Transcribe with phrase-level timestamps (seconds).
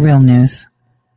[0.00, 0.66] Real news.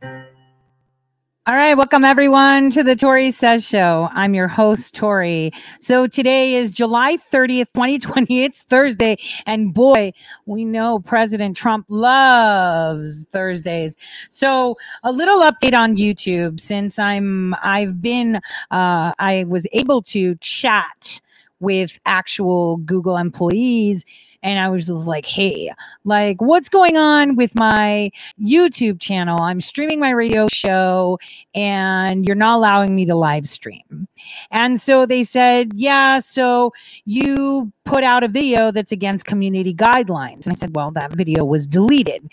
[0.02, 4.10] All right, welcome everyone to the Tori Says Show.
[4.12, 5.52] I'm your host, Tori.
[5.80, 8.44] So today is July 30th, 2020.
[8.44, 9.16] It's Thursday.
[9.46, 10.12] And boy,
[10.44, 13.96] we know President Trump loves Thursdays.
[14.28, 18.36] So a little update on YouTube since I'm, I've been,
[18.70, 21.22] uh, I was able to chat
[21.60, 24.04] with actual Google employees
[24.44, 25.72] and I was just like, hey,
[26.04, 29.40] like, what's going on with my YouTube channel?
[29.40, 31.18] I'm streaming my radio show
[31.54, 34.06] and you're not allowing me to live stream.
[34.50, 36.74] And so they said, yeah, so
[37.06, 40.46] you put out a video that's against community guidelines.
[40.46, 42.30] And I said, well, that video was deleted.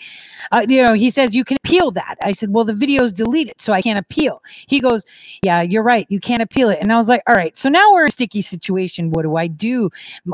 [0.50, 2.16] Uh, you know, he says, you can appeal that.
[2.22, 4.42] I said, well, the video is deleted, so I can't appeal.
[4.66, 5.04] He goes,
[5.42, 6.06] yeah, you're right.
[6.08, 6.78] You can't appeal it.
[6.80, 9.10] And I was like, all right, so now we're in a sticky situation.
[9.10, 9.90] What do I do?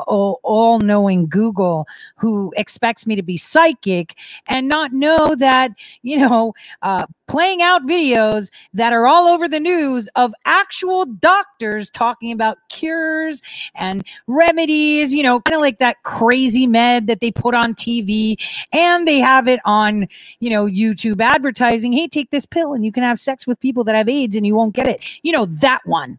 [0.07, 6.55] All, knowing Google, who expects me to be psychic and not know that, you know,
[6.83, 12.59] uh, playing out videos that are all over the news of actual doctors talking about
[12.69, 13.43] cures
[13.75, 18.37] and remedies, you know, kind of like that crazy med that they put on TV
[18.73, 20.09] and they have it on,
[20.41, 21.93] you know, YouTube advertising.
[21.93, 24.47] Hey, take this pill and you can have sex with people that have AIDS and
[24.47, 25.05] you won't get it.
[25.23, 26.19] You know, that one.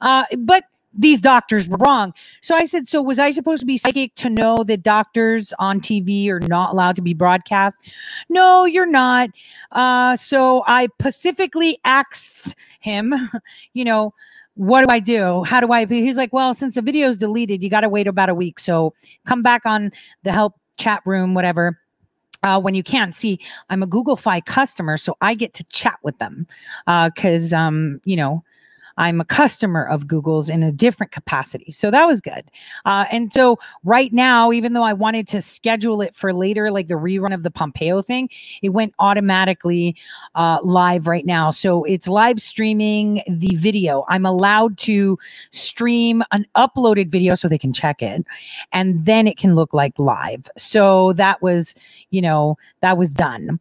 [0.00, 2.12] Uh, but these doctors were wrong.
[2.40, 5.80] So I said, so was I supposed to be psychic to know that doctors on
[5.80, 7.78] TV are not allowed to be broadcast?
[8.28, 9.30] No, you're not.
[9.72, 13.14] Uh, so I pacifically asked him,
[13.72, 14.14] you know,
[14.54, 15.44] what do I do?
[15.44, 15.86] How do I?
[15.86, 18.58] He's like, well, since the video is deleted, you got to wait about a week.
[18.58, 18.92] So
[19.24, 19.92] come back on
[20.24, 21.78] the help chat room, whatever.
[22.42, 23.38] Uh, when you can see
[23.68, 26.46] i'm a google fi customer so i get to chat with them
[26.86, 28.42] because uh, um, you know
[28.96, 31.72] I'm a customer of Google's in a different capacity.
[31.72, 32.44] So that was good.
[32.84, 36.88] Uh, and so right now, even though I wanted to schedule it for later, like
[36.88, 38.28] the rerun of the Pompeo thing,
[38.62, 39.96] it went automatically
[40.34, 41.50] uh, live right now.
[41.50, 44.04] So it's live streaming the video.
[44.08, 45.18] I'm allowed to
[45.50, 48.24] stream an uploaded video so they can check it
[48.72, 50.50] and then it can look like live.
[50.56, 51.74] So that was,
[52.10, 53.60] you know, that was done.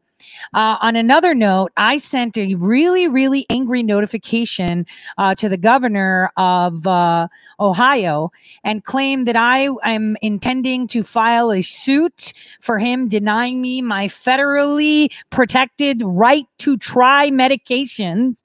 [0.53, 4.85] Uh, on another note, I sent a really, really angry notification
[5.18, 7.28] uh, to the governor of uh,
[7.59, 8.31] Ohio
[8.63, 14.07] and claimed that I am intending to file a suit for him denying me my
[14.07, 18.44] federally protected right to try medications.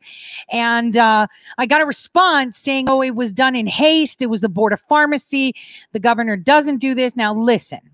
[0.50, 1.26] And uh,
[1.58, 4.22] I got a response saying, oh, it was done in haste.
[4.22, 5.54] It was the Board of Pharmacy.
[5.92, 7.16] The governor doesn't do this.
[7.16, 7.94] Now, listen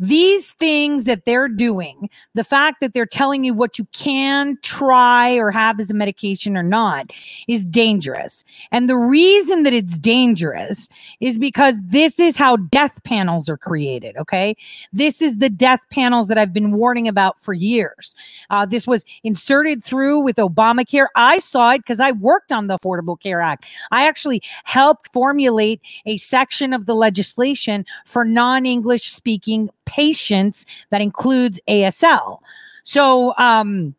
[0.00, 5.34] these things that they're doing, the fact that they're telling you what you can try
[5.34, 7.10] or have as a medication or not,
[7.46, 8.42] is dangerous.
[8.72, 10.88] And the reason that it's dangerous
[11.20, 14.16] is because this is how death panels are created.
[14.16, 14.56] Okay.
[14.90, 18.14] This is the death panels that I've been warning about for years.
[18.48, 21.08] Uh, this was inserted through with Obamacare.
[21.14, 23.66] I saw it because I worked on the Affordable Care Act.
[23.90, 31.02] I actually helped formulate a section of the legislation for non English speaking patients that
[31.02, 32.38] includes ASL.
[32.84, 33.94] So, um,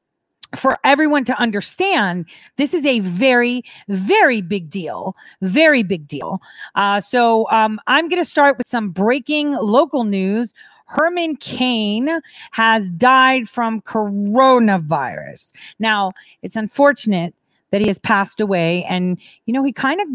[0.56, 2.26] for everyone to understand,
[2.58, 5.16] this is a very, very big deal.
[5.42, 6.42] Very big deal.
[6.76, 10.54] Uh, so um, I'm going to start with some breaking local news.
[10.88, 12.20] Herman Cain
[12.52, 15.54] has died from coronavirus.
[15.80, 17.34] Now, it's unfortunate
[17.70, 18.84] that he has passed away.
[18.84, 20.08] And, you know, he kind of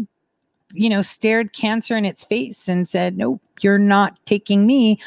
[0.73, 4.99] you know, stared cancer in its face and said, Nope, you're not taking me.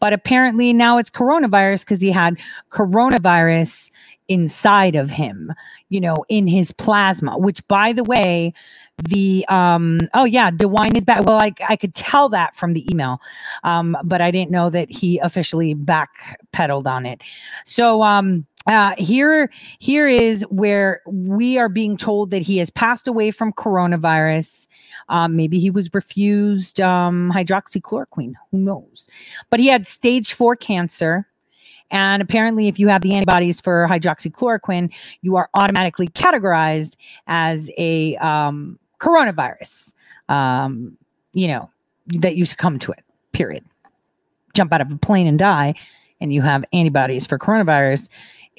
[0.00, 2.38] But apparently now it's coronavirus because he had
[2.70, 3.90] coronavirus
[4.28, 5.52] inside of him,
[5.90, 8.54] you know, in his plasma, which by the way,
[9.02, 12.88] the um oh yeah DeWine is back well I, I could tell that from the
[12.90, 13.20] email
[13.64, 17.22] um but i didn't know that he officially backpedaled on it
[17.64, 23.08] so um uh, here here is where we are being told that he has passed
[23.08, 24.68] away from coronavirus.
[25.08, 28.34] Um, maybe he was refused um, hydroxychloroquine.
[28.50, 29.08] Who knows?
[29.50, 31.26] But he had stage four cancer.
[31.90, 36.96] And apparently if you have the antibodies for hydroxychloroquine you are automatically categorized
[37.26, 39.92] as a um, coronavirus.
[40.28, 40.96] Um,
[41.32, 41.70] you know
[42.06, 43.64] that you succumb to it period.
[44.54, 45.74] Jump out of a plane and die
[46.20, 48.08] and you have antibodies for coronavirus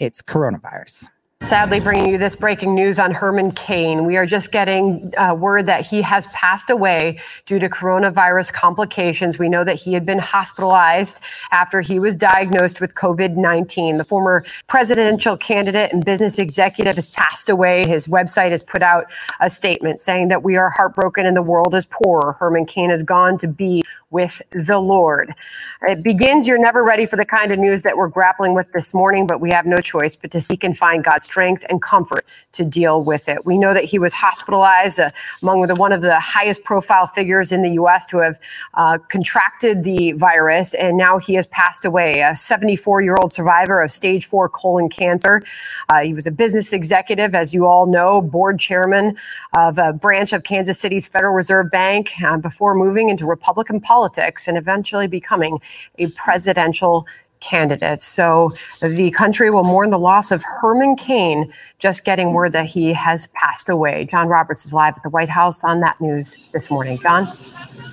[0.04, 1.08] it's coronavirus.
[1.44, 4.06] Sadly, bringing you this breaking news on Herman Cain.
[4.06, 9.38] We are just getting uh, word that he has passed away due to coronavirus complications.
[9.38, 11.20] We know that he had been hospitalized
[11.52, 13.98] after he was diagnosed with COVID 19.
[13.98, 17.86] The former presidential candidate and business executive has passed away.
[17.86, 19.12] His website has put out
[19.42, 22.38] a statement saying that we are heartbroken and the world is poor.
[22.40, 25.34] Herman Cain has gone to be with the Lord.
[25.82, 28.94] It begins, you're never ready for the kind of news that we're grappling with this
[28.94, 32.26] morning, but we have no choice but to seek and find God's strength and comfort
[32.52, 33.46] to deal with it.
[33.46, 35.10] We know that he was hospitalized uh,
[35.42, 38.06] among the, one of the highest profile figures in the U.S.
[38.08, 38.40] to have
[38.76, 42.22] uh, contracted the virus, and now he has passed away.
[42.22, 45.42] A 74 year old survivor of stage four colon cancer.
[45.90, 49.18] Uh, he was a business executive, as you all know, board chairman
[49.54, 54.04] of a branch of Kansas City's Federal Reserve Bank uh, before moving into Republican politics
[54.04, 55.60] politics and eventually becoming
[55.98, 57.06] a presidential
[57.44, 58.02] candidate.
[58.02, 58.52] So
[58.82, 63.28] the country will mourn the loss of Herman Cain, just getting word that he has
[63.28, 64.08] passed away.
[64.10, 66.98] John Roberts is live at the White House on that news this morning.
[67.00, 67.28] John?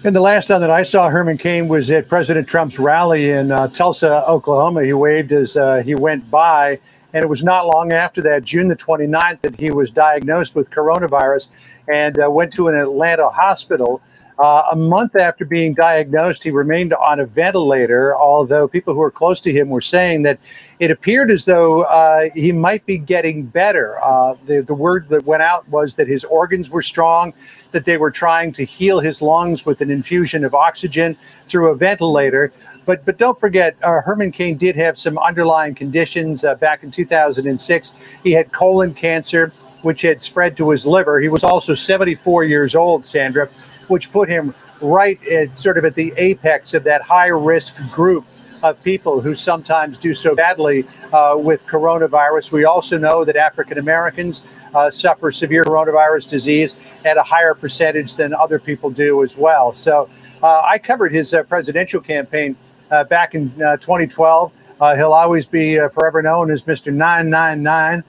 [0.03, 3.53] And the last time that I saw Herman Cain was at President Trump's rally in
[3.53, 4.83] uh, Tulsa, Oklahoma.
[4.83, 6.79] He waved as uh, he went by.
[7.13, 10.71] And it was not long after that, June the 29th, that he was diagnosed with
[10.71, 11.49] coronavirus
[11.93, 14.01] and uh, went to an Atlanta hospital.
[14.41, 19.11] Uh, a month after being diagnosed, he remained on a ventilator, although people who were
[19.11, 20.39] close to him were saying that
[20.79, 24.03] it appeared as though uh, he might be getting better.
[24.03, 27.35] Uh, the, the word that went out was that his organs were strong,
[27.73, 31.75] that they were trying to heal his lungs with an infusion of oxygen through a
[31.75, 32.51] ventilator.
[32.87, 36.91] But, but don't forget, uh, Herman Cain did have some underlying conditions uh, back in
[36.91, 37.93] 2006.
[38.25, 39.53] He had colon cancer,
[39.83, 41.21] which had spread to his liver.
[41.21, 43.51] He was also 74 years old, Sandra
[43.91, 48.25] which put him right at sort of at the apex of that high risk group
[48.63, 52.53] of people who sometimes do so badly uh, with coronavirus.
[52.53, 54.45] We also know that African Americans
[54.75, 59.73] uh, suffer severe coronavirus disease at a higher percentage than other people do as well.
[59.73, 60.09] So
[60.43, 62.57] uh, I covered his uh, presidential campaign
[62.91, 64.53] uh, back in uh, 2012.
[64.97, 66.93] he'll always be forever known as Mr.
[66.93, 68.05] 999.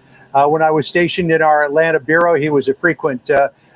[0.50, 3.30] when I was stationed in our Atlanta bureau, he was a frequent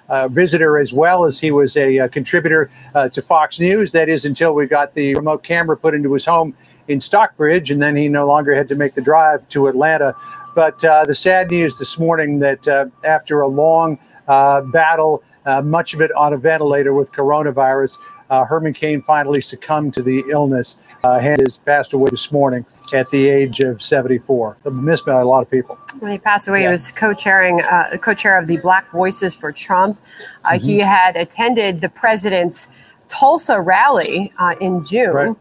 [0.09, 3.91] uh, visitor as well as he was a, a uh, contributor uh, to Fox News.
[3.91, 6.55] That is until we got the remote camera put into his home
[6.87, 10.13] in Stockbridge, and then he no longer had to make the drive to Atlanta.
[10.55, 15.23] But uh, the sad news this morning that uh, after a long battle,
[15.63, 17.97] much of it on a ventilator with coronavirus,
[18.29, 23.29] Herman Cain finally succumbed to the illness uh, has passed away this morning at the
[23.29, 24.57] age of 74.
[24.71, 25.77] Missed by a lot of people.
[25.99, 26.67] When he passed away, yeah.
[26.67, 29.99] he was co-chairing, uh, co-chair of the Black Voices for Trump.
[30.43, 30.65] Uh, mm-hmm.
[30.65, 32.69] He had attended the president's
[33.07, 35.13] Tulsa rally uh, in June.
[35.13, 35.35] Right.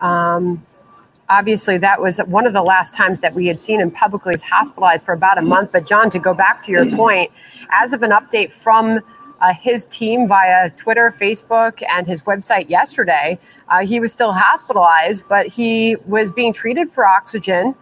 [0.00, 0.66] Um,
[1.30, 4.32] obviously, that was one of the last times that we had seen him publicly.
[4.32, 5.72] He was hospitalized for about a month.
[5.72, 7.30] But John, to go back to your point,
[7.70, 9.00] as of an update from
[9.40, 13.38] uh, his team via Twitter, Facebook, and his website yesterday.
[13.68, 17.74] Uh, he was still hospitalized, but he was being treated for oxygen.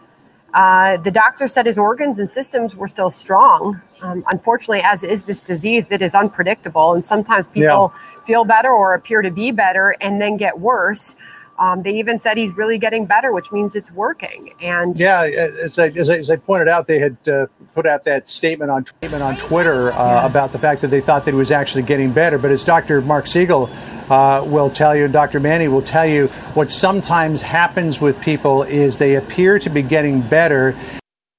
[0.55, 3.81] Uh, the doctor said his organs and systems were still strong.
[4.01, 8.25] Um, unfortunately, as is this disease, it is unpredictable, and sometimes people yeah.
[8.27, 11.17] feel better or appear to be better and then get worse.
[11.59, 14.53] Um, they even said he's really getting better, which means it's working.
[14.61, 18.05] And yeah, as I, as I, as I pointed out, they had uh, put out
[18.05, 20.27] that statement on statement on Twitter uh, yeah.
[20.27, 22.39] about the fact that they thought that he was actually getting better.
[22.39, 23.01] But as Dr.
[23.01, 23.71] Marc Siegel
[24.11, 25.41] uh, will tell you, and Dr.
[25.41, 30.21] Manny will tell you, what sometimes happens with people is they appear to be getting
[30.21, 30.75] better.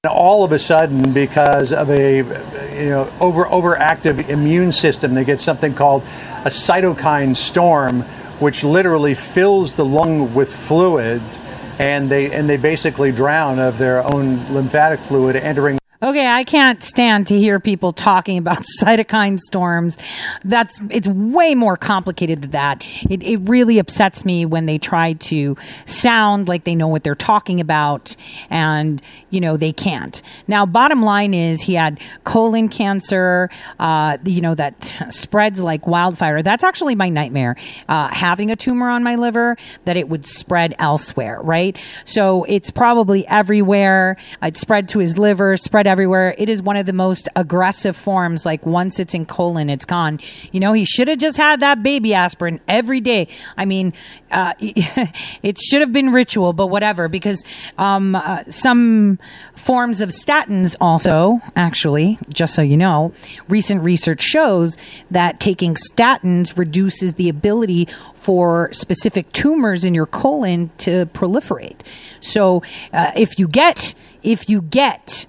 [0.04, 5.24] And all of a sudden, because of a you know over overactive immune system, they
[5.24, 6.02] get something called
[6.44, 8.04] a cytokine storm,
[8.40, 11.40] which literally fills the lung with fluids
[11.78, 16.80] and they and they basically drown of their own lymphatic fluid entering Okay, I can't
[16.80, 19.98] stand to hear people talking about cytokine storms.
[20.44, 22.84] That's it's way more complicated than that.
[23.10, 27.16] It, it really upsets me when they try to sound like they know what they're
[27.16, 28.14] talking about,
[28.48, 30.22] and you know they can't.
[30.46, 33.50] Now, bottom line is he had colon cancer.
[33.80, 36.44] Uh, you know that spreads like wildfire.
[36.44, 37.56] That's actually my nightmare.
[37.88, 41.76] Uh, having a tumor on my liver that it would spread elsewhere, right?
[42.04, 44.16] So it's probably everywhere.
[44.40, 46.34] It spread to his liver, spread everywhere.
[46.38, 48.46] It is one of the most aggressive forms.
[48.46, 50.20] Like once it's in colon, it's gone.
[50.52, 53.28] You know, he should have just had that baby aspirin every day.
[53.56, 53.92] I mean,
[54.30, 57.44] uh, it should have been ritual, but whatever, because
[57.78, 59.18] um, uh, some
[59.54, 63.12] forms of statins also, actually, just so you know,
[63.48, 64.76] recent research shows
[65.10, 71.80] that taking statins reduces the ability for specific tumors in your colon to proliferate.
[72.20, 75.26] So uh, if you get, if you get,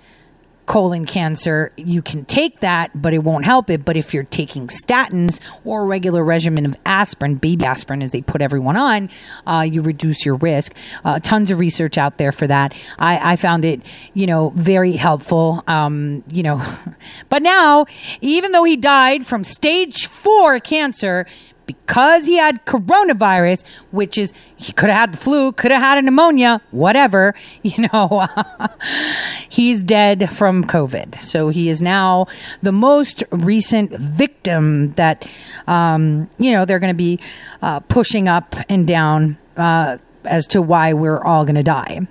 [0.69, 3.83] colon cancer, you can take that, but it won't help it.
[3.83, 8.21] But if you're taking statins or a regular regimen of aspirin, baby aspirin, as they
[8.21, 9.09] put everyone on,
[9.47, 10.75] uh, you reduce your risk.
[11.03, 12.75] Uh, tons of research out there for that.
[12.99, 13.81] I, I found it,
[14.13, 15.63] you know, very helpful.
[15.67, 16.63] Um, you know,
[17.29, 17.87] but now,
[18.21, 21.25] even though he died from stage four cancer,
[21.69, 25.99] because he had coronavirus, which is he could have had the flu, could have had
[25.99, 28.27] a pneumonia, whatever, you know,
[29.49, 31.15] he's dead from COVID.
[31.15, 32.27] So he is now
[32.61, 35.29] the most recent victim that,
[35.67, 37.19] um, you know, they're going to be
[37.61, 42.07] uh, pushing up and down uh, as to why we're all going to die.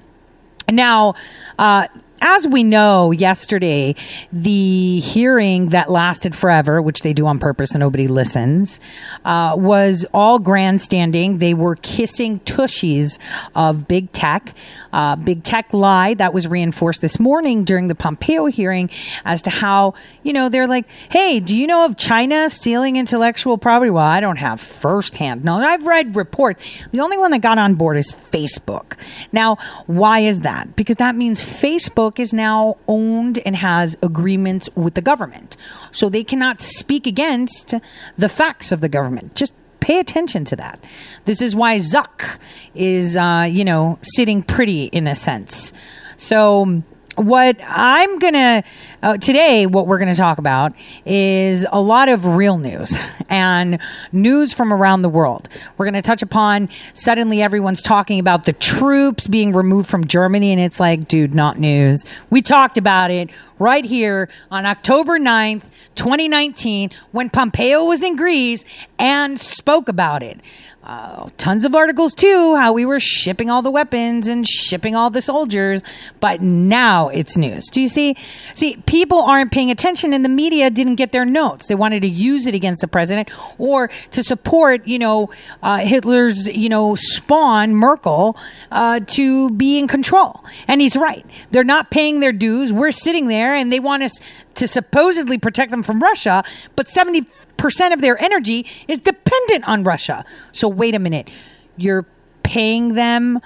[0.70, 1.14] Now,
[1.58, 1.86] uh,
[2.20, 3.94] as we know, yesterday,
[4.32, 8.80] the hearing that lasted forever, which they do on purpose and nobody listens,
[9.24, 11.38] uh, was all grandstanding.
[11.38, 13.18] They were kissing tushies
[13.54, 14.54] of big tech.
[14.92, 18.90] Uh, big tech lie That was reinforced this morning during the Pompeo hearing
[19.24, 23.58] as to how, you know, they're like, hey, do you know of China stealing intellectual
[23.58, 23.90] property?
[23.90, 25.44] Well, I don't have firsthand.
[25.44, 26.64] No, I've read reports.
[26.90, 28.98] The only one that got on board is Facebook.
[29.32, 29.56] Now,
[29.86, 30.74] why is that?
[30.74, 35.56] Because that means Facebook Facebook is now owned and has agreements with the government.
[35.90, 37.74] So they cannot speak against
[38.16, 39.34] the facts of the government.
[39.34, 40.82] Just pay attention to that.
[41.24, 42.38] This is why Zuck
[42.74, 45.72] is, uh, you know, sitting pretty in a sense.
[46.16, 46.82] So
[47.18, 48.62] what I'm gonna
[49.02, 50.72] uh, today, what we're gonna talk about
[51.04, 52.96] is a lot of real news
[53.28, 53.80] and
[54.12, 55.48] news from around the world.
[55.76, 60.60] We're gonna touch upon suddenly everyone's talking about the troops being removed from Germany, and
[60.60, 62.04] it's like, dude, not news.
[62.30, 65.64] We talked about it right here on October 9th,
[65.96, 68.64] 2019, when Pompeo was in Greece
[68.98, 70.40] and spoke about it.
[70.88, 75.10] Uh, tons of articles too, how we were shipping all the weapons and shipping all
[75.10, 75.82] the soldiers,
[76.18, 77.66] but now it's news.
[77.70, 78.16] Do you see?
[78.54, 81.66] See, people aren't paying attention and the media didn't get their notes.
[81.66, 83.28] They wanted to use it against the president
[83.58, 85.28] or to support, you know,
[85.62, 88.38] uh, Hitler's, you know, spawn, Merkel,
[88.70, 90.42] uh, to be in control.
[90.68, 91.26] And he's right.
[91.50, 92.72] They're not paying their dues.
[92.72, 94.18] We're sitting there and they want us
[94.54, 96.44] to supposedly protect them from Russia,
[96.76, 97.26] but 70
[97.58, 100.24] percent of their energy is dependent on Russia.
[100.52, 101.30] So wait a minute.
[101.76, 102.06] You're
[102.42, 103.40] paying them,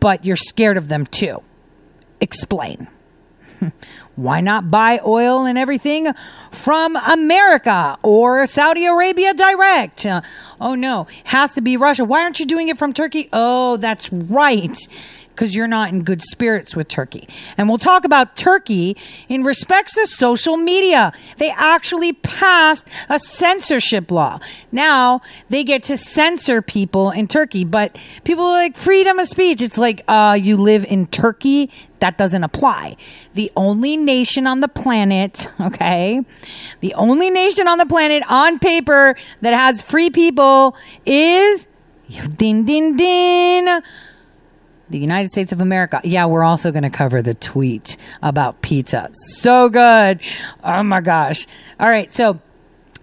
[0.00, 1.42] but you're scared of them too.
[2.20, 2.88] Explain.
[4.16, 6.12] Why not buy oil and everything
[6.50, 10.06] from America or Saudi Arabia direct?
[10.06, 10.22] Uh,
[10.60, 12.04] oh no, has to be Russia.
[12.04, 13.28] Why aren't you doing it from Turkey?
[13.32, 14.78] Oh, that's right
[15.36, 17.28] because you're not in good spirits with Turkey.
[17.58, 18.96] And we'll talk about Turkey
[19.28, 21.12] in respects to social media.
[21.36, 24.40] They actually passed a censorship law.
[24.72, 29.60] Now they get to censor people in Turkey, but people like freedom of speech.
[29.60, 31.70] It's like, uh, you live in Turkey.
[31.98, 32.96] That doesn't apply.
[33.34, 36.22] The only nation on the planet, okay,
[36.80, 41.66] the only nation on the planet on paper that has free people is
[42.38, 43.82] ding, ding, din
[44.88, 46.00] the United States of America.
[46.04, 49.10] Yeah, we're also going to cover the tweet about pizza.
[49.12, 50.20] So good.
[50.62, 51.46] Oh my gosh.
[51.80, 52.12] All right.
[52.12, 52.40] So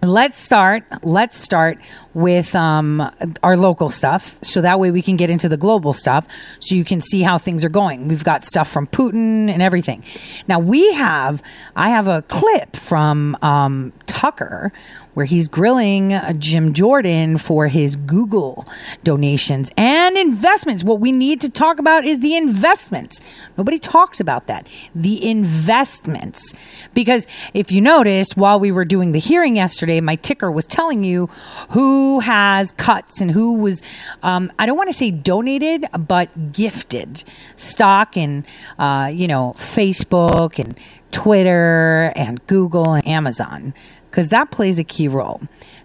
[0.02, 0.84] let's start.
[1.02, 1.78] Let's start
[2.12, 3.10] with um,
[3.42, 4.36] our local stuff.
[4.42, 6.26] So that way we can get into the global stuff
[6.60, 8.08] so you can see how things are going.
[8.08, 10.04] We've got stuff from Putin and everything.
[10.46, 11.42] Now we have,
[11.74, 14.72] I have a clip from um, Tucker
[15.14, 18.64] where he's grilling uh, Jim Jordan for his Google
[19.02, 20.84] donations and investments.
[20.84, 23.20] What we need to talk about is the investments.
[23.56, 24.68] Nobody talks about that.
[24.94, 26.52] The investments.
[26.92, 31.04] Because if you noticed, while we were doing the hearing yesterday, my ticker was telling
[31.04, 31.28] you
[31.70, 33.82] who has cuts and who was,
[34.22, 37.24] um, I don't want to say donated, but gifted
[37.56, 38.44] stock in,
[38.78, 40.78] uh, you know, Facebook and
[41.10, 43.72] Twitter and Google and Amazon
[44.14, 45.40] because that plays a key role.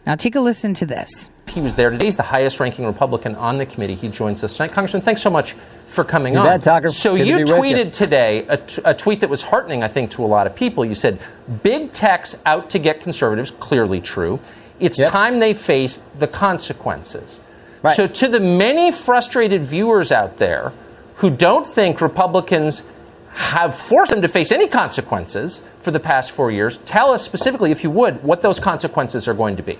[0.06, 1.32] Now, take a listen to this.
[1.48, 2.06] He was there today.
[2.06, 3.96] He's the highest ranking Republican on the committee.
[3.96, 4.72] He joins us tonight.
[4.72, 5.54] Congressman, thanks so much
[5.88, 6.46] for coming you on.
[6.46, 6.90] Bet, Tucker.
[6.90, 7.90] So, Good you to tweeted you.
[7.92, 10.86] today a, t- a tweet that was heartening, I think, to a lot of people.
[10.86, 11.20] You said,
[11.64, 14.40] Big tech's out to get conservatives, clearly true.
[14.80, 15.10] It's yep.
[15.10, 17.40] time they face the consequences.
[17.82, 17.96] Right.
[17.96, 20.72] So, to the many frustrated viewers out there
[21.16, 22.84] who don't think Republicans
[23.34, 26.78] have forced them to face any consequences for the past four years.
[26.78, 29.78] Tell us specifically, if you would, what those consequences are going to be.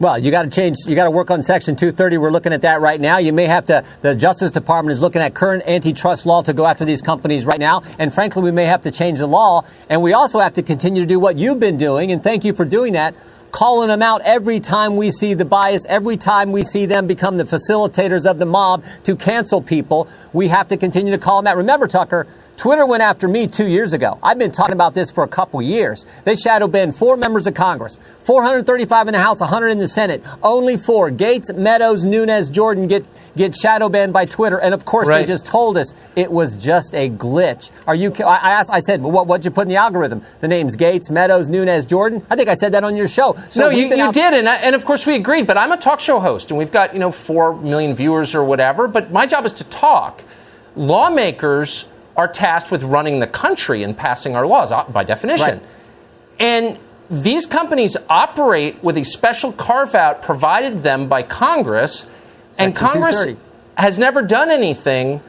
[0.00, 0.78] Well, you got to change.
[0.86, 2.16] You got to work on Section 230.
[2.16, 3.18] We're looking at that right now.
[3.18, 3.84] You may have to.
[4.00, 7.60] The Justice Department is looking at current antitrust law to go after these companies right
[7.60, 7.82] now.
[7.98, 9.66] And frankly, we may have to change the law.
[9.90, 12.12] And we also have to continue to do what you've been doing.
[12.12, 13.14] And thank you for doing that.
[13.50, 17.36] Calling them out every time we see the bias, every time we see them become
[17.36, 20.08] the facilitators of the mob to cancel people.
[20.32, 21.58] We have to continue to call them out.
[21.58, 22.26] Remember, Tucker,
[22.60, 24.18] Twitter went after me two years ago.
[24.22, 26.04] I've been talking about this for a couple years.
[26.24, 30.22] They shadow banned four members of Congress, 435 in the House, 100 in the Senate.
[30.42, 31.10] Only four.
[31.10, 35.20] Gaetz, Meadows, Nunes, Jordan get get shadow banned by Twitter, and of course Right.
[35.20, 37.70] they just told us it was just a glitch.
[37.86, 38.12] Are you?
[38.20, 38.70] I I asked.
[38.70, 40.20] I said, well, what what'd you put in the algorithm?
[40.42, 42.22] The names Gaetz, Meadows, Nunes, Jordan.
[42.28, 43.38] I think I said that on your show.
[43.48, 45.46] So no, you, you out- did, and, I, and of course we agreed.
[45.46, 48.44] But I'm a talk show host, and we've got you know four million viewers or
[48.44, 48.86] whatever.
[48.86, 50.20] But my job is to talk.
[50.76, 51.86] Lawmakers
[52.16, 55.58] are tasked with running the country and passing our laws uh, by definition.
[55.58, 55.62] Right.
[56.38, 56.78] And
[57.10, 62.06] these companies operate with a special carve out provided them by Congress,
[62.58, 63.26] and Congress
[63.76, 65.20] has never done anything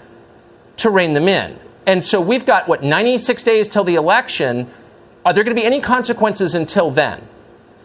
[0.78, 1.58] to rein them in.
[1.86, 4.70] And so we've got, what, 96 days till the election.
[5.26, 7.28] Are there going to be any consequences until then?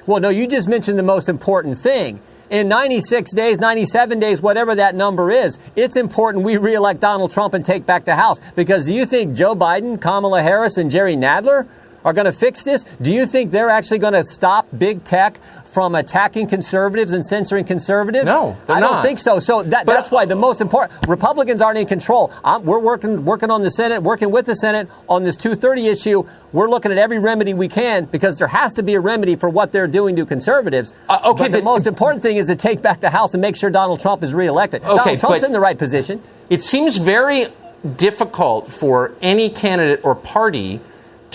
[0.07, 2.21] Well, no, you just mentioned the most important thing.
[2.49, 7.55] In 96 days, 97 days, whatever that number is, it's important we reelect Donald Trump
[7.55, 8.41] and take back the House.
[8.55, 11.67] Because do you think Joe Biden, Kamala Harris, and Jerry Nadler
[12.07, 12.85] are going to fix this?
[13.03, 17.65] Do you think they're actually going to stop big tech from attacking conservatives and censoring
[17.65, 18.25] conservatives?
[18.25, 19.05] No, I don't not.
[19.05, 19.41] think so.
[19.41, 22.33] So that, that's why the most important Republicans aren't in control.
[22.45, 26.25] I'm, we're working working on the Senate, working with the Senate on this 230 issue.
[26.53, 29.51] We're looking at every remedy we can because there has to be a remedy for
[29.51, 30.95] what they're doing to conservatives.
[31.09, 33.41] Uh, okay, but the but- most important thing is to take back the House and
[33.41, 34.83] make sure Donald Trump is reelected.
[34.85, 36.23] Okay, Donald Trump's in the right position.
[36.49, 37.49] It seems very
[37.97, 40.81] difficult for any candidate or party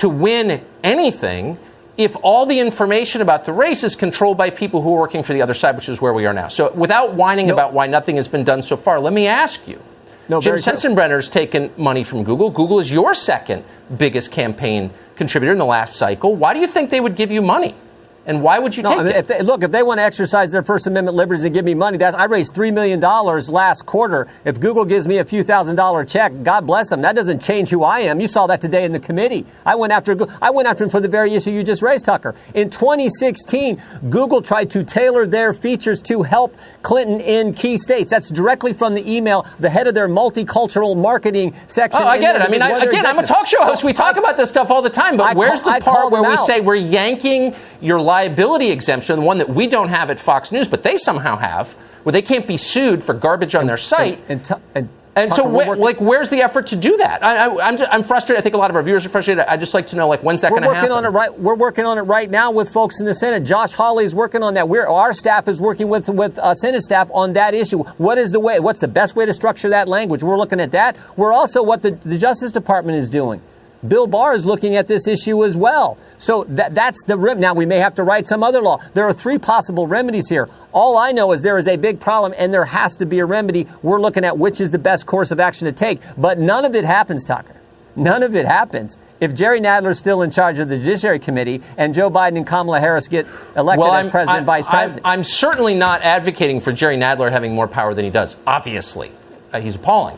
[0.02, 1.58] to win anything
[1.98, 5.34] if all the information about the race is controlled by people who are working for
[5.34, 6.48] the other side, which is where we are now.
[6.48, 7.54] So, without whining No.
[7.54, 9.80] about why nothing has been done so far, let me ask you.
[10.28, 11.22] No, Jim very true.
[11.30, 12.50] Taken money from Google.
[12.50, 13.64] Google is your second
[13.96, 16.36] biggest campaign contributor in the last cycle.
[16.36, 17.76] Why do you think they would give you money?
[18.24, 19.16] And why would you No, take I mean, it?
[19.18, 21.74] if they, look, if they want to exercise their First Amendment liberties and give me
[21.74, 24.28] money, that I raised three million dollars last quarter.
[24.46, 27.02] If Google gives me a few thousand dollar check, God bless them.
[27.02, 28.22] That doesn't change who I am.
[28.22, 29.44] You saw that today in the committee.
[29.66, 32.36] I went after I went after him for the very issue you just raised, Tucker.
[32.54, 38.12] In 2016, Google tried to tailor their features to help Clinton in key states.
[38.12, 39.48] That's directly from the email.
[39.60, 42.04] The head of their multicultural marketing section.
[42.04, 42.44] Oh, I get it.
[42.44, 43.82] I mean, I, again, I'm a talk show host.
[43.82, 45.18] So We talk I- about this stuff all the time.
[45.18, 46.46] But I where's call- the part where we out.
[46.46, 50.68] say we're yanking your liability exemption, the one that we don't have at Fox News,
[50.68, 51.74] but they somehow have,
[52.04, 54.20] where they can't be sued for garbage on their site?
[54.30, 57.24] And, tu- and, And so, wh- like, where's the effort to do that?
[57.24, 58.40] I, I, I'm, just, I'm frustrated.
[58.40, 59.44] I think a lot of our viewers are frustrated.
[59.46, 61.06] I just like to know, like, when's that We're going to working happen?
[61.06, 61.40] on it right.
[61.40, 63.44] We're working on it right now with folks in the Senate.
[63.44, 64.70] Josh Hawley is working on that.
[64.70, 67.80] We're, our staff is working with with uh, Senate staff on that issue.
[67.98, 68.60] What is the way?
[68.62, 70.24] What's the best way to structure that language?
[70.24, 70.96] We're looking at that.
[71.18, 73.42] We're also what the, the Justice Department is doing.
[73.88, 75.98] Bill Barr is looking at this issue as well.
[76.18, 77.40] So that, that's the rem.
[77.40, 78.80] Now we may have to write some other law.
[78.94, 80.50] There are three possible remedies here.
[80.72, 83.26] All I know is there is a big problem and there has to be a
[83.26, 83.68] remedy.
[83.82, 86.00] We're looking at which is the best course of action to take.
[86.18, 87.56] But none of it happens, Tucker.
[87.96, 91.62] None of it happens if Jerry Nadler is still in charge of the Judiciary Committee
[91.76, 95.06] and Joe Biden and Kamala Harris get elected as president I'm, vice I'm- president.
[95.08, 98.38] I'm certainly not advocating for Jerry Nadler having more power than he does.
[98.48, 99.12] Obviously,
[99.52, 100.18] Uh, he's appalling.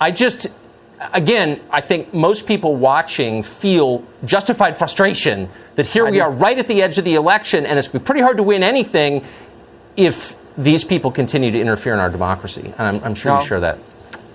[0.00, 0.46] I just,
[1.12, 6.22] again, I think most people watching feel justified frustration that here I we do.
[6.22, 8.36] are right at the edge of the election, and it's going to be pretty hard
[8.38, 9.24] to win anything
[9.96, 12.72] if these people continue to interfere in our democracy.
[12.78, 13.40] And I'm, I'm sure No.
[13.40, 13.78] you share that.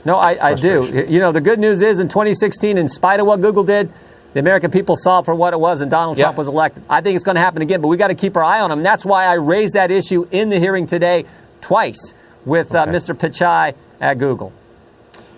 [0.06, 1.06] no, I, I do.
[1.08, 3.92] You know, the good news is in 2016, in spite of what Google did,
[4.34, 6.38] the American people saw it for what it was, and Donald Trump Yeah.
[6.38, 6.84] was elected.
[6.90, 8.72] I think it's going to happen again, but we got to keep our eye on
[8.72, 8.84] him.
[8.84, 11.26] That's why I raised that issue in the hearing today
[11.62, 13.16] twice with uh, Mr.
[13.16, 14.52] Pichai at Google.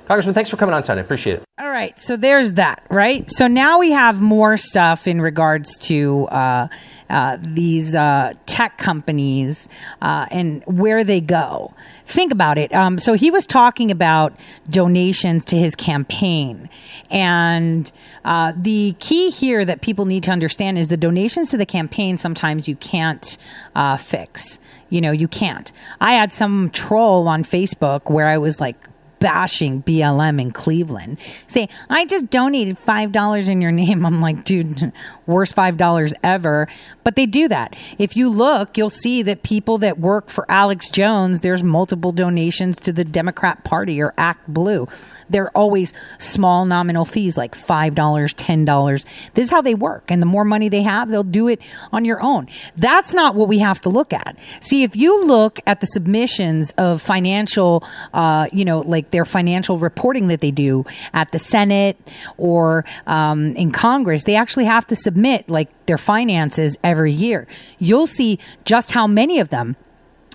[0.07, 1.01] Congressman, thanks for coming on tonight.
[1.01, 1.43] I appreciate it.
[1.59, 3.29] All right, so there's that, right?
[3.29, 6.67] So now we have more stuff in regards to uh,
[7.09, 9.67] uh, these uh, tech companies
[10.01, 11.73] uh, and where they go.
[12.05, 12.73] Think about it.
[12.73, 14.33] Um, so he was talking about
[14.69, 16.69] donations to his campaign,
[17.11, 17.91] and
[18.23, 22.15] uh, the key here that people need to understand is the donations to the campaign.
[22.15, 23.37] Sometimes you can't
[23.75, 24.57] uh, fix.
[24.89, 25.69] You know, you can't.
[25.99, 28.77] I had some troll on Facebook where I was like
[29.19, 31.19] bashing BLM in Cleveland.
[31.47, 34.05] Say, I just donated $5 in your name.
[34.05, 34.91] I'm like, dude,
[35.25, 36.67] worst $5 ever.
[37.03, 37.75] But they do that.
[37.97, 42.77] If you look, you'll see that people that work for Alex Jones, there's multiple donations
[42.81, 44.87] to the Democrat Party or Act Blue.
[45.29, 49.05] They're always small nominal fees like $5, $10.
[49.33, 50.09] This is how they work.
[50.09, 51.61] And the more money they have, they'll do it
[51.91, 52.47] on your own.
[52.75, 54.37] That's not what we have to look at.
[54.59, 59.77] See, if you look at the submissions of financial, uh, you know, like their financial
[59.77, 61.97] reporting that they do at the Senate
[62.37, 67.47] or um, in Congress, they actually have to submit like their finances every year.
[67.79, 69.75] You'll see just how many of them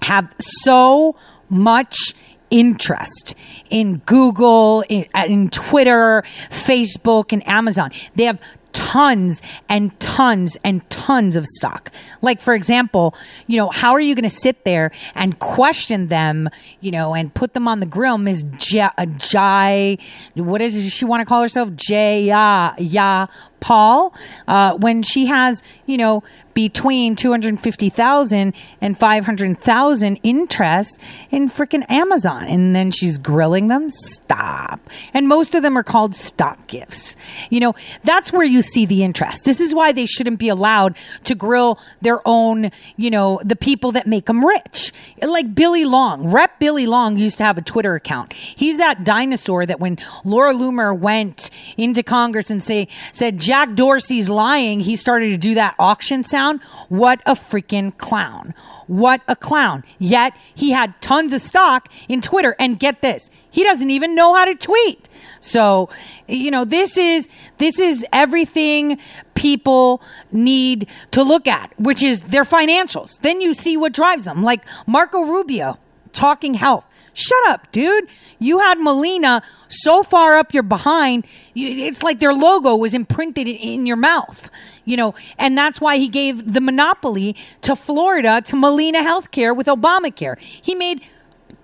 [0.03, 1.17] have so
[1.49, 2.15] much
[2.53, 3.35] interest
[3.71, 7.91] in Google, in, in Twitter, Facebook, and Amazon.
[8.15, 8.39] They have
[8.73, 11.91] tons and tons and tons of stock.
[12.21, 13.15] Like, for example,
[13.47, 16.49] you know, how are you going to sit there and question them,
[16.81, 18.19] you know, and put them on the grill?
[18.19, 18.45] Ms.
[18.75, 19.99] Uh, Jai,
[20.35, 21.75] what does she want to call herself?
[21.75, 23.27] J, ya, ya,
[23.63, 24.13] Paul,
[24.49, 26.23] uh, when she has, you know,
[26.55, 32.45] between 250,000 and 500,000 interest in freaking Amazon.
[32.45, 33.89] And then she's grilling them.
[33.89, 34.81] Stop.
[35.15, 37.17] And most of them are called stock gifts.
[37.51, 39.45] You know, that's where you see the interest.
[39.45, 43.93] This is why they shouldn't be allowed to grill their own, you know, the people
[43.93, 44.93] that make them rich.
[45.23, 48.33] Like Billy Long, Rep Billy Long used to have a Twitter account.
[48.33, 54.31] He's that dinosaur that when Laura Loomer went into Congress and say, said, Jack Dorsey's
[54.31, 56.63] lying, he started to do that auction sound.
[56.89, 58.55] What a freaking clown.
[58.87, 59.85] What a clown.
[59.99, 62.57] Yet he had tons of stock in Twitter.
[62.59, 65.07] And get this, he doesn't even know how to tweet.
[65.41, 65.91] So,
[66.27, 68.99] you know, this is, this is everything
[69.35, 73.21] people need to look at, which is their financials.
[73.21, 74.43] Then you see what drives them.
[74.43, 75.79] Like Marco Rubio
[76.15, 76.87] talking health.
[77.15, 78.09] Shut up, dude.
[78.39, 81.27] You had Molina so far up your behind.
[81.55, 84.51] It's like their logo was imprinted in your mouth,
[84.85, 89.67] you know, and that's why he gave the monopoly to Florida to Molina Healthcare with
[89.67, 90.39] Obamacare.
[90.39, 91.03] He made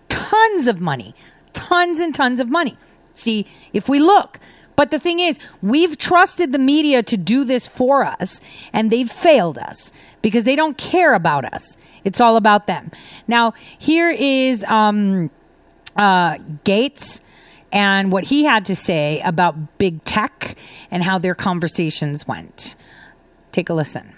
[0.08, 1.14] tons of money,
[1.52, 2.76] tons and tons of money.
[3.14, 4.38] See, if we look,
[4.76, 8.40] but the thing is, we've trusted the media to do this for us,
[8.72, 11.76] and they've failed us because they don't care about us.
[12.04, 12.92] It's all about them.
[13.26, 15.30] Now, here is um,
[15.98, 17.20] uh, Gaetz
[17.70, 20.56] and what he had to say about big tech
[20.90, 22.76] and how their conversations went.
[23.52, 24.14] Take a listen.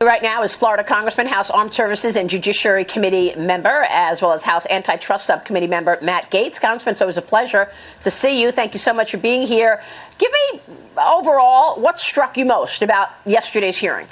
[0.00, 4.42] Right now is Florida Congressman, House Armed Services and Judiciary Committee member, as well as
[4.42, 6.60] House Antitrust Subcommittee member Matt Gaetz.
[6.60, 7.70] Congressman, so it's always a pleasure
[8.02, 8.50] to see you.
[8.50, 9.82] Thank you so much for being here.
[10.18, 10.60] Give me
[10.98, 14.06] overall what struck you most about yesterday's hearing.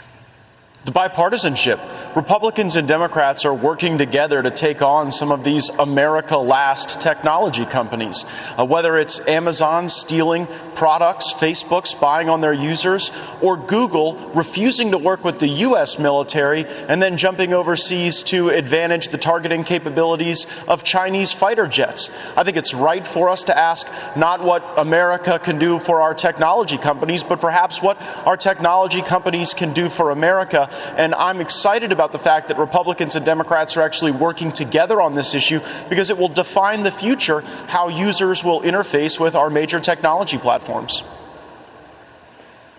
[0.84, 2.16] The bipartisanship.
[2.16, 7.64] Republicans and Democrats are working together to take on some of these America last technology
[7.64, 8.24] companies.
[8.58, 14.98] Uh, whether it's Amazon stealing products, Facebook spying on their users, or Google refusing to
[14.98, 16.00] work with the U.S.
[16.00, 22.10] military and then jumping overseas to advantage the targeting capabilities of Chinese fighter jets.
[22.36, 26.12] I think it's right for us to ask not what America can do for our
[26.12, 31.92] technology companies, but perhaps what our technology companies can do for America and I'm excited
[31.92, 36.10] about the fact that Republicans and Democrats are actually working together on this issue because
[36.10, 41.02] it will define the future how users will interface with our major technology platforms.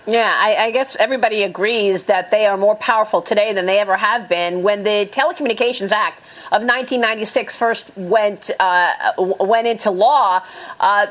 [0.06, 3.96] Yeah, I, I, guess everybody agrees that they are more powerful today than they ever
[3.96, 4.62] have been.
[4.62, 6.20] When the Telecommunications Act
[6.52, 10.44] of 1996 first went uh, went into law,
[10.82, 11.08] uh,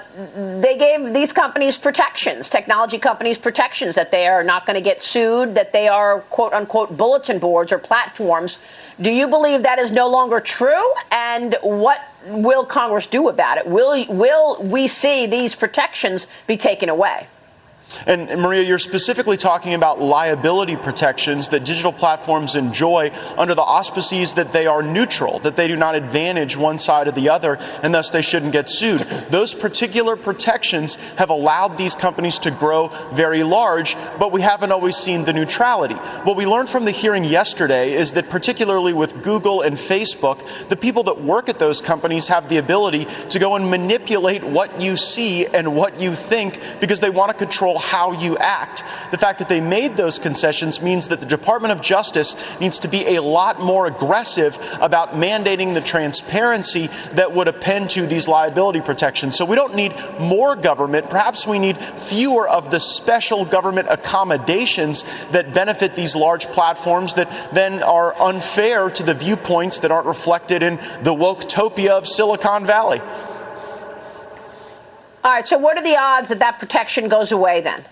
[0.59, 5.03] they gave these companies protections, technology companies protections that they are not going to get
[5.03, 8.59] sued, that they are quote unquote bulletin boards or platforms.
[9.01, 10.85] Do you believe that is no longer true?
[11.11, 13.67] And what will Congress do about it?
[13.67, 17.27] Will will we see these protections be taken away?
[18.07, 24.35] And, Maria, you're specifically talking about liability protections that digital platforms enjoy under the auspices
[24.35, 27.95] that they are neutral, that they do not advantage one side or the other, and
[27.95, 29.01] thus they shouldn't get sued.
[29.31, 34.97] Those particular protections have allowed these companies to grow very large, but we haven't always
[34.97, 35.95] seen the neutrality.
[36.25, 40.77] What we learned from the hearing yesterday is that, particularly with Google and Facebook, the
[40.77, 44.97] people that work at those companies have the ability to go and manipulate what you
[44.97, 48.85] see and what you think because they want to control how you act.
[49.11, 52.89] The fact that they made those concessions means that the Department of Justice needs to
[52.89, 58.81] be a lot more aggressive about mandating the transparency that would append to these liability
[58.81, 59.37] protections.
[59.37, 61.11] So we don't need more government.
[61.11, 67.31] Perhaps we need fewer of the special government accommodations that benefit these large platforms that
[67.53, 73.01] then are unfair to the viewpoints that aren't reflected in the woketopia of Silicon Valley.
[75.25, 77.85] All right, so what are the odds that that protection goes away then?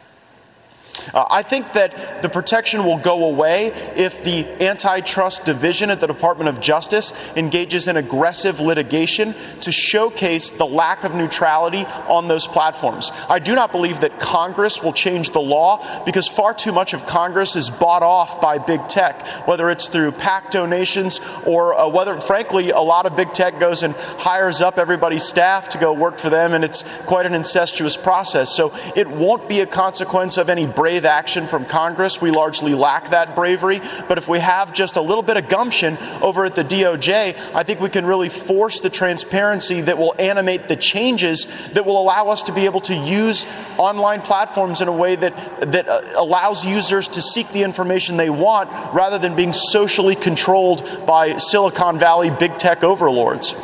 [1.14, 6.06] Uh, I think that the protection will go away if the antitrust division at the
[6.06, 12.46] Department of Justice engages in aggressive litigation to showcase the lack of neutrality on those
[12.46, 13.10] platforms.
[13.28, 17.06] I do not believe that Congress will change the law because far too much of
[17.06, 22.18] Congress is bought off by big tech, whether it's through PAC donations or uh, whether,
[22.20, 26.18] frankly, a lot of big tech goes and hires up everybody's staff to go work
[26.18, 28.54] for them, and it's quite an incestuous process.
[28.54, 32.22] So it won't be a consequence of any brave action from Congress.
[32.22, 33.82] We largely lack that bravery.
[34.08, 37.62] But if we have just a little bit of gumption over at the DOJ, I
[37.64, 42.28] think we can really force the transparency that will animate the changes that will allow
[42.28, 43.44] us to be able to use
[43.76, 48.30] online platforms in a way that, that uh, allows users to seek the information they
[48.30, 53.54] want rather than being socially controlled by Silicon Valley big tech overlords.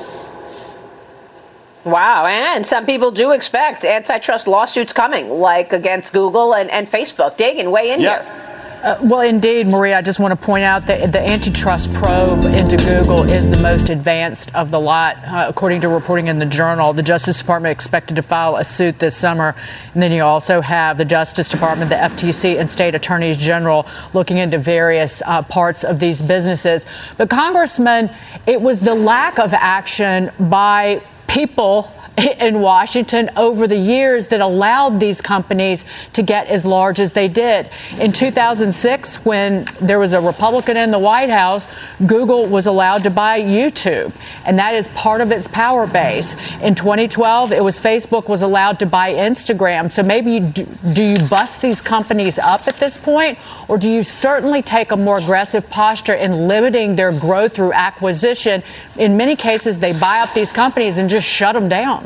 [1.87, 7.37] Wow, and some people do expect antitrust lawsuits coming, like against Google and, and Facebook.
[7.37, 8.23] Dagen, weigh in yeah.
[8.23, 8.43] here.
[8.83, 12.77] Uh, well, indeed, Maria, I just want to point out that the antitrust probe into
[12.77, 15.17] Google is the most advanced of the lot.
[15.25, 18.99] Uh, according to reporting in the Journal, the Justice Department expected to file a suit
[18.99, 19.55] this summer.
[19.93, 24.39] And then you also have the Justice Department, the FTC, and state attorneys general looking
[24.39, 26.85] into various uh, parts of these businesses.
[27.17, 28.11] But, Congressman,
[28.47, 31.93] it was the lack of action by people
[32.41, 37.29] in Washington over the years that allowed these companies to get as large as they
[37.29, 37.69] did.
[38.01, 41.69] In 2006, when there was a Republican in the White House,
[42.07, 44.13] Google was allowed to buy YouTube,
[44.47, 46.37] and that is part of its power base.
[46.63, 49.91] In 2012, it was Facebook was allowed to buy Instagram.
[49.93, 53.91] So maybe you do, do you bust these companies up at this point, or do
[53.91, 58.63] you certainly take a more aggressive posture in limiting their growth through acquisition?
[58.99, 62.06] In many cases, they buy up these companies and just shut them down.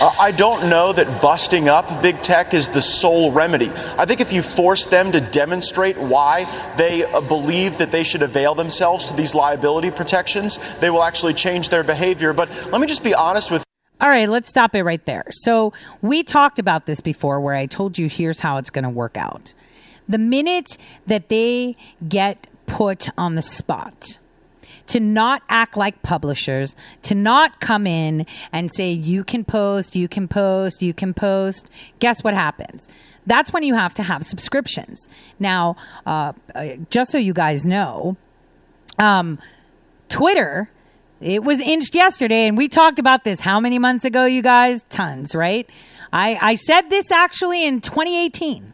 [0.00, 3.70] Uh, I don't know that busting up big tech is the sole remedy.
[3.96, 6.44] I think if you force them to demonstrate why
[6.76, 11.34] they uh, believe that they should avail themselves to these liability protections, they will actually
[11.34, 12.32] change their behavior.
[12.32, 13.64] But let me just be honest with
[14.00, 15.26] all right, let's stop it right there.
[15.30, 18.88] So, we talked about this before where I told you here's how it's going to
[18.88, 19.52] work out.
[20.08, 21.76] The minute that they
[22.08, 24.18] get put on the spot,
[24.88, 30.08] to not act like publishers, to not come in and say, you can post, you
[30.08, 31.70] can post, you can post.
[31.98, 32.88] Guess what happens?
[33.26, 35.08] That's when you have to have subscriptions.
[35.38, 38.16] Now, uh, uh just so you guys know,
[38.98, 39.38] um,
[40.08, 40.70] Twitter,
[41.20, 44.84] it was inched yesterday, and we talked about this how many months ago, you guys?
[44.88, 45.68] Tons, right?
[46.12, 48.72] I, I said this actually in 2018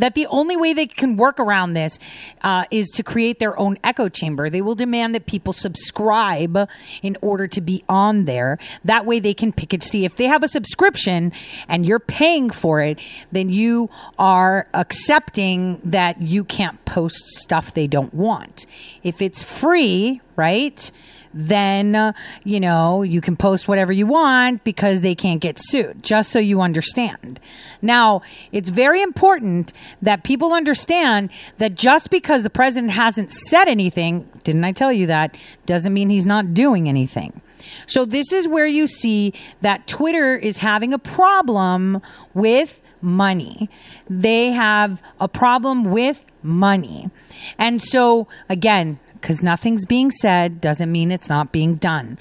[0.00, 1.98] that the only way they can work around this
[2.42, 4.50] uh, is to create their own echo chamber.
[4.50, 6.68] They will demand that people subscribe
[7.02, 8.58] in order to be on there.
[8.84, 9.82] That way they can pick it.
[9.82, 11.32] See, if they have a subscription
[11.68, 12.98] and you're paying for it,
[13.30, 18.66] then you are accepting that you can't post stuff they don't want.
[19.02, 20.90] If it's free, right?
[21.32, 22.14] Then
[22.44, 26.38] you know you can post whatever you want because they can't get sued just so
[26.38, 27.40] you understand.
[27.82, 34.28] Now it's very important that people understand that just because the president hasn't said anything
[34.44, 37.40] didn't i tell you that doesn't mean he's not doing anything.
[37.86, 42.00] So this is where you see that twitter is having a problem
[42.34, 43.70] with money.
[44.08, 47.10] They have a problem with money.
[47.58, 52.18] And so again because nothing's being said doesn't mean it's not being done.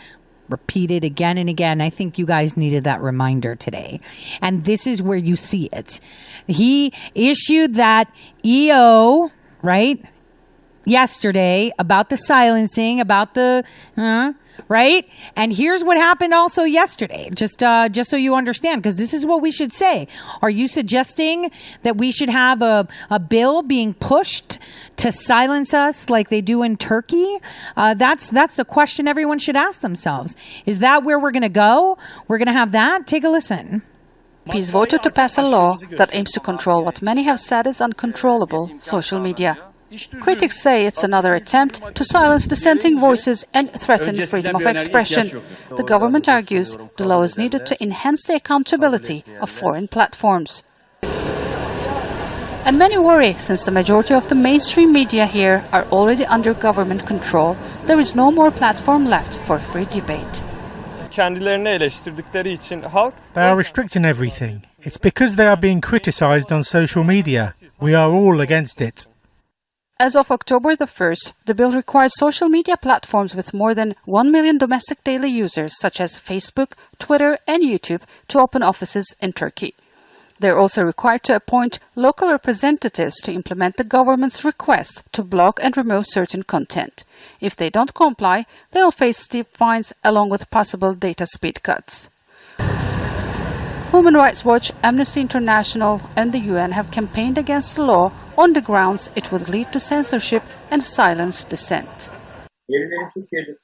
[0.49, 1.79] Repeated again and again.
[1.79, 3.99] I think you guys needed that reminder today.
[4.41, 5.99] And this is where you see it.
[6.47, 8.11] He issued that
[8.43, 9.31] EO,
[9.61, 10.03] right?
[10.85, 13.63] Yesterday about the silencing, about the,
[14.67, 15.07] right?
[15.35, 19.25] And here's what happened also yesterday, just uh, just so you understand, because this is
[19.25, 20.07] what we should say.
[20.41, 21.51] Are you suggesting
[21.83, 24.59] that we should have a, a bill being pushed
[24.97, 27.37] to silence us like they do in Turkey?
[27.77, 30.35] Uh, that's that's the question everyone should ask themselves.
[30.65, 31.97] Is that where we're going to go?
[32.27, 33.07] We're going to have that.
[33.07, 33.81] Take a listen.
[34.51, 37.81] Peace voted to pass a law that aims to control what many have said is
[37.81, 39.68] uncontrollable social media.
[40.19, 45.41] Critics say it's another attempt to silence dissenting voices and threaten freedom of expression.
[45.75, 50.61] The government argues the law is needed to enhance the accountability of foreign platforms.
[52.65, 57.07] And many worry, since the majority of the mainstream media here are already under government
[57.07, 60.43] control, there is no more platform left for free debate.
[61.15, 61.23] They
[63.41, 64.65] are restricting everything.
[64.83, 67.55] It's because they are being criticized on social media.
[67.79, 69.07] We are all against it.
[70.01, 74.31] As of October the 1st, the bill requires social media platforms with more than 1
[74.31, 79.75] million domestic daily users, such as Facebook, Twitter, and YouTube, to open offices in Turkey.
[80.39, 85.75] They're also required to appoint local representatives to implement the government's request to block and
[85.75, 87.03] remove certain content.
[87.41, 92.07] If they don't comply, they'll face steep fines along with possible data speed cuts.
[93.91, 98.61] Human Rights Watch, Amnesty International, and the UN have campaigned against the law on the
[98.61, 102.11] grounds it would lead to censorship and silence dissent.
[102.67, 103.57] The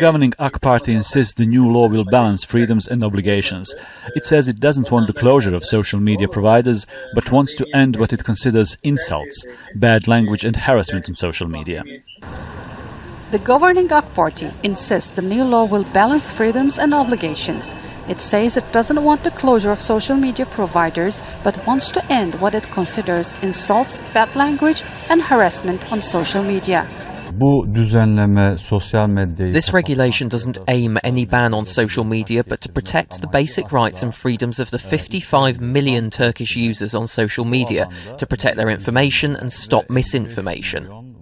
[0.00, 3.74] governing AK party insists the new law will balance freedoms and obligations.
[4.14, 7.96] It says it doesn't want the closure of social media providers, but wants to end
[7.96, 11.84] what it considers insults, bad language, and harassment on social media.
[13.30, 17.74] The governing AK party insists the new law will balance freedoms and obligations.
[18.08, 22.40] It says it doesn't want the closure of social media providers, but wants to end
[22.40, 26.86] what it considers insults, bad language, and harassment on social media.
[27.38, 27.92] This
[29.72, 34.14] regulation doesn't aim any ban on social media, but to protect the basic rights and
[34.14, 39.52] freedoms of the 55 million Turkish users on social media, to protect their information and
[39.52, 41.14] stop misinformation.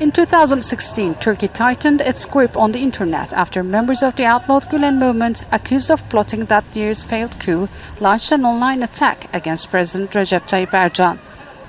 [0.00, 4.96] In 2016, Turkey tightened its grip on the internet after members of the outlawed Gulen
[4.96, 10.42] movement, accused of plotting that year's failed coup, launched an online attack against President Recep
[10.42, 11.18] Tayyip Erdogan.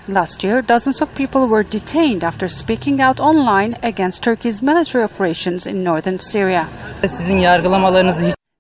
[0.08, 5.66] Last year, dozens of people were detained after speaking out online against Turkey's military operations
[5.66, 6.68] in northern Syria.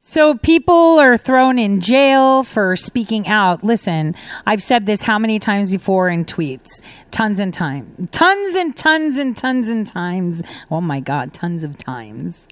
[0.09, 3.63] So people are thrown in jail for speaking out.
[3.63, 6.81] Listen, I've said this how many times before in tweets?
[7.11, 8.09] Tons and times.
[8.09, 10.41] Tons and tons and tons and times.
[10.71, 12.47] Oh my God, tons of times.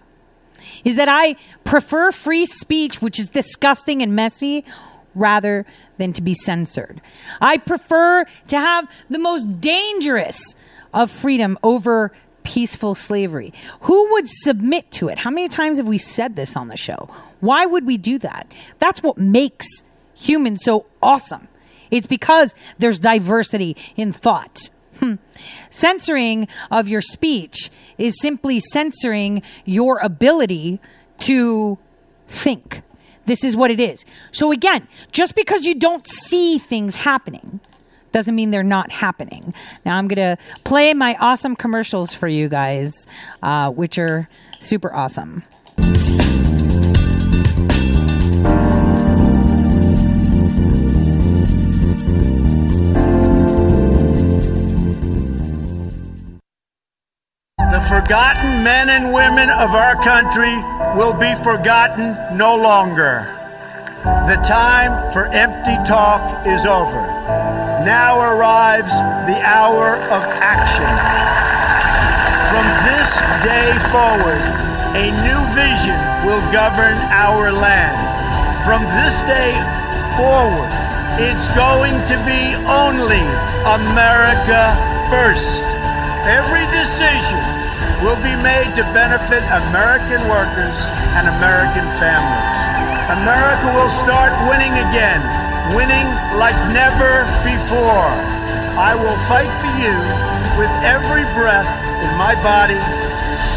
[0.84, 4.64] Is that I prefer free speech, which is disgusting and messy,
[5.16, 5.66] rather
[5.98, 7.02] than to be censored.
[7.42, 10.54] I prefer to have the most dangerous
[10.94, 12.12] of freedom over
[12.44, 13.52] peaceful slavery.
[13.82, 15.18] Who would submit to it?
[15.18, 17.10] How many times have we said this on the show?
[17.40, 18.52] Why would we do that?
[18.80, 19.68] That's what makes
[20.16, 21.48] humans so awesome.
[21.92, 24.70] It's because there's diversity in thought.
[25.00, 25.16] Hmm.
[25.70, 30.80] Censoring of your speech is simply censoring your ability
[31.20, 31.78] to
[32.28, 32.82] think.
[33.26, 34.06] This is what it is.
[34.32, 37.60] So again, just because you don't see things happening
[38.12, 39.54] doesn't mean they're not happening.
[39.86, 43.06] Now I'm going to play my awesome commercials for you guys,
[43.44, 45.44] uh, which are super awesome.
[57.58, 60.56] The forgotten men and women of our country
[60.98, 63.34] will be forgotten no longer.
[64.04, 67.02] The time for empty talk is over.
[67.84, 70.88] Now arrives the hour of action.
[72.50, 74.67] From this day forward,
[74.98, 75.94] a new vision
[76.26, 77.94] will govern our land.
[78.66, 79.54] From this day
[80.18, 80.74] forward,
[81.22, 83.22] it's going to be only
[83.78, 84.74] America
[85.14, 85.62] first.
[86.26, 87.38] Every decision
[88.02, 90.78] will be made to benefit American workers
[91.14, 92.58] and American families.
[93.14, 95.22] America will start winning again,
[95.78, 96.10] winning
[96.42, 98.18] like never before.
[98.82, 99.94] I will fight for you
[100.58, 101.70] with every breath
[102.02, 102.82] in my body,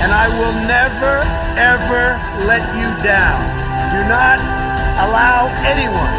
[0.00, 1.20] and I will never,
[1.60, 2.16] ever
[2.48, 3.40] let you down.
[3.92, 4.40] Do not
[5.04, 6.16] allow anyone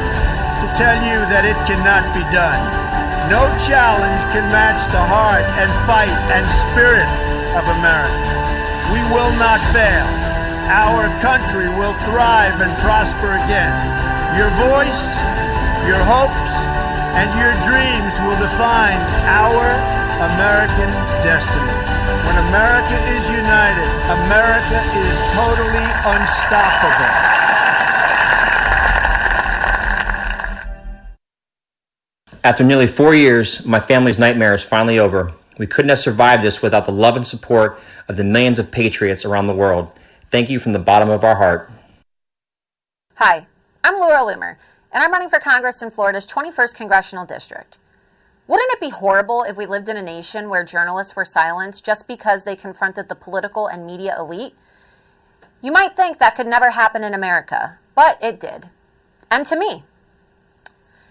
[0.61, 2.61] to tell you that it cannot be done.
[3.29, 7.09] No challenge can match the heart and fight and spirit
[7.57, 8.21] of America.
[8.93, 10.05] We will not fail.
[10.69, 13.73] Our country will thrive and prosper again.
[14.37, 15.17] Your voice,
[15.89, 16.53] your hopes,
[17.17, 19.65] and your dreams will define our
[20.31, 20.91] American
[21.25, 21.90] destiny.
[22.31, 25.83] When America is united, America is totally
[26.15, 27.11] unstoppable.
[32.45, 35.33] After nearly four years, my family's nightmare is finally over.
[35.57, 39.25] We couldn't have survived this without the love and support of the millions of patriots
[39.25, 39.91] around the world.
[40.29, 41.69] Thank you from the bottom of our heart.
[43.15, 43.45] Hi,
[43.83, 44.55] I'm Laura Loomer,
[44.93, 47.77] and I'm running for Congress in Florida's 21st Congressional District.
[48.47, 52.07] Wouldn't it be horrible if we lived in a nation where journalists were silenced just
[52.07, 54.55] because they confronted the political and media elite?
[55.61, 58.69] You might think that could never happen in America, but it did.
[59.29, 59.83] And to me.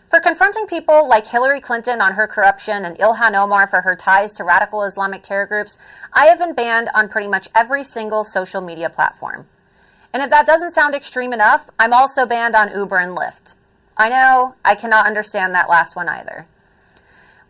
[0.08, 4.32] For confronting people like Hillary Clinton on her corruption and Ilhan Omar for her ties
[4.34, 5.78] to radical Islamic terror groups,
[6.12, 9.46] I have been banned on pretty much every single social media platform.
[10.12, 13.54] And if that doesn't sound extreme enough, I'm also banned on Uber and Lyft.
[13.96, 16.46] I know, I cannot understand that last one either.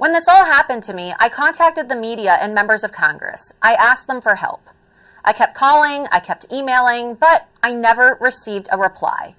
[0.01, 3.53] When this all happened to me, I contacted the media and members of Congress.
[3.61, 4.71] I asked them for help.
[5.27, 9.35] I kept calling, I kept emailing, but I never received a reply.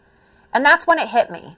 [0.54, 1.58] And that's when it hit me.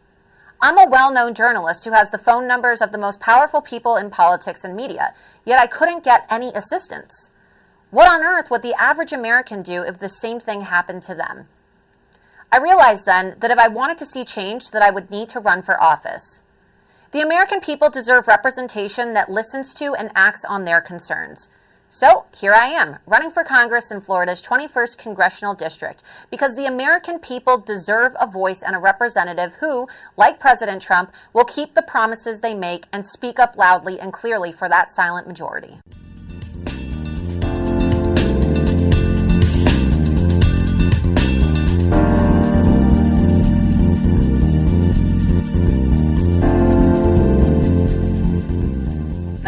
[0.62, 3.98] I'm a well known journalist who has the phone numbers of the most powerful people
[3.98, 5.14] in politics and media,
[5.44, 7.30] yet I couldn't get any assistance.
[7.92, 11.50] What on earth would the average American do if the same thing happened to them?
[12.54, 15.42] I realized then that if I wanted to see change that I would need to
[15.42, 16.42] run for office.
[17.14, 21.48] The American people deserve representation that listens to and acts on their concerns.
[21.88, 26.02] So here I am, running for Congress in Florida's 21st Congressional District,
[26.32, 29.88] because the American people deserve a voice and a representative who,
[30.18, 34.52] like President Trump, will keep the promises they make and speak up loudly and clearly
[34.52, 35.78] for that silent majority.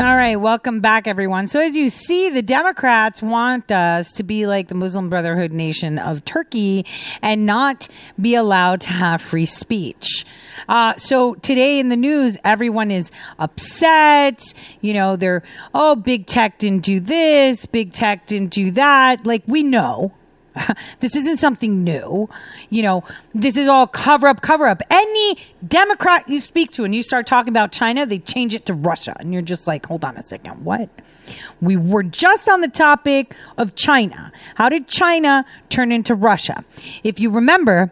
[0.06, 1.48] All right, welcome back, everyone.
[1.48, 5.98] So, as you see, the Democrats want us to be like the Muslim Brotherhood nation
[5.98, 6.86] of Turkey
[7.24, 7.88] and not
[8.22, 10.24] be allowed to have free speech.
[10.70, 14.54] Uh, so, today in the news, everyone is upset.
[14.80, 15.42] You know, they're,
[15.74, 19.26] oh, big tech didn't do this, big tech didn't do that.
[19.26, 20.14] Like, we know.
[21.00, 22.30] this isn't something new.
[22.70, 23.04] You know,
[23.34, 24.82] this is all cover up, cover up.
[24.90, 25.38] Any
[25.68, 29.16] Democrat you speak to and you start talking about China, they change it to Russia.
[29.20, 30.90] And you're just like, hold on a second, what?
[31.62, 34.32] We were just on the topic of China.
[34.56, 36.64] How did China turn into Russia?
[37.04, 37.92] If you remember,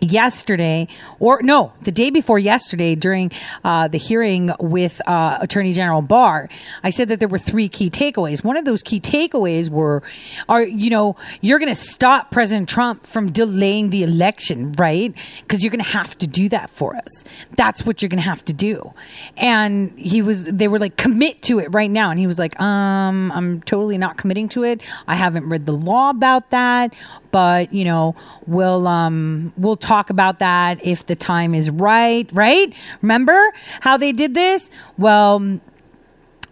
[0.00, 0.88] yesterday
[1.18, 3.30] or no the day before yesterday during
[3.64, 6.48] uh, the hearing with uh, attorney general barr
[6.82, 8.42] i said that there were three key takeaways.
[8.44, 10.02] One of those key takeaways were
[10.48, 15.14] are you know you're going to stop president trump from delaying the election right?
[15.40, 17.24] Because you're going to have to do that for us.
[17.56, 18.92] That's what you're going to have to do.
[19.36, 22.10] And he was they were like commit to it right now.
[22.10, 24.80] And he was like um i'm totally not committing to it.
[25.06, 26.94] I haven't read the law about that
[27.30, 28.14] but you know
[28.46, 32.72] we'll um we'll talk about that if the time is right right?
[33.02, 34.70] Remember how they did this?
[34.98, 35.60] Well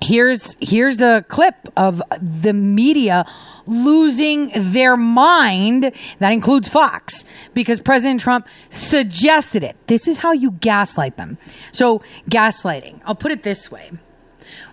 [0.01, 3.25] here's here's a clip of the media
[3.67, 5.93] losing their mind.
[6.19, 7.25] That includes Fox
[7.55, 9.77] because President Trump suggested it.
[9.87, 11.39] This is how you gaslight them.
[11.73, 13.01] So gaslighting.
[13.05, 13.91] I'll put it this way.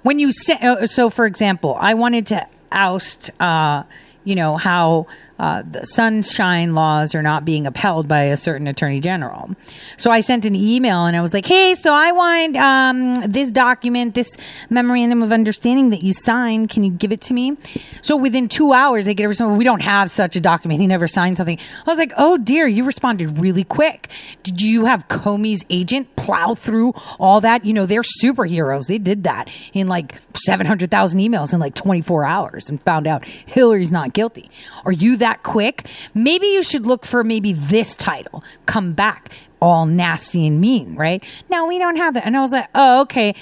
[0.03, 3.83] When you say uh, so for example I wanted to oust uh
[4.23, 9.01] you know how uh, the sunshine laws are not being upheld by a certain attorney
[9.01, 9.51] general.
[9.97, 13.51] So I sent an email and I was like, "Hey, so I want um, this
[13.51, 14.29] document, this
[14.69, 16.69] memorandum of understanding that you signed.
[16.69, 17.57] Can you give it to me?"
[18.01, 19.57] So within two hours, they get a response.
[19.57, 20.79] We don't have such a document.
[20.79, 21.59] He never signed something.
[21.85, 24.09] I was like, "Oh dear, you responded really quick.
[24.43, 27.65] Did you have Comey's agent plow through all that?
[27.65, 28.87] You know, they're superheroes.
[28.87, 32.81] They did that in like seven hundred thousand emails in like twenty four hours and
[32.83, 34.49] found out Hillary's not guilty.
[34.85, 35.87] Are you that quick?
[36.13, 38.43] Maybe you should look for maybe this title.
[38.65, 41.23] Come back all nasty and mean, right?
[41.49, 42.25] Now we don't have that.
[42.25, 43.35] And I was like, oh, okay.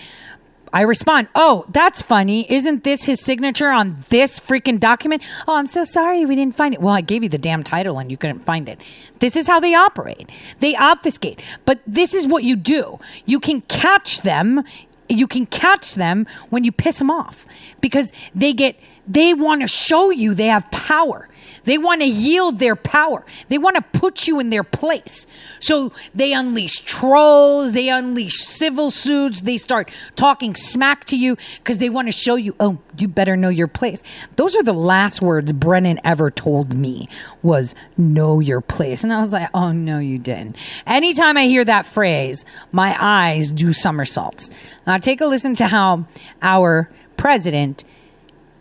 [0.72, 2.52] I respond, oh, that's funny.
[2.52, 5.22] Isn't this his signature on this freaking document?
[5.48, 6.82] Oh, I'm so sorry we didn't find it.
[6.82, 8.82] Well, I gave you the damn title and you couldn't find it.
[9.20, 10.32] This is how they operate.
[10.62, 11.44] They obfuscate.
[11.66, 13.00] But this is what you do.
[13.26, 14.64] You can catch them.
[15.10, 17.46] You can catch them when you piss them off
[17.80, 18.76] because they get,
[19.08, 21.28] they want to show you they have power.
[21.66, 23.26] They want to yield their power.
[23.48, 25.28] They want to put you in their place.
[25.60, 31.78] So they unleash trolls, they unleash civil suits, they start talking smack to you because
[31.78, 34.04] they want to show you, oh, you better know your place.
[34.36, 37.08] Those are the last words Brennan ever told me
[37.42, 39.04] was know your place.
[39.04, 40.58] And I was like, oh no, you didn't.
[40.86, 44.50] Anytime I hear that phrase, my eyes do somersaults.
[44.86, 46.06] Now take a listen to how
[46.42, 47.86] our president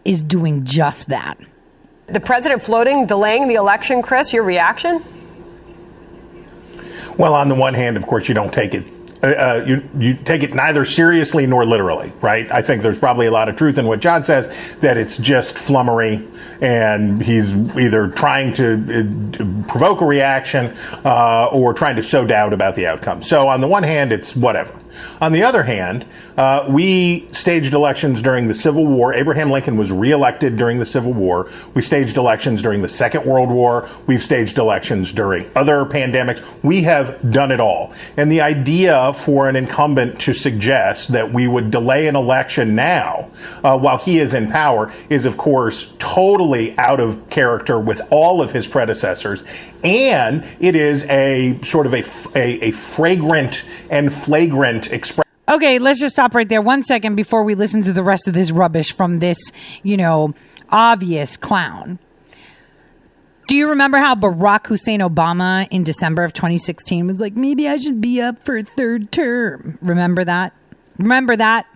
[0.04, 1.38] is doing just that.
[2.06, 5.02] The president floating, delaying the election, Chris, your reaction?
[7.16, 8.84] Well, on the one hand, of course, you don't take it.
[9.22, 12.50] Uh, uh, you you take it neither seriously nor literally, right?
[12.50, 15.56] I think there's probably a lot of truth in what John says that it's just
[15.56, 16.26] flummery,
[16.60, 20.74] and he's either trying to uh, provoke a reaction
[21.04, 23.22] uh, or trying to sow doubt about the outcome.
[23.22, 24.74] So on the one hand, it's whatever.
[25.20, 26.04] On the other hand,
[26.36, 29.14] uh, we staged elections during the Civil War.
[29.14, 31.50] Abraham Lincoln was reelected during the Civil War.
[31.74, 33.88] We staged elections during the Second World War.
[34.06, 36.42] We've staged elections during other pandemics.
[36.62, 37.92] We have done it all.
[38.16, 43.30] And the idea for an incumbent to suggest that we would delay an election now
[43.62, 48.42] uh, while he is in power is, of course, totally out of character with all
[48.42, 49.44] of his predecessors.
[49.84, 52.04] And it is a sort of a,
[52.36, 55.30] a, a fragrant and flagrant expression.
[55.48, 58.34] Okay, let's just stop right there one second before we listen to the rest of
[58.34, 59.38] this rubbish from this,
[59.82, 60.34] you know,
[60.70, 61.98] obvious clown.
[63.48, 67.76] Do you remember how Barack Hussein Obama in December of 2016 was like, maybe I
[67.76, 69.78] should be up for a third term?
[69.82, 70.54] Remember that?
[70.96, 71.66] Remember that?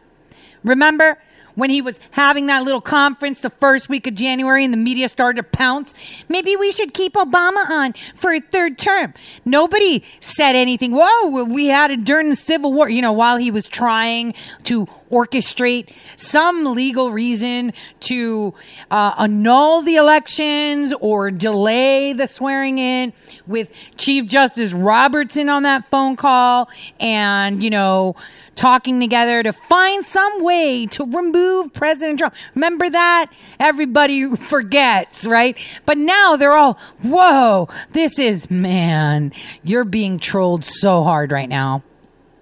[0.62, 1.18] Remember?
[1.56, 5.08] When he was having that little conference the first week of January and the media
[5.08, 5.92] started to pounce.
[6.28, 9.12] Maybe we should keep Obama on for a third term.
[9.44, 10.92] Nobody said anything.
[10.92, 14.34] Whoa, we had it during the Civil War, you know, while he was trying
[14.64, 18.52] to orchestrate some legal reason to
[18.90, 23.12] uh, annul the elections or delay the swearing in
[23.46, 26.68] with Chief Justice Robertson on that phone call
[27.00, 28.16] and, you know,
[28.56, 32.34] talking together to find some way to remove President Trump.
[32.54, 33.30] Remember that?
[33.60, 35.56] Everybody forgets, right?
[35.84, 39.32] But now they're all, whoa, this is, man,
[39.62, 41.82] you're being trolled so hard right now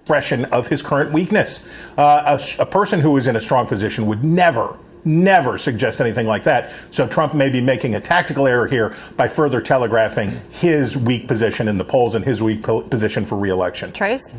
[0.04, 1.66] expression of his current weakness.
[1.96, 6.26] Uh, a, a person who is in a strong position would never never suggest anything
[6.26, 6.72] like that.
[6.90, 11.68] So Trump may be making a tactical error here by further telegraphing his weak position
[11.68, 13.92] in the polls and his weak po- position for reelection.
[13.92, 14.32] Trace?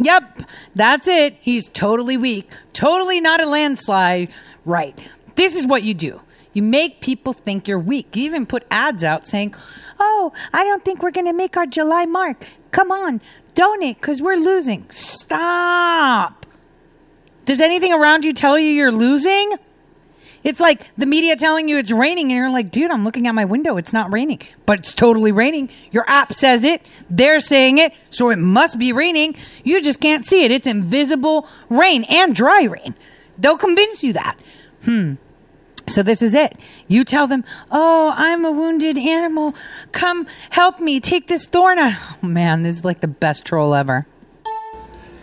[0.00, 0.42] Yep,
[0.74, 1.36] that's it.
[1.40, 4.30] He's totally weak, totally not a landslide.
[4.64, 4.98] Right.
[5.36, 6.20] This is what you do.
[6.52, 8.16] You make people think you're weak.
[8.16, 9.54] You even put ads out saying,
[9.98, 12.46] Oh, I don't think we're going to make our July mark.
[12.70, 13.20] Come on,
[13.54, 14.86] donate because we're losing.
[14.90, 16.46] Stop.
[17.44, 19.52] Does anything around you tell you you're losing?
[20.42, 23.34] It's like the media telling you it's raining, and you're like, dude, I'm looking out
[23.34, 23.76] my window.
[23.76, 25.68] It's not raining, but it's totally raining.
[25.90, 26.84] Your app says it.
[27.10, 27.92] They're saying it.
[28.08, 29.36] So it must be raining.
[29.64, 30.50] You just can't see it.
[30.50, 32.94] It's invisible rain and dry rain.
[33.38, 34.38] They'll convince you that.
[34.84, 35.14] Hmm.
[35.86, 36.56] So this is it.
[36.88, 39.54] You tell them, "Oh, I'm a wounded animal.
[39.92, 43.74] Come help me take this thorn out." Oh, man, this is like the best troll
[43.74, 44.06] ever.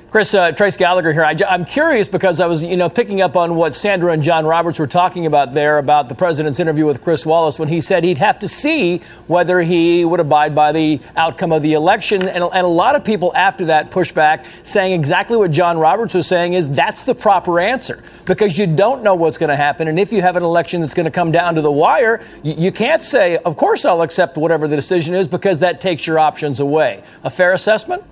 [0.10, 1.26] Chris, uh, Trace Gallagher here.
[1.26, 4.45] I, am curious because I was, you know, picking up on what Sandra and John
[4.45, 8.05] Roberts were talking about there about the president's interview with Chris Wallace when he said
[8.05, 12.22] he'd have to see whether he would abide by the outcome of the election.
[12.22, 16.14] And, and a lot of people after that pushed back, saying exactly what John Roberts
[16.14, 19.89] was saying is that's the proper answer because you don't know what's going to happen.
[19.89, 22.53] And if you have an election that's going to come down to the wire, you,
[22.53, 26.18] you can't say, of course I'll accept whatever the decision is because that takes your
[26.18, 27.03] options away.
[27.26, 28.03] A fair assessment?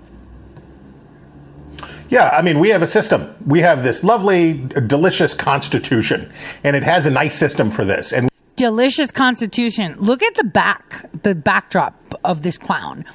[2.10, 3.36] Yeah, I mean, we have a system.
[3.46, 4.54] We have this lovely,
[4.88, 6.32] delicious constitution,
[6.64, 8.14] and it has a nice system for this.
[8.14, 9.96] And delicious constitution.
[10.00, 13.06] Look at the back, the backdrop of this clown.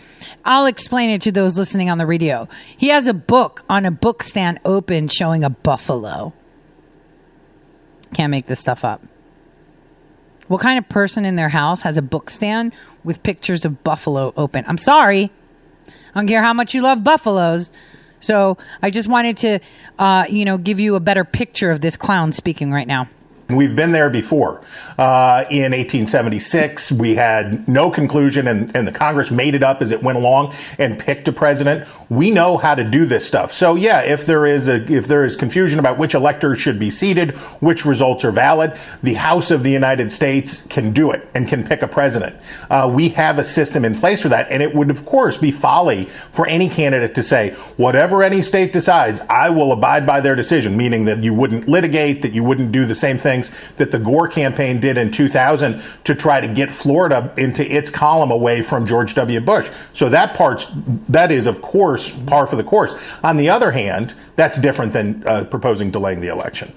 [0.45, 2.49] I'll explain it to those listening on the radio.
[2.77, 6.33] He has a book on a book stand open showing a buffalo.
[8.15, 9.03] Can't make this stuff up.
[10.49, 12.73] What kind of person in their house has a book stand
[13.05, 14.65] with pictures of buffalo open?
[14.67, 15.31] I'm sorry.
[15.87, 17.71] I don't care how much you love buffaloes.
[18.21, 19.59] So I just wanted to,
[19.99, 23.09] uh, you know, give you a better picture of this clown speaking right now.
[23.57, 24.63] We've been there before.
[24.99, 29.93] Uh, in 1876, we had no conclusion, and, and, the Congress made it up as
[29.93, 31.89] it went along and picked a president.
[32.09, 33.53] We know how to do this stuff.
[33.53, 36.91] So, yeah, if there is a if there is confusion about which electors should be
[36.91, 41.49] seated, which results are valid, the House of the United States can do it and
[41.49, 42.37] can pick a president.
[42.69, 45.51] Uh, we have a system in place for that, and it would, of course, be
[45.51, 50.35] folly for any candidate to say whatever any state decides, I will abide by their
[50.35, 53.91] decision, meaning that you wouldn't litigate, that you wouldn't do the same thing things that
[53.91, 58.63] the Gore campaign did in 2000 to try to get Florida into its column away
[58.63, 59.41] from George W.
[59.41, 59.71] Bush.
[59.93, 60.71] So that part's
[61.09, 62.97] that is of course par for the course.
[63.23, 66.73] On the other hand, that's different than uh, proposing delaying the election.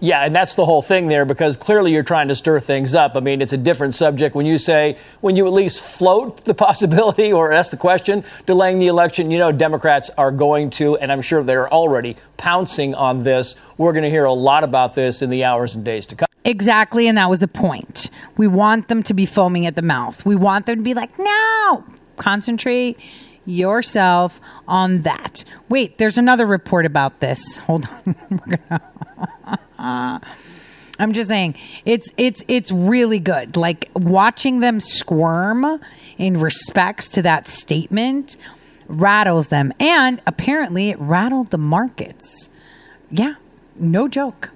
[0.00, 3.16] Yeah, and that's the whole thing there because clearly you're trying to stir things up.
[3.16, 6.54] I mean, it's a different subject when you say, when you at least float the
[6.68, 11.10] possibility or ask the question, delaying the election, you know, Democrats are going to, and
[11.10, 13.56] I'm sure they're already pouncing on this.
[13.76, 16.28] We're going to hear a lot about this in the hours and days to come.
[16.44, 18.08] Exactly, and that was the point.
[18.36, 20.24] We want them to be foaming at the mouth.
[20.24, 21.84] We want them to be like, no,
[22.16, 22.98] concentrate
[23.44, 25.44] yourself on that.
[25.68, 27.58] Wait, there's another report about this.
[27.58, 28.58] Hold on.
[29.78, 30.18] Uh,
[30.98, 31.54] I'm just saying
[31.84, 33.56] it's it's it's really good.
[33.56, 35.80] Like watching them squirm
[36.16, 38.36] in respects to that statement
[38.88, 42.50] rattles them and apparently it rattled the markets.
[43.10, 43.34] Yeah,
[43.76, 44.50] no joke.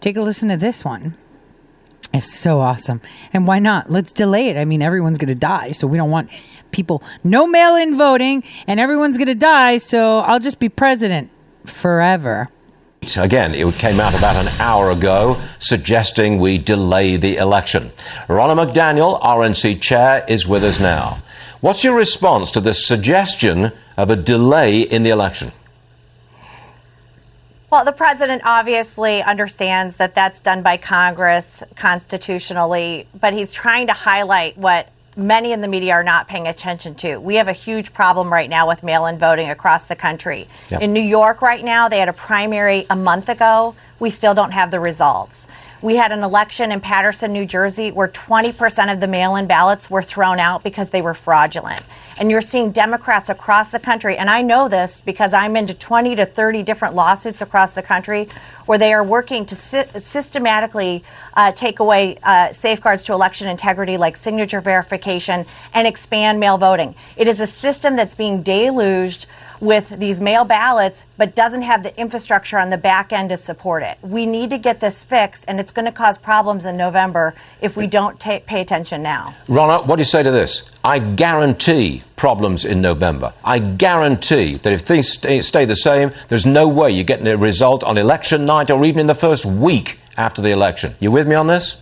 [0.00, 1.16] Take a listen to this one.
[2.12, 3.00] It's so awesome.
[3.32, 3.90] And why not?
[3.90, 4.58] Let's delay it.
[4.58, 6.30] I mean, everyone's going to die, so we don't want
[6.70, 11.30] people no mail-in voting and everyone's going to die, so I'll just be president
[11.64, 12.50] forever.
[13.16, 17.90] Again, it came out about an hour ago suggesting we delay the election.
[18.28, 21.18] Ronna McDaniel, RNC chair, is with us now.
[21.60, 25.50] What's your response to this suggestion of a delay in the election?
[27.70, 33.94] Well, the president obviously understands that that's done by Congress constitutionally, but he's trying to
[33.94, 37.18] highlight what many in the media are not paying attention to.
[37.18, 40.48] We have a huge problem right now with mail in voting across the country.
[40.70, 40.82] Yep.
[40.82, 43.74] In New York right now, they had a primary a month ago.
[43.98, 45.46] We still don't have the results.
[45.82, 49.90] We had an election in Paterson, New Jersey, where 20% of the mail in ballots
[49.90, 51.82] were thrown out because they were fraudulent.
[52.18, 56.16] And you're seeing Democrats across the country, and I know this because I'm into 20
[56.16, 58.28] to 30 different lawsuits across the country
[58.66, 61.02] where they are working to sy- systematically
[61.34, 65.44] uh, take away uh, safeguards to election integrity like signature verification
[65.74, 66.94] and expand mail voting.
[67.16, 69.26] It is a system that's being deluged
[69.62, 73.84] with these mail ballots, but doesn't have the infrastructure on the back end to support
[73.84, 73.96] it.
[74.02, 77.76] We need to get this fixed, and it's going to cause problems in November if
[77.76, 79.34] we don't pay attention now.
[79.46, 80.76] Ronna, what do you say to this?
[80.82, 83.32] I guarantee problems in November.
[83.44, 87.36] I guarantee that if things stay, stay the same, there's no way you're getting a
[87.36, 90.96] result on election night or even in the first week after the election.
[90.98, 91.81] You with me on this?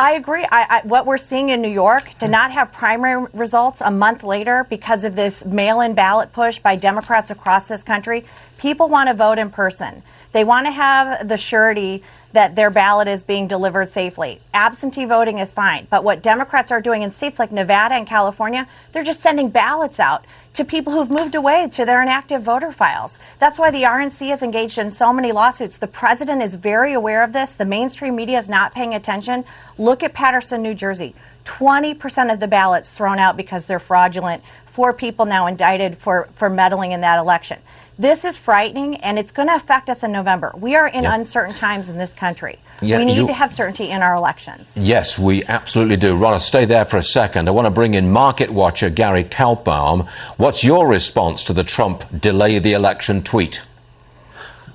[0.00, 0.44] I agree.
[0.44, 4.24] I, I, what we're seeing in New York did not have primary results a month
[4.24, 8.24] later because of this mail in ballot push by Democrats across this country,
[8.56, 10.02] people want to vote in person.
[10.32, 14.40] They want to have the surety that their ballot is being delivered safely.
[14.54, 18.66] Absentee voting is fine, but what Democrats are doing in states like Nevada and California,
[18.92, 20.24] they're just sending ballots out
[20.54, 23.18] to people who've moved away to their inactive voter files.
[23.38, 25.78] That's why the RNC is engaged in so many lawsuits.
[25.78, 27.54] The president is very aware of this.
[27.54, 29.44] The mainstream media is not paying attention.
[29.78, 31.14] Look at Paterson, New Jersey.
[31.44, 34.42] 20% of the ballots thrown out because they're fraudulent.
[34.66, 37.58] Four people now indicted for, for meddling in that election.
[37.98, 40.52] This is frightening, and it's going to affect us in November.
[40.56, 42.58] We are in uncertain times in this country.
[42.82, 44.72] Yeah, we need you- to have certainty in our elections.
[44.76, 46.14] Yes, we absolutely do.
[46.18, 47.48] Ronna, stay there for a second.
[47.48, 50.06] I want to bring in market watcher Gary Kaltbaum.
[50.36, 53.62] What's your response to the Trump delay the election tweet?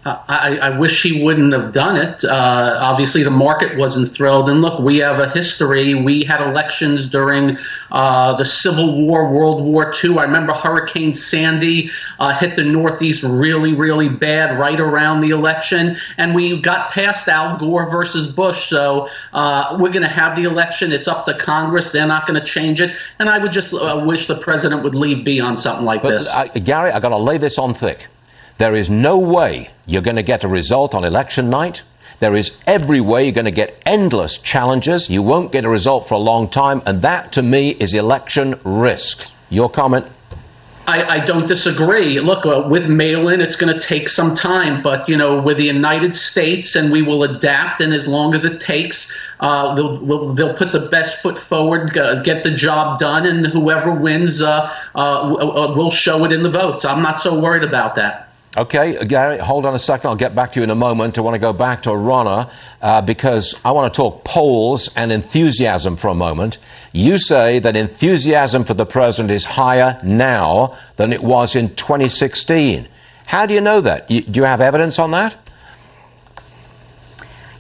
[0.06, 2.24] I, I wish he wouldn't have done it.
[2.24, 4.50] Uh, obviously, the market wasn't thrilled.
[4.52, 5.96] And look, we have a history.
[5.96, 7.58] We had elections during
[7.92, 10.20] uh, the Civil War, World War II.
[10.20, 11.90] I remember Hurricane Sandy
[12.20, 15.98] uh, hit the Northeast really, really bad right around the election.
[16.20, 18.66] And we got past Al Gore versus Bush.
[18.66, 20.92] So uh, we're going to have the election.
[20.92, 21.92] It's up to Congress.
[21.92, 22.96] They're not going to change it.
[23.18, 26.12] And I would just uh, wish the president would leave be on something like But
[26.12, 26.64] this.
[26.64, 28.08] Gary, I got to lay this on thick.
[28.58, 31.84] There is no way you're going to get a result on election night.
[32.22, 35.10] There is every way you're going to get endless challenges.
[35.10, 38.58] You won't get a result for a long time, and that to me is election
[38.64, 39.30] risk.
[39.50, 40.06] Your comment?
[40.88, 42.20] I, I don't disagree.
[42.22, 45.64] Look, uh, with mail-in, it's going to take some time, but you know, we're the
[45.64, 47.82] United States, and we will adapt.
[47.82, 51.98] And as long as it takes, uh, they'll, we'll, they'll put the best foot forward,
[51.98, 56.44] uh, get the job done, and whoever wins uh, uh, uh, will show it in
[56.44, 56.86] the votes.
[56.86, 58.25] I'm not so worried about that.
[58.58, 60.10] Okay, Gary, hold on a second.
[60.10, 61.18] I'll get back to you in a moment.
[61.18, 62.50] I want to go back to Ronna
[62.82, 66.58] uh, because I want to talk polls and enthusiasm for a moment.
[66.94, 72.88] You say that enthusiasm for the president is higher now than it was in 2016.
[73.26, 74.10] How do you know that?
[74.10, 75.36] You, do you have evidence on that?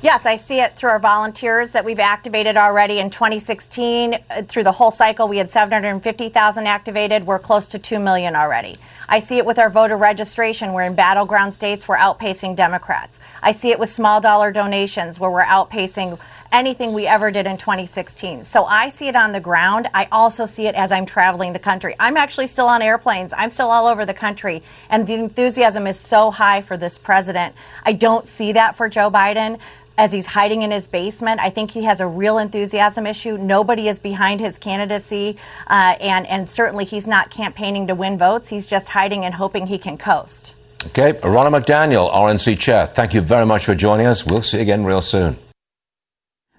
[0.02, 4.14] Yes, I see it through our volunteers that we've activated already in 2016.
[4.14, 7.26] uh, Through the whole cycle, we had 750,000 activated.
[7.26, 8.78] We're close to 2 million already.
[9.08, 13.20] I see it with our voter registration, where in battleground states, we're outpacing Democrats.
[13.42, 16.20] I see it with small dollar donations, where we're outpacing
[16.52, 18.44] anything we ever did in 2016.
[18.44, 19.88] So I see it on the ground.
[19.94, 21.96] I also see it as I'm traveling the country.
[22.00, 23.34] I'm actually still on airplanes.
[23.36, 24.64] I'm still all over the country.
[24.90, 27.56] And the enthusiasm is so high for this president.
[27.84, 29.60] I don't see that for Joe Biden
[29.98, 31.40] as he's hiding in his basement.
[31.40, 33.38] I think he has a real enthusiasm issue.
[33.38, 35.38] Nobody is behind his candidacy,
[35.68, 38.50] uh, and and certainly he's not campaigning to win votes.
[38.50, 40.56] He's just hiding and hoping he can coast.
[40.88, 44.26] Okay, Ronna McDaniel, RNC chair, thank you very much for joining us.
[44.26, 45.36] We'll see you again real soon.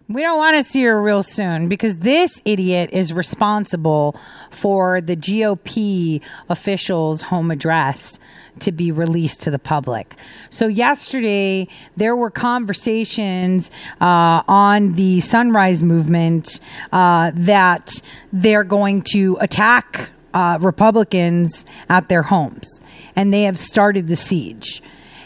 [0.09, 4.15] We don't want to see her real soon because this idiot is responsible
[4.51, 8.21] for the GOP official's home address
[8.61, 10.15] to be released to the public.
[10.49, 16.61] So yesterday there were conversations uh, on the Sunrise Movement
[16.93, 18.01] uh, that
[18.33, 22.81] they're going to attack uh, Republicans at their homes,
[23.17, 24.83] and they have started the siege.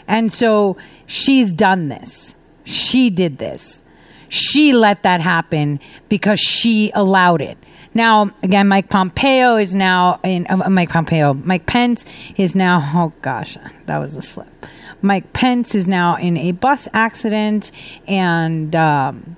[0.07, 0.75] And so
[1.05, 2.33] she's done this.
[2.63, 3.83] She did this.
[4.31, 7.57] She let that happen because she allowed it.
[7.93, 11.33] Now, again, Mike Pompeo is now in uh, Mike Pompeo.
[11.33, 12.05] Mike Pence
[12.37, 12.79] is now.
[12.95, 13.57] Oh gosh,
[13.87, 14.65] that was a slip.
[15.01, 17.73] Mike Pence is now in a bus accident,
[18.07, 19.35] and um,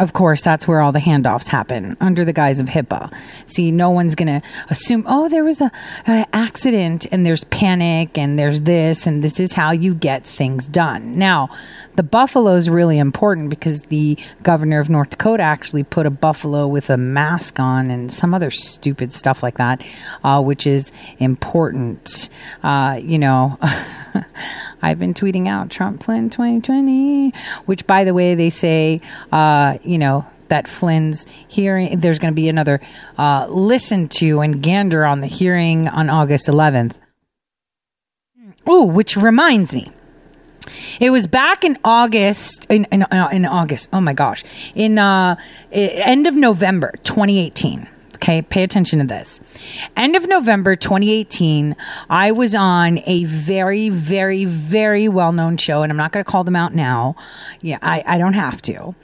[0.00, 3.12] of course, that's where all the handoffs happen under the guise of HIPAA.
[3.44, 5.70] See, no one's going to assume, oh, there was a,
[6.08, 10.66] a accident and there's panic and there's this and this is how you get things
[10.66, 11.18] done.
[11.18, 11.50] Now,
[11.96, 16.66] the buffalo is really important because the governor of North Dakota actually put a buffalo
[16.66, 19.84] with a mask on and some other stupid stuff like that,
[20.24, 22.30] uh, which is important.
[22.62, 23.58] Uh, you know,
[24.82, 27.32] I've been tweeting out Trump Flynn 2020,
[27.66, 29.00] which, by the way, they say,
[29.30, 32.80] uh, you know, that Flynn's hearing, there's going to be another
[33.16, 36.94] uh, listen to and gander on the hearing on August 11th.
[38.66, 39.90] Oh, which reminds me.
[41.00, 45.36] It was back in August, in, in, uh, in August, oh my gosh, in uh,
[45.72, 47.88] end of November 2018.
[48.22, 49.40] Okay, pay attention to this.
[49.96, 51.74] End of November 2018,
[52.10, 56.30] I was on a very, very, very well known show, and I'm not going to
[56.30, 57.16] call them out now.
[57.62, 58.94] Yeah, I, I don't have to.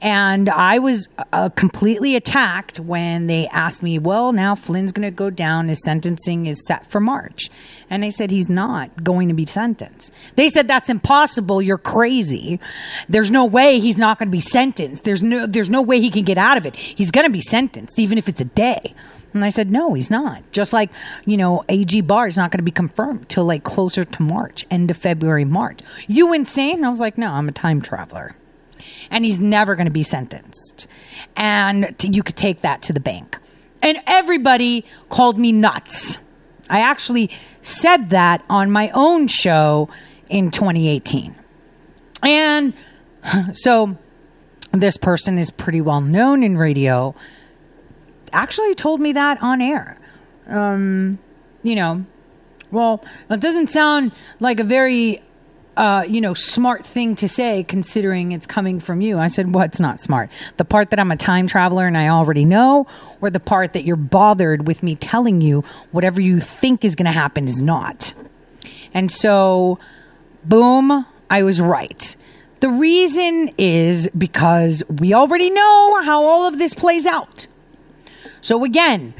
[0.00, 5.14] And I was uh, completely attacked when they asked me, well, now Flynn's going to
[5.14, 5.68] go down.
[5.68, 7.50] His sentencing is set for March.
[7.90, 10.12] And I said, he's not going to be sentenced.
[10.36, 11.62] They said, that's impossible.
[11.62, 12.60] You're crazy.
[13.08, 15.04] There's no way he's not going to be sentenced.
[15.04, 16.76] There's no, there's no way he can get out of it.
[16.76, 18.94] He's going to be sentenced, even if it's a day.
[19.32, 20.42] And I said, no, he's not.
[20.52, 20.90] Just like,
[21.24, 24.64] you know, AG Barr is not going to be confirmed till like closer to March,
[24.70, 25.80] end of February, March.
[26.06, 26.84] You insane?
[26.84, 28.36] I was like, no, I'm a time traveler
[29.10, 30.86] and he's never going to be sentenced.
[31.36, 33.38] And t- you could take that to the bank.
[33.82, 36.18] And everybody called me nuts.
[36.70, 37.30] I actually
[37.62, 39.88] said that on my own show
[40.28, 41.36] in 2018.
[42.22, 42.74] And
[43.52, 43.96] so
[44.72, 47.14] this person is pretty well known in radio.
[48.32, 49.98] Actually told me that on air.
[50.46, 51.18] Um,
[51.62, 52.04] you know,
[52.70, 55.22] well, it doesn't sound like a very
[55.76, 59.18] uh, you know, smart thing to say considering it's coming from you.
[59.18, 60.30] I said, what's not smart?
[60.56, 62.86] The part that I'm a time traveler and I already know,
[63.20, 67.06] or the part that you're bothered with me telling you whatever you think is going
[67.06, 68.14] to happen is not.
[68.92, 69.78] And so,
[70.44, 72.16] boom, I was right.
[72.60, 77.46] The reason is because we already know how all of this plays out.
[78.40, 79.14] So again,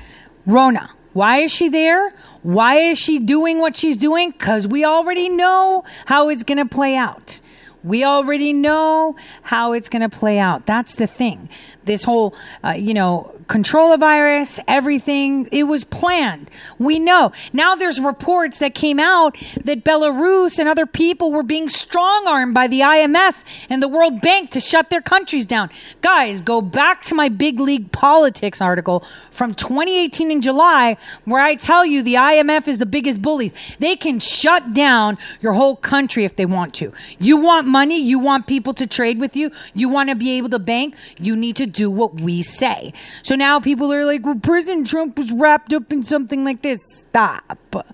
[0.47, 2.13] Ronna, why is she there?
[2.43, 4.33] Why is she doing what she's doing?
[4.33, 7.41] Because we already know how it's going to play out.
[7.83, 10.67] We already know how it's going to play out.
[10.67, 11.49] That's the thing.
[11.85, 16.51] This whole, uh, you know, control a virus, everything, it was planned.
[16.79, 17.33] We know.
[17.53, 22.55] Now there's reports that came out that Belarus and other people were being strong armed
[22.55, 25.71] by the IMF and the World Bank to shut their countries down.
[26.01, 31.55] Guys, go back to my big league politics article from 2018 in July where I
[31.55, 33.53] tell you the IMF is the biggest bullies.
[33.79, 36.93] They can shut down your whole country if they want to.
[37.19, 40.49] You want money, you want people to trade with you, you want to be able
[40.51, 42.93] to bank, you need to do what we say.
[43.23, 46.81] So now people are like, well, President Trump was wrapped up in something like this.
[47.01, 47.87] Stop.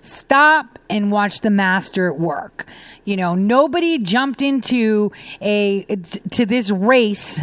[0.00, 2.66] Stop and watch the master at work.
[3.04, 5.84] You know, nobody jumped into a,
[6.30, 7.42] to this race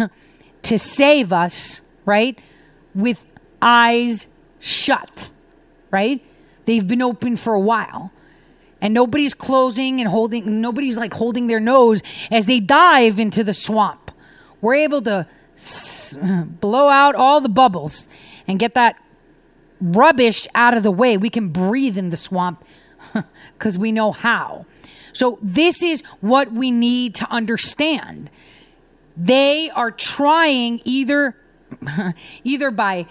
[0.63, 2.37] to save us, right?
[2.95, 3.25] With
[3.61, 4.27] eyes
[4.59, 5.29] shut,
[5.91, 6.23] right?
[6.65, 8.11] They've been open for a while
[8.81, 13.53] and nobody's closing and holding nobody's like holding their nose as they dive into the
[13.53, 14.11] swamp
[14.61, 15.25] we're able to
[16.61, 18.07] blow out all the bubbles
[18.47, 18.95] and get that
[19.81, 21.17] rubbish out of the way.
[21.17, 22.63] We can breathe in the swamp
[23.53, 24.65] because we know how.
[25.11, 28.29] So, this is what we need to understand.
[29.17, 31.35] They are trying either
[32.43, 33.07] either by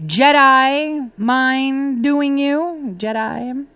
[0.00, 3.66] Jedi mind doing you, Jedi,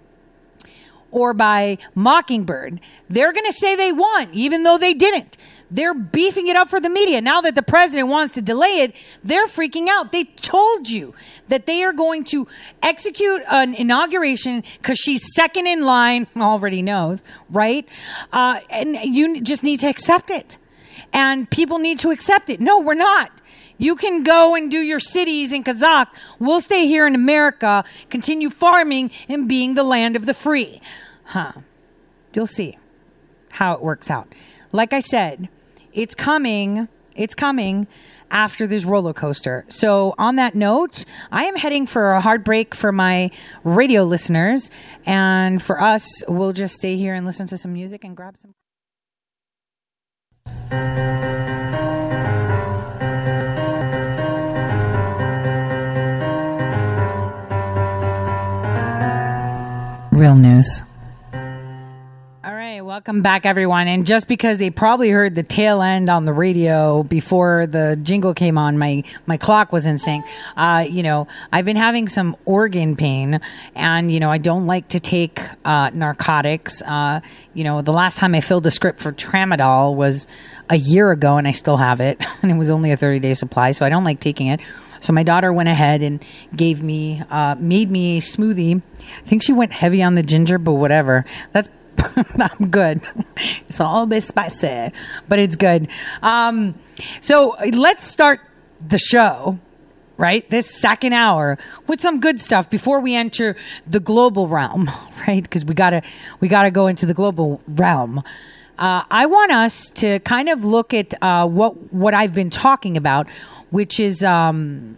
[1.11, 2.81] or by Mockingbird.
[3.09, 5.37] They're going to say they won, even though they didn't.
[5.73, 7.23] They're beefing it up for the media.
[7.23, 8.95] Now that the president wants to delay it,
[9.25, 10.12] they're freaking out.
[10.12, 11.14] They told you
[11.49, 12.47] that they are going to
[12.83, 17.89] execute an inauguration because she's second in line, already knows, right?
[18.33, 20.59] Uh, and you just need to accept it.
[21.11, 22.61] And people need to accept it.
[22.61, 23.33] No, we're not.
[23.79, 26.09] You can go and do your cities in Kazakh.
[26.39, 30.83] We'll stay here in America, continue farming and being the land of the free.
[31.25, 31.53] Huh.
[32.35, 32.79] You'll see
[33.53, 34.29] how it works out.
[34.70, 35.49] Like I said,
[35.93, 36.88] it's coming.
[37.14, 37.86] It's coming
[38.30, 39.64] after this roller coaster.
[39.68, 43.30] So, on that note, I am heading for a hard break for my
[43.62, 44.70] radio listeners.
[45.05, 48.55] And for us, we'll just stay here and listen to some music and grab some.
[60.12, 60.82] Real news
[62.93, 63.88] welcome back, everyone.
[63.88, 68.34] And just because they probably heard the tail end on the radio before the jingle
[68.34, 70.26] came on, my my clock was in sync.
[70.59, 73.40] Uh, you know, I've been having some organ pain,
[73.74, 76.82] and you know, I don't like to take uh, narcotics.
[76.82, 77.22] Uh,
[77.55, 80.26] you know, the last time I filled a script for tramadol was
[80.68, 83.32] a year ago, and I still have it, and it was only a thirty day
[83.32, 84.61] supply, so I don't like taking it.
[85.01, 86.22] So my daughter went ahead and
[86.55, 88.82] gave me, uh, made me a smoothie.
[89.01, 91.24] I think she went heavy on the ginger, but whatever.
[91.53, 91.68] That's
[92.38, 93.01] I'm good.
[93.68, 94.93] It's all a bit spicy,
[95.28, 95.88] but it's good.
[96.22, 96.74] Um,
[97.20, 98.40] so let's start
[98.86, 99.59] the show,
[100.16, 100.49] right?
[100.51, 104.90] This second hour with some good stuff before we enter the global realm,
[105.26, 105.43] right?
[105.43, 106.03] Because we gotta
[106.40, 108.22] we gotta go into the global realm.
[108.78, 112.97] Uh, I want us to kind of look at uh, what what I've been talking
[112.97, 113.28] about,
[113.70, 114.97] which is um,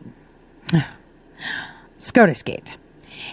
[1.99, 2.75] SCOTUSgate.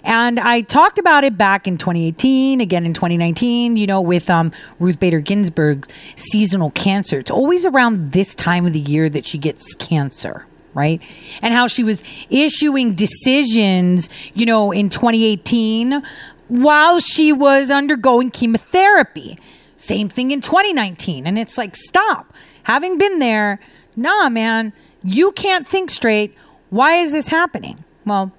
[0.04, 4.52] And I talked about it back in 2018, again in 2019, you know, with um,
[4.80, 7.20] Ruth Bader Ginsburg's seasonal cancer.
[7.20, 11.02] It's always around this time of the year that she gets cancer, right?
[11.42, 16.04] And how she was issuing decisions, you know, in 2018
[16.48, 19.40] while she was undergoing chemotherapy.
[19.78, 21.26] Same thing in 2019.
[21.26, 22.34] And it's like, stop.
[22.64, 23.60] Having been there,
[23.96, 24.74] nah, man,
[25.04, 26.36] you can't think straight.
[26.70, 27.84] Why is this happening?
[28.06, 28.32] Well,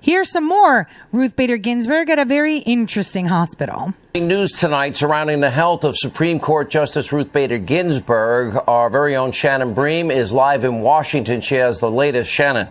[0.00, 0.88] Here's some more.
[1.12, 3.94] Ruth Bader Ginsburg at a very interesting hospital.
[4.14, 8.62] News tonight surrounding the health of Supreme Court Justice Ruth Bader Ginsburg.
[8.66, 11.40] Our very own Shannon Bream is live in Washington.
[11.40, 12.30] She has the latest.
[12.30, 12.68] Shannon.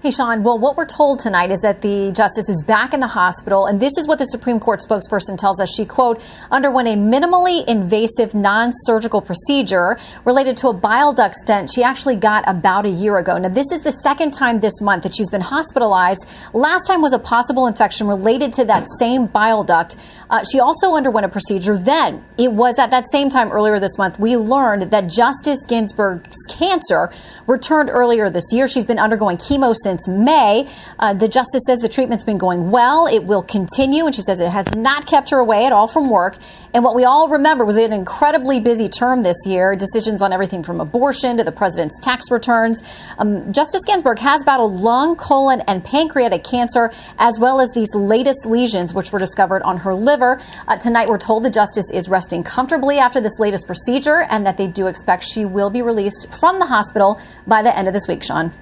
[0.00, 0.44] Hey, Sean.
[0.44, 3.80] Well, what we're told tonight is that the justice is back in the hospital, and
[3.80, 5.74] this is what the Supreme Court spokesperson tells us.
[5.74, 6.22] She, quote,
[6.52, 12.14] underwent a minimally invasive non surgical procedure related to a bile duct stent she actually
[12.14, 13.38] got about a year ago.
[13.38, 16.28] Now, this is the second time this month that she's been hospitalized.
[16.52, 19.96] Last time was a possible infection related to that same bile duct.
[20.30, 22.24] Uh, she also underwent a procedure then.
[22.38, 27.10] It was at that same time earlier this month we learned that Justice Ginsburg's cancer
[27.48, 28.68] returned earlier this year.
[28.68, 30.68] She's been undergoing chemo since May.
[30.98, 33.06] Uh, the justice says the treatment's been going well.
[33.06, 36.10] It will continue, and she says it has not kept her away at all from
[36.10, 36.36] work.
[36.74, 39.74] And what we all remember was an incredibly busy term this year.
[39.74, 42.82] Decisions on everything from abortion to the president's tax returns.
[43.16, 48.44] Um, Justice Ginsburg has battled lung, colon, and pancreatic cancer, as well as these latest
[48.44, 50.40] lesions, which were discovered on her liver.
[50.66, 54.58] Uh, tonight, we're told the justice is resting comfortably after this latest procedure, and that
[54.58, 58.06] they do expect she will be released from the hospital by the end of this
[58.06, 58.22] week.
[58.22, 58.52] Sean.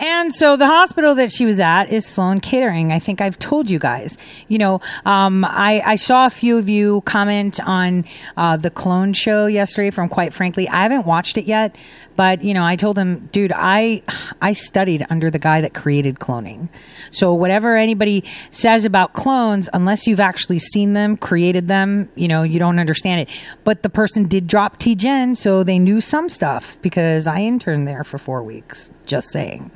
[0.00, 2.90] And so the hospital that she was at is Sloan Kettering.
[2.90, 4.16] I think I've told you guys.
[4.48, 8.06] You know, um, I, I, saw a few of you comment on
[8.38, 9.90] uh, the Clone Show yesterday.
[9.90, 11.76] From quite frankly, I haven't watched it yet,
[12.20, 14.02] but you know, I told him, dude, I
[14.42, 16.68] I studied under the guy that created cloning.
[17.10, 22.42] So whatever anybody says about clones, unless you've actually seen them, created them, you know,
[22.42, 23.30] you don't understand it.
[23.64, 28.04] But the person did drop TGen, so they knew some stuff because I interned there
[28.04, 28.92] for four weeks.
[29.06, 29.70] Just saying.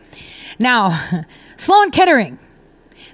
[0.59, 1.24] Now,
[1.57, 2.38] Sloan Kettering,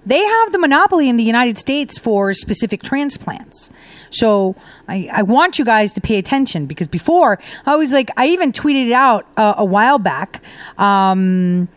[0.04, 3.70] they have the monopoly in the United States for specific transplants.
[4.10, 4.56] So
[4.88, 8.52] I, I want you guys to pay attention because before I was like, I even
[8.52, 10.42] tweeted it out uh, a while back.
[10.78, 11.68] Um,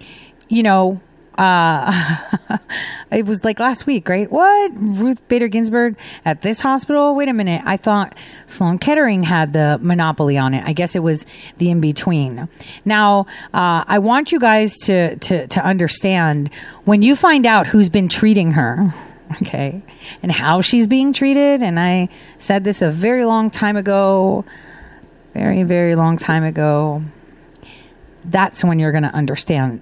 [0.49, 1.01] you know,
[1.37, 2.19] uh,
[3.11, 4.31] it was like last week, right?
[4.31, 4.71] What?
[4.75, 7.15] Ruth Bader Ginsburg at this hospital?
[7.15, 7.61] Wait a minute.
[7.65, 8.15] I thought
[8.47, 10.63] Sloan Kettering had the monopoly on it.
[10.65, 11.25] I guess it was
[11.57, 12.47] the in between.
[12.85, 16.49] Now, uh, I want you guys to, to, to understand
[16.85, 18.93] when you find out who's been treating her,
[19.41, 19.81] okay,
[20.21, 21.63] and how she's being treated.
[21.63, 24.45] And I said this a very long time ago,
[25.33, 27.03] very, very long time ago
[28.25, 29.81] that's when you're going to understand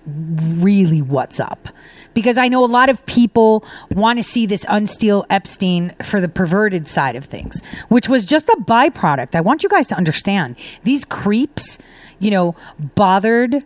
[0.62, 1.70] really what's up.
[2.14, 6.28] Because I know a lot of people want to see this unsteal Epstein for the
[6.28, 9.36] perverted side of things, which was just a byproduct.
[9.36, 11.78] I want you guys to understand these creeps,
[12.20, 12.56] you know,
[12.96, 13.64] bothered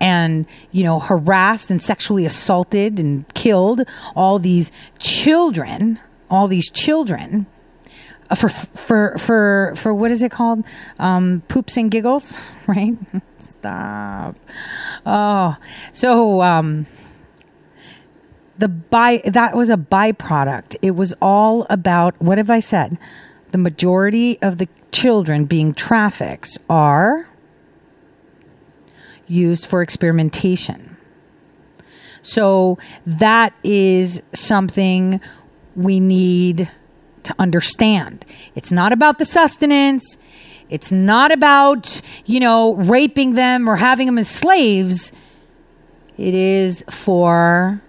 [0.00, 3.82] and, you know, harassed and sexually assaulted and killed
[4.14, 5.98] all these children,
[6.30, 7.46] all these children
[8.30, 10.64] uh, for for for for what is it called?
[10.98, 12.96] Um, poops and giggles, right?
[13.38, 14.36] Stop.
[15.04, 15.56] Oh,
[15.92, 16.86] so um,
[18.58, 20.76] the by that was a byproduct.
[20.80, 22.98] It was all about what have I said?
[23.50, 27.28] The majority of the children being trafficked are
[29.26, 30.96] used for experimentation.
[32.22, 35.20] So that is something
[35.76, 36.70] we need
[37.24, 38.24] to understand.
[38.54, 40.16] It's not about the sustenance.
[40.70, 45.12] It's not about, you know, raping them or having them as slaves.
[46.16, 47.82] It is for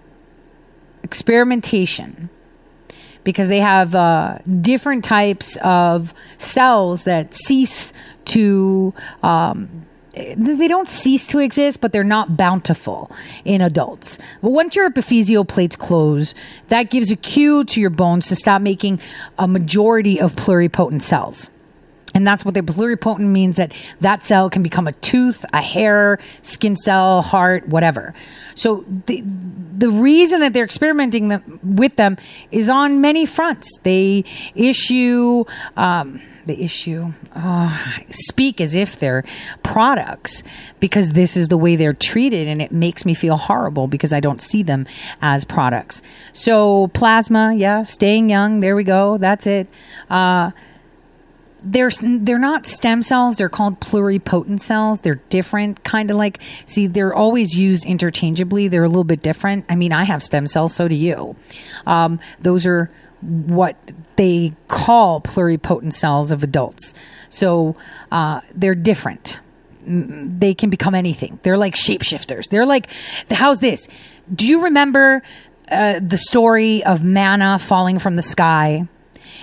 [1.02, 2.28] experimentation
[3.24, 7.92] because they have uh, different types of cells that cease
[8.26, 9.86] to um,
[10.16, 13.10] they don't cease to exist, but they're not bountiful
[13.44, 14.18] in adults.
[14.42, 16.34] But once your epiphyseal plates close,
[16.68, 19.00] that gives a cue to your bones to stop making
[19.38, 21.50] a majority of pluripotent cells.
[22.16, 26.18] And that's what the pluripotent means that that cell can become a tooth, a hair,
[26.40, 28.14] skin cell, heart, whatever.
[28.54, 29.22] So the,
[29.76, 32.16] the reason that they're experimenting with them
[32.50, 33.68] is on many fronts.
[33.82, 35.44] They issue,
[35.76, 39.22] um, they issue, uh, speak as if they're
[39.62, 40.42] products
[40.80, 44.20] because this is the way they're treated and it makes me feel horrible because I
[44.20, 44.86] don't see them
[45.20, 46.00] as products.
[46.32, 49.18] So plasma, yeah, staying young, there we go.
[49.18, 49.68] That's it.
[50.08, 50.52] Uh,
[51.72, 55.00] they're they're not stem cells they're called pluripotent cells.
[55.00, 58.68] They're different kind of like see they're always used interchangeably.
[58.68, 59.66] They're a little bit different.
[59.68, 61.36] I mean i have stem cells so do you.
[61.86, 62.90] Um, those are
[63.20, 63.76] what
[64.16, 66.94] they call pluripotent cells of adults.
[67.28, 67.76] So
[68.12, 69.38] uh, they're different.
[69.86, 71.40] Mm, they can become anything.
[71.42, 72.48] They're like shapeshifters.
[72.48, 72.88] They're like
[73.30, 73.88] how's this?
[74.32, 75.22] Do you remember
[75.70, 78.86] uh, the story of manna falling from the sky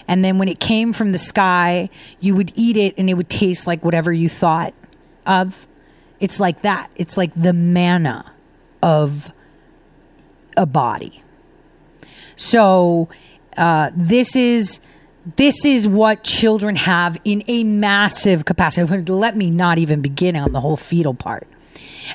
[0.07, 1.89] and then when it came from the sky,
[2.19, 4.73] you would eat it and it would taste like whatever you thought
[5.25, 5.67] of.
[6.19, 6.89] It's like that.
[6.95, 8.31] It's like the manna
[8.81, 9.31] of
[10.55, 11.23] a body.
[12.35, 13.09] So
[13.57, 14.79] uh, this is
[15.37, 19.01] this is what children have in a massive capacity.
[19.11, 21.47] Let me not even begin on the whole fetal part.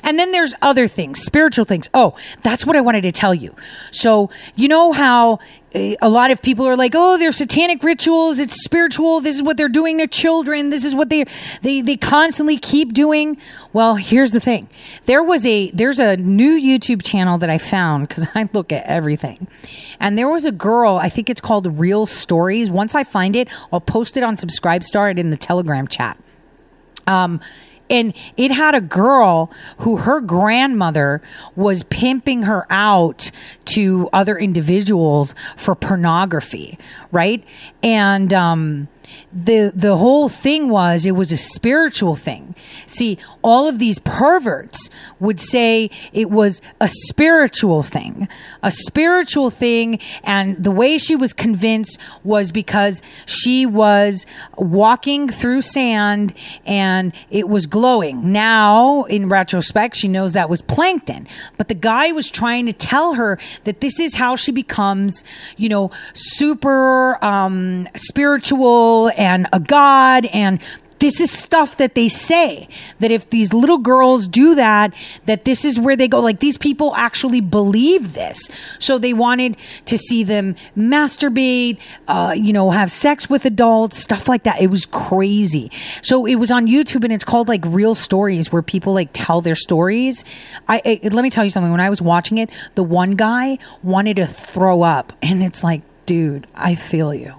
[0.03, 1.89] And then there's other things, spiritual things.
[1.93, 3.55] Oh, that's what I wanted to tell you.
[3.91, 5.39] So, you know how
[5.73, 9.21] eh, a lot of people are like, "Oh, they're satanic rituals, it's spiritual.
[9.21, 10.69] This is what they're doing to children.
[10.69, 11.25] This is what they
[11.61, 13.37] they they constantly keep doing."
[13.73, 14.69] Well, here's the thing.
[15.05, 18.85] There was a there's a new YouTube channel that I found cuz I look at
[18.85, 19.47] everything.
[19.99, 22.71] And there was a girl, I think it's called Real Stories.
[22.71, 26.17] Once I find it, I'll post it on Subscribestar and in the Telegram chat.
[27.05, 27.41] Um
[27.89, 31.21] and it had a girl who her grandmother
[31.55, 33.31] was pimping her out
[33.65, 36.77] to other individuals for pornography,
[37.11, 37.43] right?
[37.83, 38.87] And um
[39.31, 42.55] the the whole thing was it was a spiritual thing.
[42.85, 44.89] See, all of these perverts
[45.19, 48.27] would say it was a spiritual thing,
[48.63, 54.25] a spiritual thing, and the way she was convinced was because she was
[54.57, 56.33] walking through sand
[56.65, 58.31] and it was glowing.
[58.31, 63.13] Now, in retrospect, she knows that was plankton, but the guy was trying to tell
[63.13, 65.23] her that this is how she becomes,
[65.57, 70.59] you know, super um, spiritual and a god and
[70.99, 72.67] this is stuff that they say
[72.99, 74.93] that if these little girls do that
[75.25, 76.19] that this is where they go.
[76.19, 78.49] Like these people actually believe this.
[78.79, 84.27] So they wanted to see them masturbate uh, you know have sex with adults stuff
[84.27, 84.61] like that.
[84.61, 85.71] It was crazy.
[86.01, 89.41] So it was on youtube and it's called like real stories where people like tell
[89.41, 90.23] their stories.
[90.67, 91.71] I, I let me tell you something.
[91.71, 95.81] When i was watching it the one guy wanted to throw up and it's like
[96.05, 97.33] dude i feel you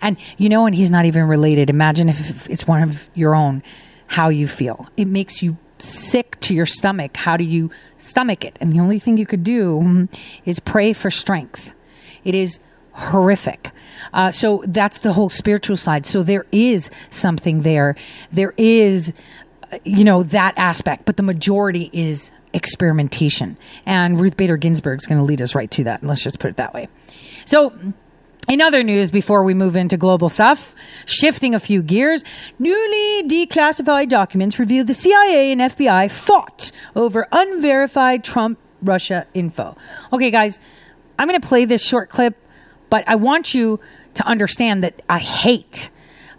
[0.00, 1.70] and you know, and he's not even related.
[1.70, 3.62] Imagine if it's one of your own,
[4.08, 4.88] how you feel.
[4.96, 7.16] It makes you sick to your stomach.
[7.16, 8.56] How do you stomach it?
[8.60, 10.08] And the only thing you could do
[10.44, 11.72] is pray for strength.
[12.24, 12.60] It is
[12.92, 13.70] horrific.
[14.12, 16.06] Uh, so that's the whole spiritual side.
[16.06, 17.96] So there is something there.
[18.32, 19.12] There is,
[19.72, 23.56] uh, you know, that aspect, but the majority is experimentation.
[23.84, 26.04] And Ruth Bader Ginsburg is going to lead us right to that.
[26.04, 26.88] Let's just put it that way.
[27.44, 27.72] So,
[28.48, 30.74] in other news, before we move into global stuff,
[31.06, 32.22] shifting a few gears,
[32.58, 39.76] newly declassified documents reveal the CIA and FBI fought over unverified Trump Russia info.
[40.12, 40.58] Okay, guys,
[41.18, 42.36] I'm going to play this short clip,
[42.90, 43.80] but I want you
[44.14, 45.90] to understand that I hate,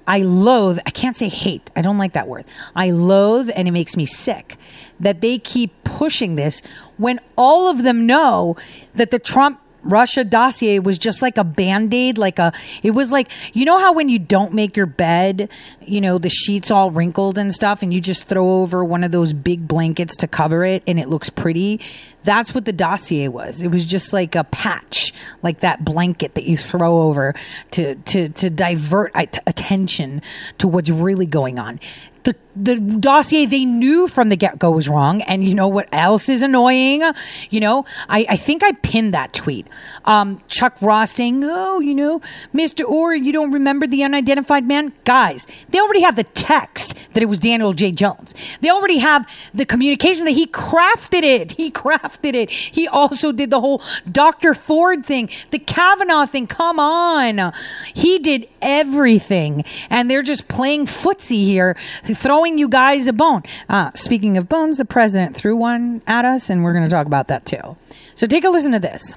[0.08, 2.46] I loathe, I can't say hate, I don't like that word.
[2.76, 4.58] I loathe and it makes me sick
[5.00, 6.62] that they keep pushing this
[6.98, 8.56] when all of them know
[8.94, 12.52] that the Trump Russia dossier was just like a band aid, like a,
[12.84, 15.50] it was like, you know how when you don't make your bed,
[15.82, 19.12] you know, the sheets all wrinkled and stuff, and you just throw over one of
[19.12, 21.80] those big blankets to cover it and it looks pretty?
[22.24, 23.62] That's what the dossier was.
[23.62, 25.14] It was just like a patch,
[25.44, 27.36] like that blanket that you throw over
[27.72, 30.24] to, to, to divert attention
[30.58, 31.80] to what's really going on
[32.26, 35.22] the the dossier they knew from the get go was wrong.
[35.24, 37.04] And you know what else is annoying?
[37.50, 39.68] You know, I, I think I pinned that tweet.
[40.06, 42.22] Um, Chuck Ross saying, "Oh, you know,
[42.54, 47.22] Mister Ohr, you don't remember the unidentified man?" Guys, they already have the text that
[47.22, 47.92] it was Daniel J.
[47.92, 48.34] Jones.
[48.62, 51.52] They already have the communication that he crafted it.
[51.54, 52.50] He crafted it.
[52.50, 54.54] He also did the whole Dr.
[54.54, 56.48] Ford thing, the Kavanaugh thing.
[56.48, 57.54] Come on,
[57.94, 61.76] he did everything, and they're just playing footsie here
[62.16, 63.44] throwing you guys a bone.
[63.70, 67.08] Uh, speaking of bones, the president threw one at us, and we're going to talk
[67.08, 67.78] about that too.
[68.16, 69.16] So take a listen to this.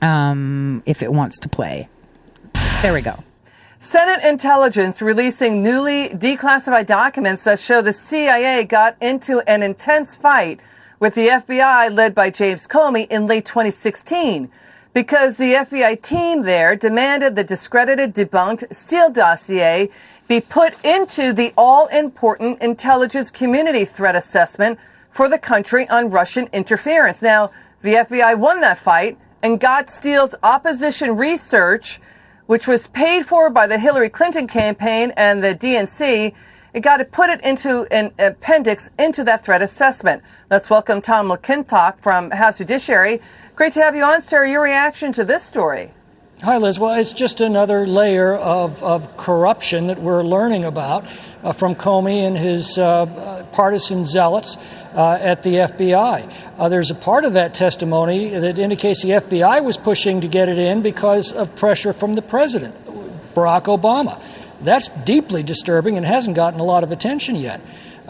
[0.00, 1.88] Um, if it wants to play.
[2.82, 3.22] There we go.
[3.78, 10.60] Senate intelligence releasing newly declassified documents that show the CIA got into an intense fight
[11.00, 14.48] with the FBI led by James Comey in late 2016
[14.94, 19.90] because the FBI team there demanded the discredited, debunked Steele dossier
[20.28, 24.78] be put into the all important intelligence community threat assessment
[25.10, 27.20] for the country on Russian interference.
[27.20, 27.50] Now,
[27.82, 32.00] the FBI won that fight and got Steele's opposition research,
[32.46, 36.32] which was paid for by the Hillary Clinton campaign and the DNC.
[36.72, 40.22] It got to put it into an appendix into that threat assessment.
[40.48, 43.20] Let's welcome Tom McClintock from House Judiciary.
[43.54, 44.46] Great to have you on, sir.
[44.46, 45.92] Your reaction to this story?
[46.42, 46.80] Hi, Liz.
[46.80, 51.04] Well, it's just another layer of, of corruption that we're learning about
[51.44, 54.56] uh, from Comey and his uh, partisan zealots
[54.92, 56.58] uh, at the FBI.
[56.58, 60.48] Uh, there's a part of that testimony that indicates the FBI was pushing to get
[60.48, 62.74] it in because of pressure from the president,
[63.36, 64.20] Barack Obama.
[64.62, 67.60] That's deeply disturbing and hasn't gotten a lot of attention yet.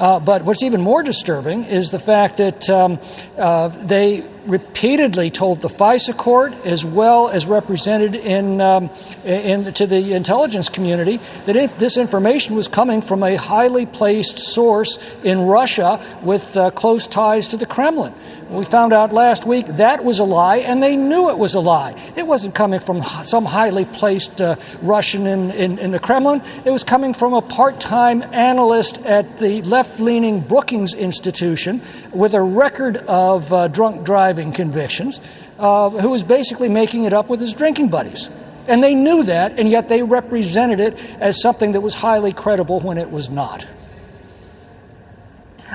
[0.03, 2.99] Uh, but what's even more disturbing is the fact that um,
[3.39, 8.91] uh, they repeatedly told the FISA court, as well as represented in, um,
[9.25, 14.41] in, to the intelligence community, that if this information was coming from a highly placed
[14.41, 18.13] source in Russia with uh, close ties to the Kremlin.
[18.53, 21.61] We found out last week that was a lie, and they knew it was a
[21.61, 21.95] lie.
[22.17, 26.43] It wasn't coming from some highly placed uh, Russian in, in, in the Kremlin.
[26.67, 31.81] It was coming from a part time analyst at the left leaning Brookings Institution
[32.13, 35.23] with a record of uh, drunk driving convictions,
[35.59, 38.29] uh, who was basically making it up with his drinking buddies.
[38.69, 42.81] And they knew that, and yet they represented it as something that was highly credible
[42.81, 43.67] when it was not.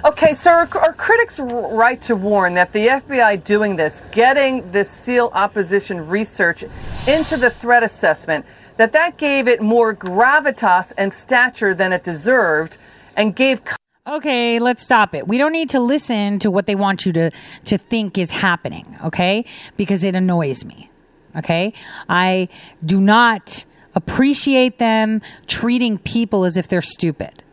[0.05, 4.89] Okay, so are, are, critics right to warn that the FBI doing this, getting this
[4.89, 6.63] Steele opposition research
[7.07, 8.45] into the threat assessment,
[8.77, 12.77] that that gave it more gravitas and stature than it deserved,
[13.15, 13.61] and gave.
[14.05, 15.27] Okay, let's stop it.
[15.27, 17.31] We don't need to listen to what they want you to
[17.65, 18.97] to think is happening.
[19.03, 19.45] Okay,
[19.77, 20.91] because it annoys me.
[21.35, 21.73] Okay,
[22.07, 22.49] I
[22.85, 27.43] do not appreciate them treating people as if they're stupid.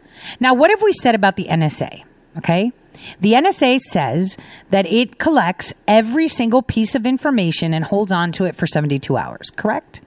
[0.40, 2.04] Now, what have we said about the NSA?
[2.36, 2.72] Okay.
[3.20, 4.36] The NSA says
[4.70, 9.16] that it collects every single piece of information and holds on to it for 72
[9.16, 10.00] hours, correct?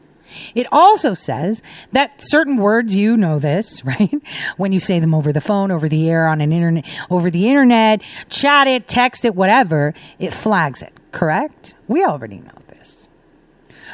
[0.55, 1.61] It also says
[1.91, 4.13] that certain words, you know this, right?
[4.57, 7.47] When you say them over the phone, over the air, on an internet, over the
[7.47, 11.75] internet, chat it, text it, whatever, it flags it, correct?
[11.87, 13.07] We already know this.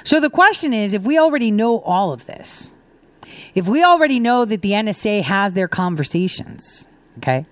[0.04, 2.74] So the question is, if we already know all of this,
[3.56, 7.46] if we already know that the NSA has their conversations, okay?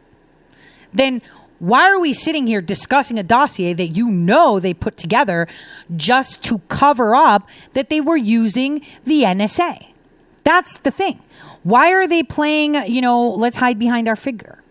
[0.94, 1.22] Then
[1.60, 5.48] why are we sitting here discussing a dossier that you know they put together
[5.96, 9.94] just to cover up that they were using the NSA?
[10.44, 11.22] That's the thing.
[11.62, 14.64] Why are they playing, you know, let's hide behind our figure?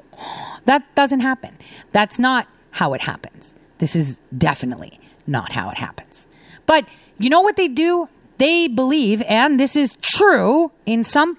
[0.66, 1.56] that doesn't happen.
[1.92, 3.54] That's not how it happens.
[3.78, 6.28] This is definitely not how it happens.
[6.66, 6.86] But
[7.18, 8.10] you know what they do?
[8.36, 11.38] They believe, and this is true in some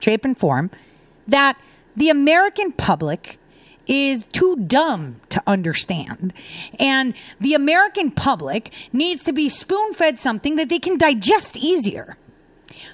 [0.00, 0.70] shape and form,
[1.28, 1.56] that
[1.94, 3.38] the American public
[3.86, 6.32] is too dumb to understand.
[6.78, 12.16] And the American public needs to be spoon fed something that they can digest easier.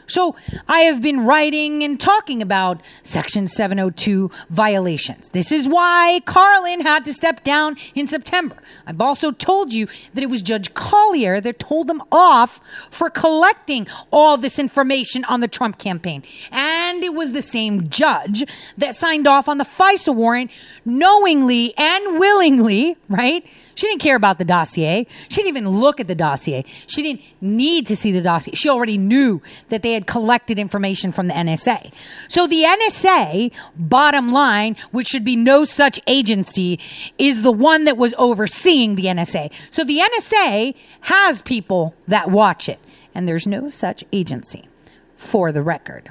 [0.07, 0.37] So
[0.69, 5.31] I have been writing and talking about Section 702 violations.
[5.31, 8.57] This is why Carlin had to step down in September.
[8.87, 12.61] I've also told you that it was Judge Collyer that told them off
[12.91, 16.23] for collecting all this information on the Trump campaign.
[16.51, 18.45] And it was the same judge
[18.77, 20.51] that signed off on the FISA warrant
[20.85, 23.47] knowingly and willingly, right?
[23.83, 25.09] She didn't care about the dossier.
[25.29, 26.65] She didn't even look at the dossier.
[26.87, 28.55] She didn't need to see the dossier.
[28.55, 31.93] She already knew that they had collected information from the NSA.
[32.29, 36.79] So the NSA, bottom line, which should be no such agency,
[37.19, 39.53] is the one that was overseeing the NSA.
[39.73, 42.79] So the NSA has people that watch it,
[43.17, 44.69] and there's no such agency
[45.17, 46.11] for the record.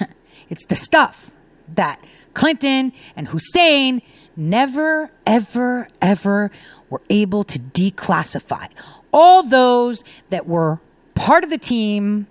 [0.50, 1.30] it's the stuff
[1.72, 2.04] that
[2.34, 4.02] Clinton and Hussein
[4.36, 6.50] never, ever, ever
[6.90, 8.68] were able to declassify.
[9.12, 10.80] All those that were
[11.14, 12.26] part of the team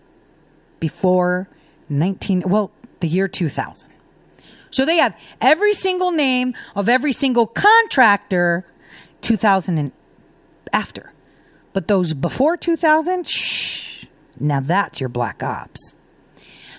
[0.79, 1.47] before
[1.89, 3.89] 19, well, the year 2000.
[4.69, 8.65] So they have every single name of every single contractor
[9.21, 9.91] 2000 and
[10.71, 11.13] after.
[11.73, 14.05] But those before 2000, shh,
[14.39, 15.95] now that's your black ops.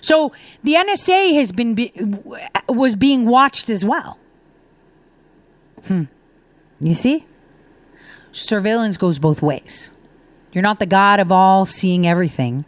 [0.01, 0.33] So
[0.63, 1.91] the NSA has been be,
[2.67, 4.19] was being watched as well.
[5.87, 6.03] Hmm.
[6.79, 7.25] You see?
[8.31, 9.91] Surveillance goes both ways.
[10.51, 12.65] You're not the God of all seeing everything.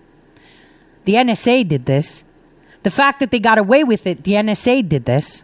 [1.06, 2.26] the NSA did this.
[2.84, 5.44] The fact that they got away with it, the NSA did this.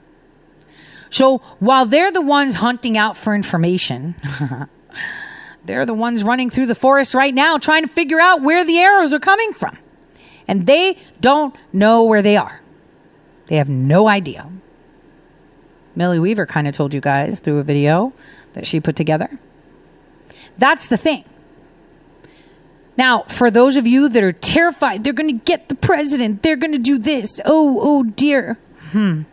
[1.09, 4.15] So while they're the ones hunting out for information,
[5.65, 8.77] they're the ones running through the forest right now trying to figure out where the
[8.79, 9.77] arrows are coming from.
[10.47, 12.61] And they don't know where they are.
[13.47, 14.49] They have no idea.
[15.95, 18.13] Millie Weaver kind of told you guys through a video
[18.53, 19.39] that she put together.
[20.57, 21.25] That's the thing.
[22.95, 26.55] Now, for those of you that are terrified, they're going to get the president, they're
[26.55, 27.39] going to do this.
[27.45, 28.59] Oh, oh dear.
[28.91, 29.23] Hmm.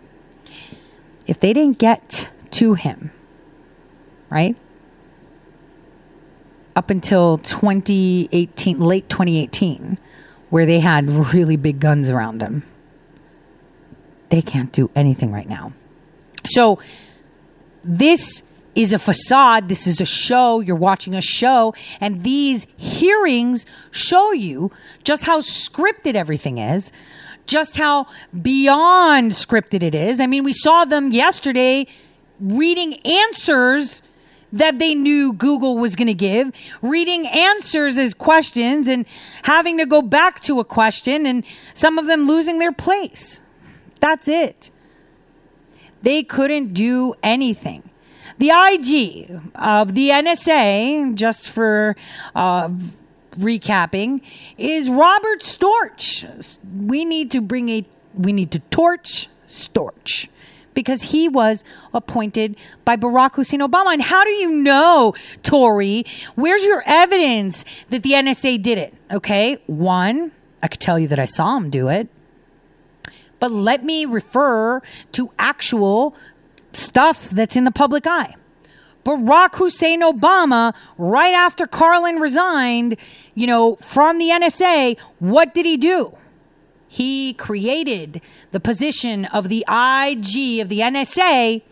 [1.27, 3.13] If they didn't get to him,
[4.31, 4.57] right?
[6.75, 9.99] Up until 2018, late 2018,
[10.49, 12.65] where they had really big guns around him,
[14.31, 15.73] they can't do anything right now.
[16.45, 16.79] So,
[17.83, 18.43] this
[18.75, 19.69] is a facade.
[19.69, 20.61] This is a show.
[20.61, 21.75] You're watching a show.
[22.01, 24.71] And these hearings show you
[25.05, 26.93] just how scripted everything is,
[27.47, 28.07] just how
[28.43, 30.21] beyond scripted it is.
[30.21, 31.87] I mean, we saw them yesterday
[32.41, 34.03] reading answers
[34.53, 36.51] that they knew Google was going to give,
[36.83, 39.07] reading answers as questions and
[39.43, 43.41] having to go back to a question and some of them losing their place.
[44.01, 44.71] That's it.
[46.03, 47.83] They couldn't do anything.
[48.39, 51.97] The IG of the NSA, just for
[52.35, 52.71] uh,
[53.33, 54.23] recapping,
[54.57, 56.59] is Robert Storch.
[56.87, 60.29] We need to bring a, we need to torch Storch
[60.73, 63.93] because he was appointed by Barack Hussein Obama.
[63.93, 66.07] And how do you know, Tori?
[66.35, 68.95] Where's your evidence that the NSA did it?
[69.11, 70.33] Okay, one,
[70.63, 72.09] I could tell you that I saw him do it.
[73.41, 74.81] But let me refer
[75.13, 76.15] to actual
[76.73, 78.37] stuff that's in the public eye.
[79.05, 82.97] Barack Hussein Obama, right after Carlin resigned,
[83.35, 86.17] you know, from the NSA, what did he do?
[86.87, 88.21] He created
[88.53, 91.63] the position of the IG of the NSA,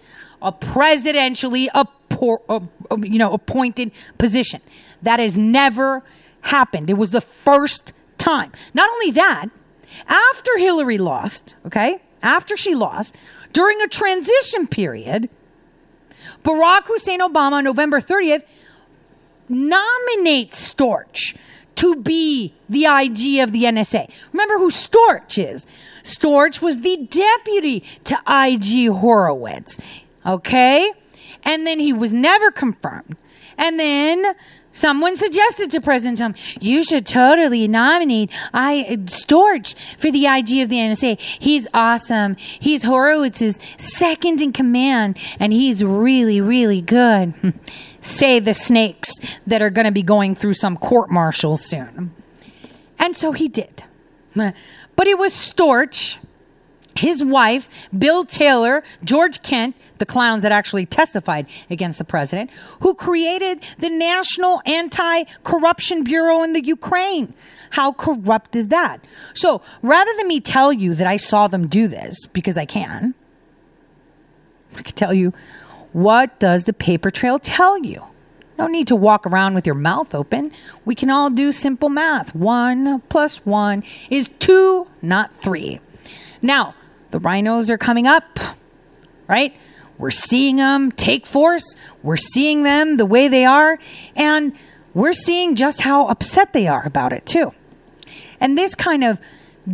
[0.41, 2.61] a presidentially appor- uh,
[2.99, 4.63] you know, appointed position.
[5.03, 6.05] That has never
[6.43, 6.89] happened.
[6.89, 8.53] It was the first time.
[8.75, 9.49] Not only that,
[10.07, 13.15] after Hillary lost, okay, after she lost,
[13.53, 15.29] during a transition period,
[16.45, 18.43] Barack Hussein Obama, November 30th,
[19.49, 21.37] nominates Storch
[21.77, 24.11] to be the IG of the NSA.
[24.33, 25.65] Remember who Storch is?
[26.03, 29.79] Storch was the deputy to IG Horowitz.
[30.27, 30.93] Okay?
[31.45, 33.17] And then he was never confirmed.
[33.57, 34.35] And then
[34.71, 40.69] Someone suggested to President Trump, you should totally nominate I Storch for the IG of
[40.69, 41.19] the NSA.
[41.19, 42.37] He's awesome.
[42.37, 47.35] He's Horowitz's second in command, and he's really, really good.
[48.01, 49.13] Say the snakes
[49.47, 52.15] that are going to be going through some court martial soon.
[52.99, 53.85] And so he did.
[54.99, 56.17] But it was Storch
[56.99, 62.51] his wife, Bill Taylor, George Kent, the clowns that actually testified against the president,
[62.81, 67.35] who created the National Anti Corruption Bureau in the Ukraine.
[67.71, 68.99] How corrupt is that?
[69.35, 73.15] So rather than me tell you that I saw them do this, because I can,
[74.77, 75.33] I can tell you
[75.93, 78.03] what does the paper trail tell you?
[78.59, 80.51] No need to walk around with your mouth open.
[80.85, 82.35] We can all do simple math.
[82.35, 85.81] One plus one is two, not three.
[86.43, 86.75] Now,
[87.11, 88.39] the rhinos are coming up,
[89.27, 89.55] right?
[89.99, 91.75] We're seeing them take force.
[92.03, 93.79] We're seeing them the way they are.
[94.15, 94.53] And
[94.95, 97.53] we're seeing just how upset they are about it, too.
[98.41, 99.21] And this kind of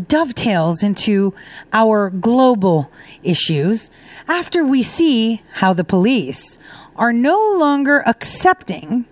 [0.09, 1.35] dovetails into
[1.73, 2.91] our global
[3.23, 3.91] issues
[4.27, 6.59] after we see how the police
[6.97, 9.05] are no longer accepting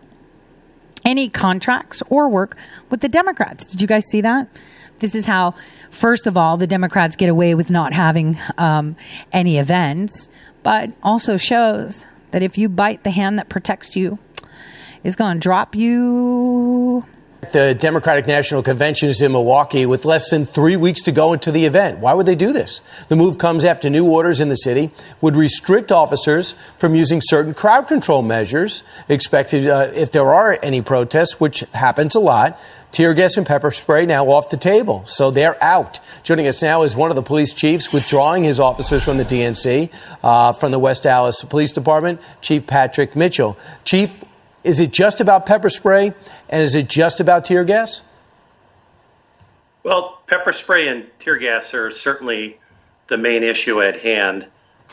[1.05, 2.57] any contracts or work
[2.90, 3.66] with the Democrats.
[3.66, 4.49] Did you guys see that?
[5.02, 5.56] This is how,
[5.90, 8.94] first of all, the Democrats get away with not having um,
[9.32, 10.30] any events,
[10.62, 14.20] but also shows that if you bite the hand that protects you,
[15.02, 17.04] is going to drop you
[17.50, 21.50] the Democratic National Convention is in Milwaukee with less than three weeks to go into
[21.50, 21.98] the event.
[21.98, 22.80] Why would they do this?
[23.08, 27.52] The move comes after new orders in the city would restrict officers from using certain
[27.52, 32.60] crowd control measures expected uh, if there are any protests, which happens a lot.
[32.93, 35.98] Tear gas and pepper spray now off the table, so they're out.
[36.24, 39.90] Joining us now is one of the police chiefs withdrawing his officers from the DNC,
[40.23, 43.56] uh, from the West Allis Police Department, Chief Patrick Mitchell.
[43.85, 44.23] Chief,
[44.62, 46.12] is it just about pepper spray,
[46.51, 48.02] and is it just about tear gas?
[49.85, 52.60] Well, pepper spray and tear gas are certainly
[53.09, 54.47] the main issue at hand.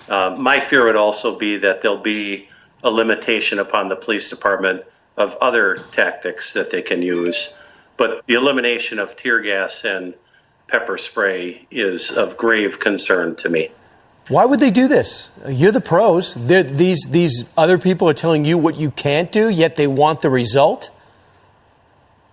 [0.08, 2.48] Uh, my fear would also be that there'll be
[2.82, 4.84] a limitation upon the police department
[5.18, 7.58] of other tactics that they can use.
[8.00, 10.14] But the elimination of tear gas and
[10.70, 13.72] pepper spray is of grave concern to me.
[14.30, 15.30] Why would they do this?
[15.48, 16.34] You're the pros.
[16.48, 20.22] They're, these these other people are telling you what you can't do, yet they want
[20.22, 20.92] the result.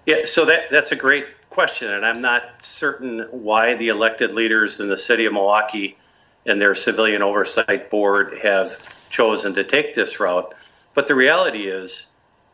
[0.05, 4.79] Yeah, so that that's a great question, and I'm not certain why the elected leaders
[4.79, 5.97] in the city of Milwaukee
[6.45, 10.55] and their civilian oversight board have chosen to take this route.
[10.95, 12.07] But the reality is,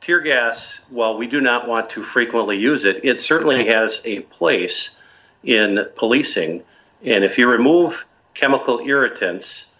[0.02, 4.18] tear gas, while we do not want to frequently use it, it certainly has a
[4.20, 4.98] place
[5.44, 6.64] in policing.
[7.04, 8.04] And if you remove
[8.34, 9.72] chemical irritants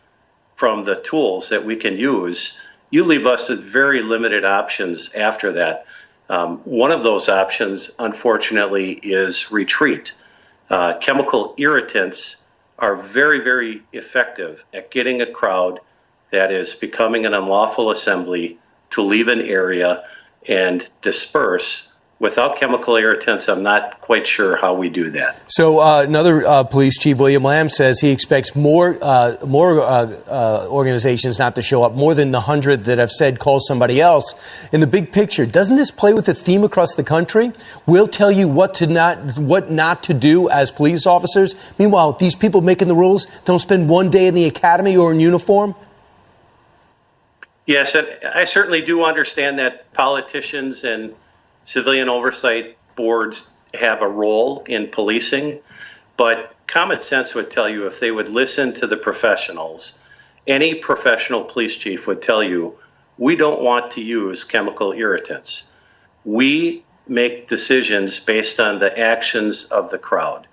[0.55, 5.55] from the tools that we can use, you leave us with very limited options after
[5.55, 5.87] that.
[6.29, 10.15] Um, one of those options, unfortunately, is retreat.
[10.71, 12.45] Uh, chemical irritants
[12.79, 15.81] are very, very effective at getting a crowd
[16.31, 18.59] that is becoming an unlawful assembly
[18.91, 20.05] to leave an area
[20.49, 21.93] and disperse
[22.23, 25.43] without chemical irritants, I'm not quite sure how we do that.
[25.49, 30.07] So uh, another uh, police chief, William Lamb, says he expects more uh, more uh,
[30.29, 34.01] uh, organizations not to show up, more than the hundred that have said call somebody
[34.01, 34.35] else.
[34.73, 37.53] In the big picture, doesn't this play with the theme across the country?
[37.87, 41.57] We'll tell you what to not what not to do as police officers.
[41.77, 45.19] Meanwhile, these people making the rules don't spend one day in the academy or in
[45.19, 45.75] uniform.
[47.67, 51.15] Yes, I certainly do understand that politicians and
[51.65, 55.61] civilian oversight boards have a role in policing,
[56.17, 60.03] but common sense would tell you if they would listen to the professionals,
[60.47, 62.79] any professional police chief would tell you
[63.17, 65.71] we don't want to use chemical irritants.
[66.25, 70.47] We make decisions based on the actions of the crowd.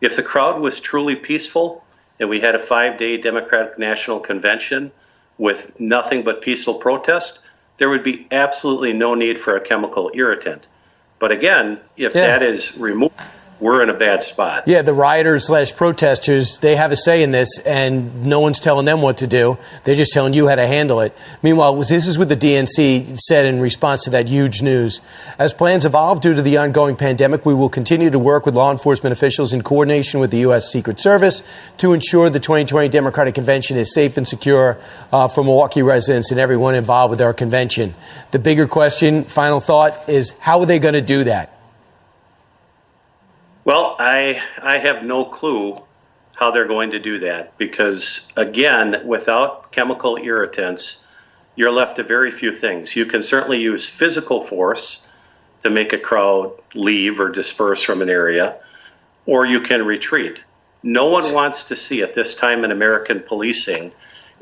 [0.00, 1.84] If the crowd was truly peaceful
[2.18, 4.90] and we had a five day Democratic National Convention
[5.38, 7.40] with nothing but peaceful protest,
[7.78, 10.66] there would be absolutely no need for a chemical irritant.
[11.18, 12.22] But again, if yeah.
[12.26, 13.14] that is removed,
[13.58, 14.64] we're in a bad spot.
[14.66, 18.84] Yeah, the rioters slash protesters, they have a say in this, and no one's telling
[18.84, 19.56] them what to do.
[19.84, 21.16] They're just telling you how to handle it.
[21.42, 25.00] Meanwhile, this is what the DNC said in response to that huge news.
[25.38, 28.70] As plans evolve due to the ongoing pandemic, we will continue to work with law
[28.70, 30.70] enforcement officials in coordination with the U.S.
[30.70, 31.42] Secret Service
[31.78, 34.78] to ensure the 2020 Democratic Convention is safe and secure
[35.12, 37.94] uh, for Milwaukee residents and everyone involved with our convention.
[38.32, 41.55] The bigger question, final thought, is how are they going to do that?
[43.66, 45.74] Well, I I have no clue
[46.34, 51.08] how they're going to do that because again, without chemical irritants,
[51.56, 52.94] you're left to very few things.
[52.94, 55.08] You can certainly use physical force
[55.64, 58.54] to make a crowd leave or disperse from an area,
[59.26, 60.44] or you can retreat.
[60.84, 63.92] No one wants to see at this time in American policing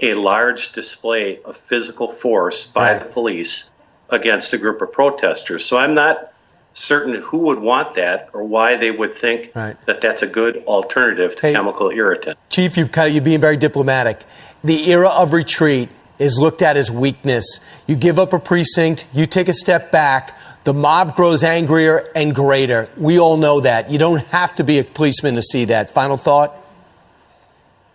[0.01, 2.99] a large display of physical force by right.
[2.99, 3.73] the police
[4.11, 5.65] against a group of protesters.
[5.65, 6.34] So I'm not
[6.75, 9.77] certain who would want that or why they would think right.
[9.87, 12.39] that that's a good alternative to hey, chemical irritant.
[12.51, 14.21] Chief, you've kind of, you're being very diplomatic.
[14.63, 15.89] The era of retreat
[16.19, 17.61] is looked at as weakness.
[17.87, 22.35] You give up a precinct, you take a step back, the mob grows angrier and
[22.35, 22.89] greater.
[22.97, 23.91] We all know that.
[23.91, 25.91] You don't have to be a policeman to see that.
[25.91, 26.57] Final thought?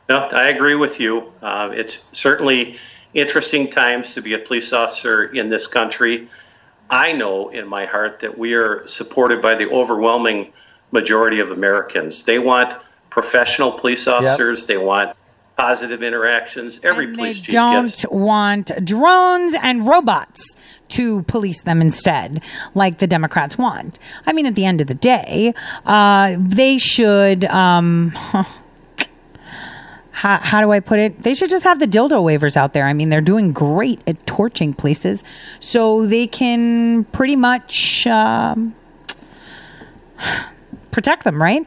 [0.07, 1.31] No, I agree with you.
[1.41, 2.77] Uh, it's certainly
[3.13, 6.29] interesting times to be a police officer in this country.
[6.89, 10.53] I know in my heart that we are supported by the overwhelming
[10.91, 12.23] majority of Americans.
[12.23, 12.73] They want
[13.09, 14.61] professional police officers.
[14.61, 14.67] Yep.
[14.67, 15.15] They want
[15.55, 16.79] positive interactions.
[16.83, 20.55] Every and police they chief don't gets- want drones and robots
[20.89, 22.41] to police them instead,
[22.73, 23.99] like the Democrats want.
[24.25, 25.53] I mean, at the end of the day,
[25.85, 27.43] uh, they should.
[27.45, 28.13] Um,
[30.19, 31.21] how, how do I put it?
[31.21, 32.85] They should just have the dildo waivers out there.
[32.85, 35.23] I mean, they're doing great at torching places,
[35.61, 38.75] so they can pretty much um,
[40.91, 41.65] protect them, right?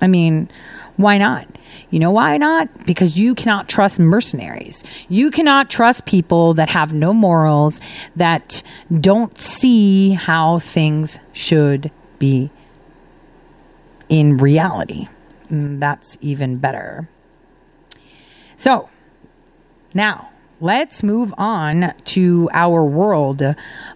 [0.00, 0.48] I mean,
[0.96, 1.48] why not?
[1.90, 2.86] You know why not?
[2.86, 4.84] Because you cannot trust mercenaries.
[5.08, 7.80] You cannot trust people that have no morals,
[8.14, 8.62] that
[9.00, 11.90] don't see how things should
[12.20, 12.48] be
[14.08, 15.08] in reality.
[15.48, 17.08] Mm, that's even better.
[18.62, 18.88] So
[19.92, 20.30] now
[20.60, 23.42] let's move on to our world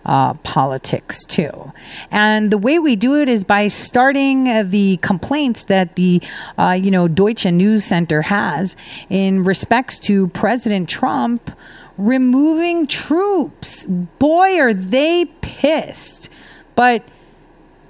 [0.04, 1.72] uh, politics too.
[2.10, 6.20] And the way we do it is by starting the complaints that the,
[6.58, 8.74] uh, you know, Deutsche News Center has
[9.08, 11.48] in respects to President Trump
[11.96, 13.86] removing troops.
[14.18, 16.28] Boy, are they pissed.
[16.74, 17.04] But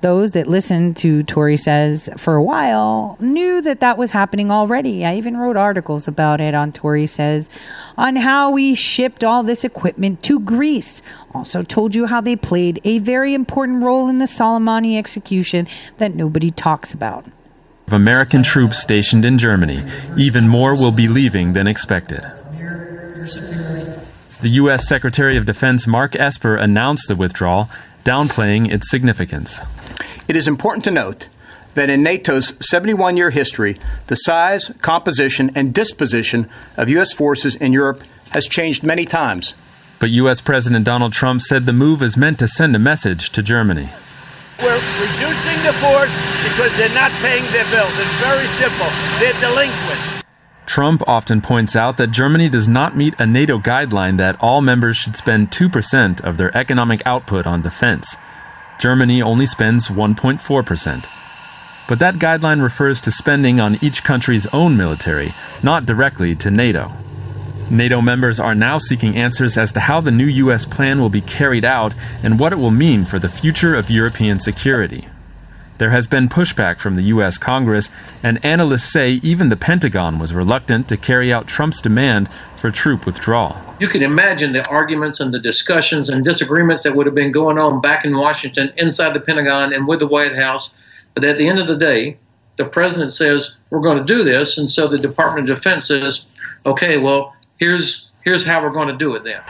[0.06, 5.04] those that listened to Tori Says for a while knew that that was happening already.
[5.04, 7.50] I even wrote articles about it on Tori Says
[7.98, 11.02] on how we shipped all this equipment to Greece.
[11.34, 15.66] Also told you how they played a very important role in the Soleimani execution
[15.98, 17.26] that nobody talks about.
[17.88, 19.82] of American troops stationed in Germany.
[20.16, 22.20] Even more will be leaving than expected.
[24.40, 24.86] The U.S.
[24.86, 27.68] Secretary of Defense Mark Esper announced the withdrawal,
[28.06, 29.60] downplaying its significance.
[30.28, 31.26] It is important to note
[31.74, 37.12] that in NATO's 71 year history, the size, composition, and disposition of U.S.
[37.12, 39.54] forces in Europe has changed many times.
[39.98, 40.40] But U.S.
[40.40, 43.88] President Donald Trump said the move is meant to send a message to Germany.
[44.62, 46.14] We're reducing the force
[46.46, 47.92] because they're not paying their bills.
[47.98, 48.88] It's very simple.
[49.18, 50.00] They're delinquent.
[50.66, 54.96] Trump often points out that Germany does not meet a NATO guideline that all members
[54.96, 58.16] should spend 2% of their economic output on defense.
[58.78, 61.06] Germany only spends 1.4%.
[61.88, 65.32] But that guideline refers to spending on each country's own military,
[65.62, 66.92] not directly to NATO.
[67.70, 70.66] NATO members are now seeking answers as to how the new U.S.
[70.66, 74.40] plan will be carried out and what it will mean for the future of European
[74.40, 75.08] security.
[75.78, 77.36] There has been pushback from the U.S.
[77.36, 77.90] Congress,
[78.22, 83.04] and analysts say even the Pentagon was reluctant to carry out Trump's demand for troop
[83.04, 83.56] withdrawal.
[83.78, 87.58] You can imagine the arguments and the discussions and disagreements that would have been going
[87.58, 90.70] on back in Washington, inside the Pentagon, and with the White House.
[91.14, 92.16] But at the end of the day,
[92.56, 94.56] the president says, We're going to do this.
[94.56, 96.26] And so the Department of Defense says,
[96.64, 99.42] Okay, well, here's, here's how we're going to do it then.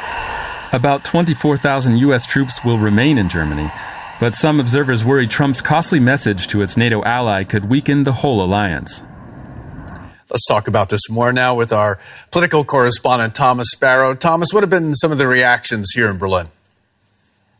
[0.73, 2.27] About 24,000 U.S.
[2.27, 3.71] troops will remain in Germany.
[4.19, 8.43] But some observers worry Trump's costly message to its NATO ally could weaken the whole
[8.43, 9.03] alliance.
[10.31, 11.99] Let's talk about this more now with our
[12.33, 14.15] political correspondent, Thomas Sparrow.
[14.15, 16.49] Thomas, what have been some of the reactions here in Berlin?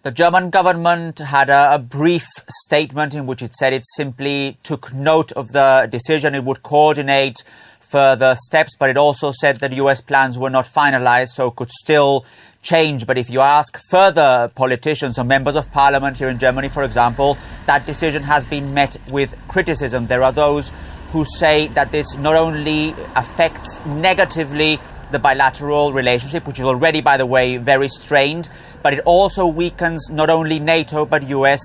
[0.03, 4.95] The German government had a, a, brief statement in which it said it simply took
[4.95, 6.35] note of the decision.
[6.35, 7.43] It would coordinate
[7.89, 12.25] further steps, but it also said that US plans were not finalized, so could still
[12.63, 13.07] change.
[13.07, 17.39] But if you ask further politicians or members of parliament here in Germany, for example,
[17.67, 20.07] that decision has been met with criticism.
[20.07, 20.73] There are those
[21.13, 24.81] who say that this not only affects negatively
[25.13, 28.49] the bilateral relationship, which is already, by the way, very strained,
[28.83, 31.61] but it also weakens not only NATO but US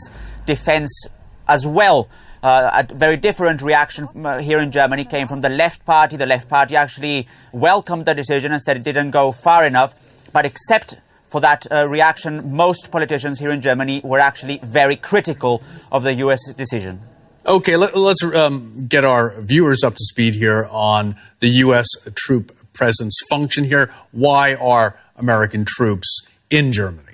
[0.46, 1.08] defense
[1.48, 2.08] as well.
[2.44, 6.18] Uh, a very different reaction from, uh, here in Germany came from the left party.
[6.18, 9.94] The left party actually welcomed the decision and said it didn't go far enough.
[10.34, 10.96] But except
[11.28, 15.62] for that uh, reaction, most politicians here in Germany were actually very critical
[15.92, 16.54] of the U.S.
[16.56, 17.02] decision.
[17.46, 21.88] Okay, let, us um, get our viewers up to speed here on the U.S.
[22.16, 23.92] troop presence function here.
[24.12, 27.11] Why are American troops in Germany?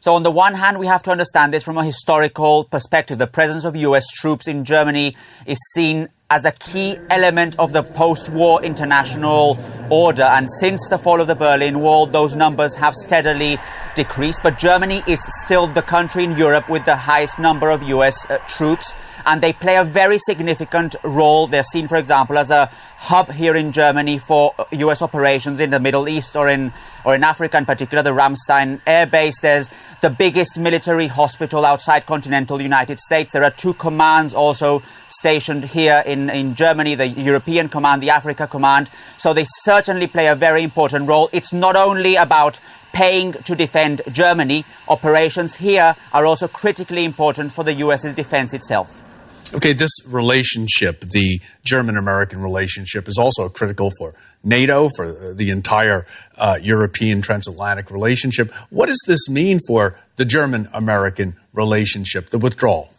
[0.00, 3.18] So, on the one hand, we have to understand this from a historical perspective.
[3.18, 5.14] The presence of US troops in Germany
[5.44, 9.58] is seen as a key element of the post war international
[9.90, 10.22] order.
[10.22, 13.58] And since the fall of the Berlin Wall, those numbers have steadily
[13.94, 14.42] decreased.
[14.42, 18.38] But Germany is still the country in Europe with the highest number of US uh,
[18.46, 18.94] troops
[19.30, 21.46] and they play a very significant role.
[21.46, 25.02] They're seen, for example, as a hub here in Germany for U.S.
[25.02, 26.72] operations in the Middle East or in
[27.04, 29.38] or in Africa, in particular, the Ramstein Air Base.
[29.40, 29.70] There's
[30.00, 33.32] the biggest military hospital outside continental United States.
[33.32, 38.48] There are two commands also stationed here in, in Germany, the European Command, the Africa
[38.48, 38.90] Command.
[39.16, 41.30] So they certainly play a very important role.
[41.32, 42.58] It's not only about
[42.92, 44.64] paying to defend Germany.
[44.88, 49.04] Operations here are also critically important for the US's defense itself.
[49.52, 54.14] Okay, this relationship, the German American relationship, is also critical for
[54.44, 56.06] NATO, for the entire
[56.38, 58.52] uh, European transatlantic relationship.
[58.70, 62.94] What does this mean for the German American relationship, the withdrawal?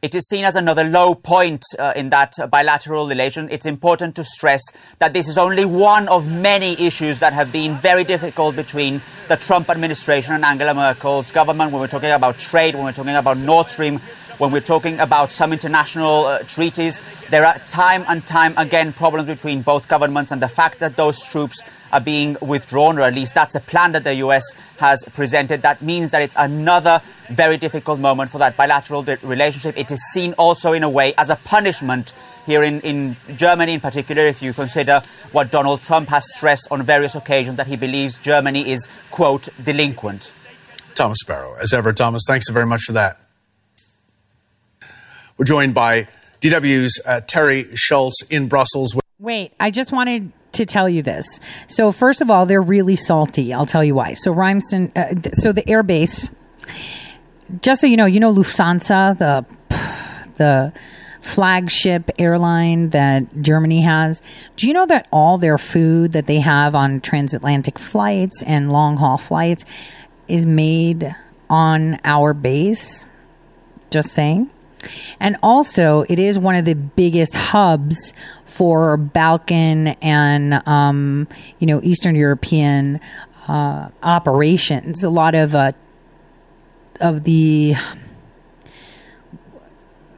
[0.00, 3.48] It is seen as another low point uh, in that bilateral relation.
[3.52, 4.60] It's important to stress
[4.98, 9.36] that this is only one of many issues that have been very difficult between the
[9.36, 13.36] Trump administration and Angela Merkel's government when we're talking about trade, when we're talking about
[13.36, 14.00] Nord Stream
[14.42, 16.98] when we're talking about some international uh, treaties,
[17.30, 21.22] there are time and time again problems between both governments, and the fact that those
[21.22, 21.62] troops
[21.92, 24.42] are being withdrawn, or at least that's the plan that the US
[24.78, 29.78] has presented, that means that it's another very difficult moment for that bilateral relationship.
[29.78, 32.12] It is seen also in a way as a punishment
[32.44, 36.82] here in, in Germany, in particular, if you consider what Donald Trump has stressed on
[36.82, 40.32] various occasions that he believes Germany is, quote, delinquent.
[40.96, 41.54] Thomas Sparrow.
[41.60, 43.21] As ever, Thomas, thanks very much for that.
[45.42, 46.06] We're joined by
[46.40, 48.96] DW's uh, Teri Schultz in Brussels.
[49.18, 51.40] Wait, I just wanted to tell you this.
[51.66, 53.52] So first of all, they're really salty.
[53.52, 54.12] I'll tell you why.
[54.12, 56.32] So Ramstein, uh, so the airbase.
[57.60, 59.44] Just so you know, you know Lufthansa, the
[60.36, 60.72] the
[61.22, 64.22] flagship airline that Germany has.
[64.54, 68.96] Do you know that all their food that they have on transatlantic flights and long
[68.96, 69.64] haul flights
[70.28, 71.16] is made
[71.50, 73.06] on our base?
[73.90, 74.48] Just saying.
[75.20, 78.14] And also, it is one of the biggest hubs
[78.44, 81.28] for Balkan and, um,
[81.58, 83.00] you know, Eastern European
[83.48, 85.02] uh, operations.
[85.02, 85.72] A lot of uh,
[87.00, 87.74] of the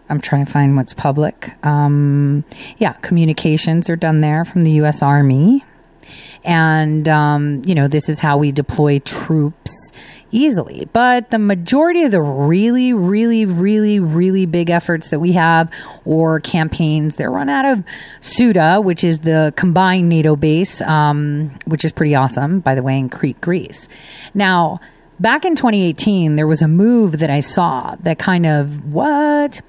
[0.08, 1.50] I'm trying to find what's public.
[1.64, 2.44] Um,
[2.78, 5.02] yeah, communications are done there from the U.S.
[5.02, 5.64] Army.
[6.44, 9.90] And, um, you know, this is how we deploy troops
[10.34, 10.88] easily.
[10.92, 15.72] But the majority of the really, really, really, really big efforts that we have
[16.04, 17.84] or campaigns, they're run out of
[18.20, 22.98] Souda, which is the combined NATO base, um, which is pretty awesome, by the way,
[22.98, 23.88] in Crete, Greece.
[24.34, 24.80] Now,
[25.20, 29.60] back in 2018, there was a move that I saw that kind of what?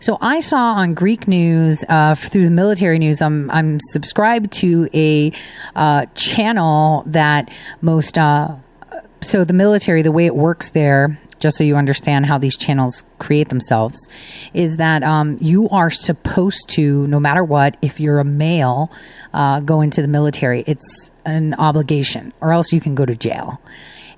[0.00, 3.20] So I saw on Greek news uh, through the military news.
[3.20, 5.32] I'm I'm subscribed to a
[5.76, 7.50] uh, channel that
[7.82, 8.18] most.
[8.18, 8.56] Uh,
[9.24, 11.18] so the military, the way it works there.
[11.40, 14.08] Just so you understand how these channels create themselves,
[14.54, 18.90] is that um, you are supposed to, no matter what, if you're a male,
[19.34, 20.64] uh, go into the military.
[20.66, 23.60] It's an obligation, or else you can go to jail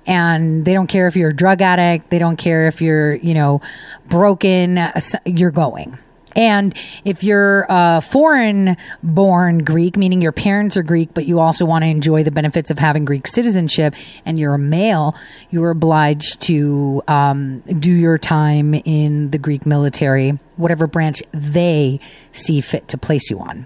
[0.05, 3.33] and they don't care if you're a drug addict they don't care if you're you
[3.33, 3.61] know
[4.07, 4.79] broken
[5.25, 5.97] you're going
[6.37, 11.65] and if you're a foreign born Greek, meaning your parents are Greek, but you also
[11.65, 15.15] want to enjoy the benefits of having Greek citizenship, and you're a male,
[15.49, 21.99] you are obliged to um, do your time in the Greek military, whatever branch they
[22.31, 23.65] see fit to place you on.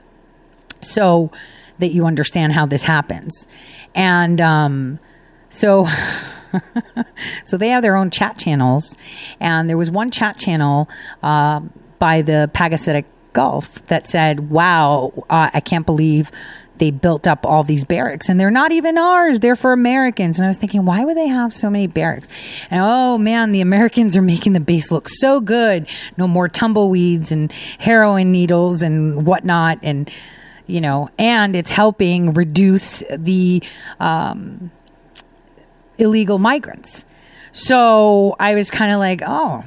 [0.80, 1.30] So
[1.80, 3.48] that you understand how this happens.
[3.94, 5.00] And, um,
[5.50, 5.90] so,
[7.44, 8.96] so they have their own chat channels,
[9.42, 10.88] and there was one chat channel
[11.22, 11.60] uh,
[12.02, 16.32] by the Pagasetic Gulf that said, "Wow, uh, I can't believe."
[16.78, 19.40] They built up all these barracks and they're not even ours.
[19.40, 20.40] They're for Americans.
[20.40, 22.28] And I was thinking, why would they have so many barracks?
[22.72, 25.88] And oh man, the Americans are making the base look so good.
[26.18, 29.78] No more tumbleweeds and heroin needles and whatnot.
[29.84, 30.10] And,
[30.66, 33.62] you know, and it's helping reduce the,
[34.00, 34.72] um,
[36.00, 37.06] illegal migrants.
[37.52, 39.66] So I was kind of like, oh,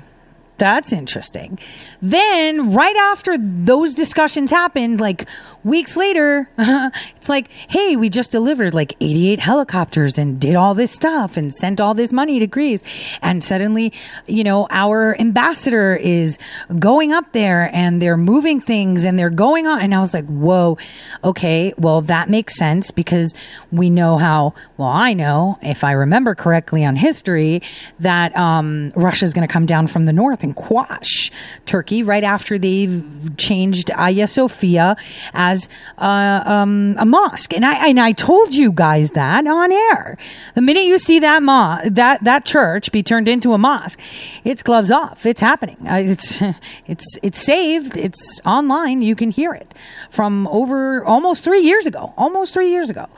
[0.57, 1.59] that's interesting.
[2.01, 5.29] Then, right after those discussions happened, like
[5.65, 10.93] weeks later, it's like, hey, we just delivered like 88 helicopters and did all this
[10.93, 12.82] stuff and sent all this money to Greece.
[13.23, 13.93] And suddenly,
[14.27, 16.39] you know, our ambassador is
[16.78, 19.81] going up there and they're moving things and they're going on.
[19.81, 20.78] And I was like, whoa,
[21.23, 23.35] okay, well, that makes sense because
[23.73, 27.62] we know how, well, I know, if I remember correctly on history,
[28.01, 31.31] that um, Russia's going to come down from the north and quash
[31.65, 33.03] Turkey right after they've
[33.39, 34.97] changed Hagia Sophia
[35.32, 35.54] as
[35.99, 37.55] uh, um, a mosque.
[37.55, 40.19] And I and I told you guys that on air.
[40.55, 44.01] The minute you see that mo- that that church be turned into a mosque,
[44.45, 45.27] it's gloves off.
[45.27, 45.77] It's happening.
[45.89, 46.43] Uh, it's
[46.87, 47.97] it's it's saved.
[47.97, 49.03] It's online.
[49.03, 49.75] You can hear it
[50.11, 52.13] from over almost three years ago.
[52.17, 53.09] Almost three years ago.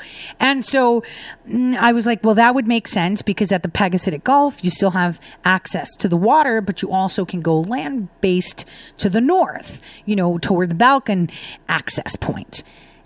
[0.40, 1.02] And so
[1.48, 4.70] mm, I was like, well, that would make sense because at the Pagasetic Gulf, you
[4.70, 8.64] still have access to the water, but you also can go land based
[8.98, 11.30] to the north, you know, toward the Balkan
[11.68, 12.62] access point.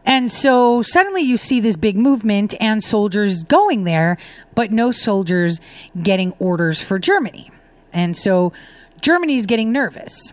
[0.07, 4.17] And so suddenly you see this big movement and soldiers going there,
[4.55, 5.61] but no soldiers
[6.03, 7.51] getting orders for Germany.
[7.93, 8.53] And so
[9.01, 10.33] Germany's getting nervous.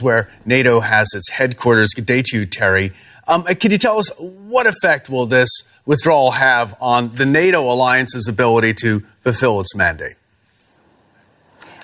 [0.00, 1.92] Where NATO has its headquarters.
[1.94, 2.92] Good day to you, Teri.
[3.28, 5.50] Um, can you tell us what effect will this
[5.86, 10.16] withdrawal have on the NATO alliance's ability to fulfill its mandate?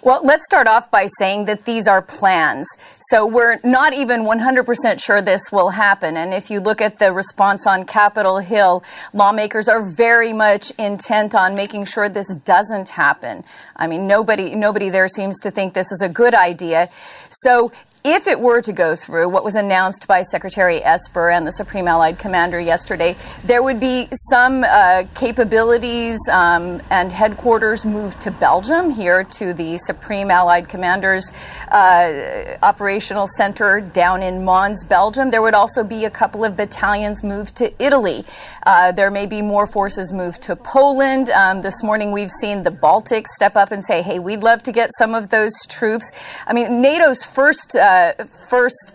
[0.03, 2.67] Well, let's start off by saying that these are plans.
[3.01, 6.17] So we're not even 100% sure this will happen.
[6.17, 8.83] And if you look at the response on Capitol Hill,
[9.13, 13.45] lawmakers are very much intent on making sure this doesn't happen.
[13.77, 16.89] I mean, nobody, nobody there seems to think this is a good idea.
[17.29, 17.71] So
[18.03, 21.87] if it were to go through what was announced by Secretary Esper and the Supreme
[21.87, 23.15] Allied Commander yesterday,
[23.45, 29.77] there would be some uh, capabilities um, and headquarters moved to Belgium, here to the
[29.77, 31.31] Supreme Allied Commander's
[31.69, 35.31] uh, operational center down in Mons, Belgium.
[35.31, 38.25] There would also be a couple of battalions moved to Italy.
[38.65, 41.29] Uh, there may be more forces moved to Poland.
[41.29, 44.73] Um, this morning we've seen the Baltics step up and say, hey, we'd love to
[44.73, 46.11] get some of those troops.
[46.47, 48.95] I mean, NATO's first uh, first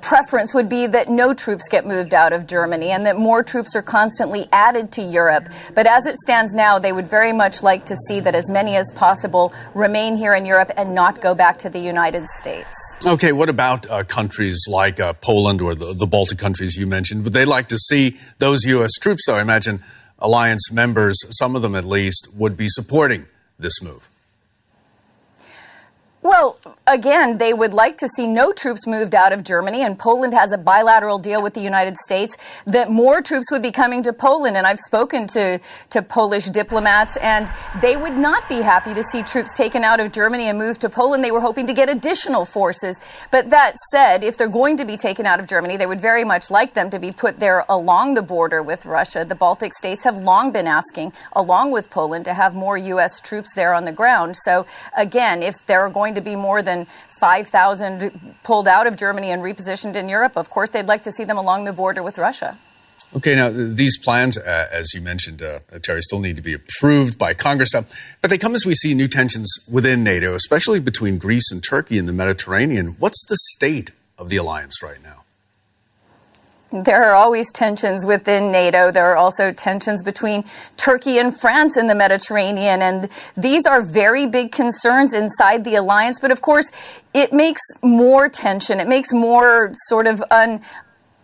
[0.00, 3.74] preference would be that no troops get moved out of Germany and that more troops
[3.74, 5.48] are constantly added to Europe.
[5.74, 8.76] But as it stands now, they would very much like to see that as many
[8.76, 12.98] as possible remain here in Europe and not go back to the United States.
[13.04, 17.24] Okay, what about uh, countries like uh, Poland or the, the Baltic countries you mentioned?
[17.24, 18.92] Would they like to see those U.S.
[19.00, 19.36] troops, though?
[19.36, 19.82] I imagine
[20.18, 23.26] alliance members, some of them at least, would be supporting
[23.58, 24.08] this move.
[26.26, 26.58] Well,
[26.88, 30.50] again, they would like to see no troops moved out of Germany, and Poland has
[30.50, 32.36] a bilateral deal with the United States
[32.66, 34.56] that more troops would be coming to Poland.
[34.56, 37.46] And I've spoken to, to Polish diplomats, and
[37.80, 40.88] they would not be happy to see troops taken out of Germany and moved to
[40.88, 41.22] Poland.
[41.22, 42.98] They were hoping to get additional forces.
[43.30, 46.24] But that said, if they're going to be taken out of Germany, they would very
[46.24, 49.24] much like them to be put there along the border with Russia.
[49.24, 53.20] The Baltic states have long been asking, along with Poland, to have more U.S.
[53.20, 54.34] troops there on the ground.
[54.38, 54.66] So,
[54.96, 56.86] again, if there are going to be more than
[57.20, 61.24] 5,000 pulled out of Germany and repositioned in Europe, of course they'd like to see
[61.24, 62.58] them along the border with Russia.
[63.14, 67.16] Okay, now these plans, uh, as you mentioned, uh, Teri, still need to be approved
[67.16, 67.74] by Congress.
[67.74, 67.82] Uh,
[68.20, 71.98] but they come as we see new tensions within NATO, especially between Greece and Turkey
[71.98, 72.96] in the Mediterranean.
[72.98, 75.15] What's the state of the alliance right now?
[76.84, 78.90] There are always tensions within NATO.
[78.90, 80.44] There are also tensions between
[80.76, 82.82] Turkey and France in the Mediterranean.
[82.82, 86.20] And these are very big concerns inside the alliance.
[86.20, 86.70] But of course,
[87.14, 88.80] it makes more tension.
[88.80, 90.60] It makes more sort of un,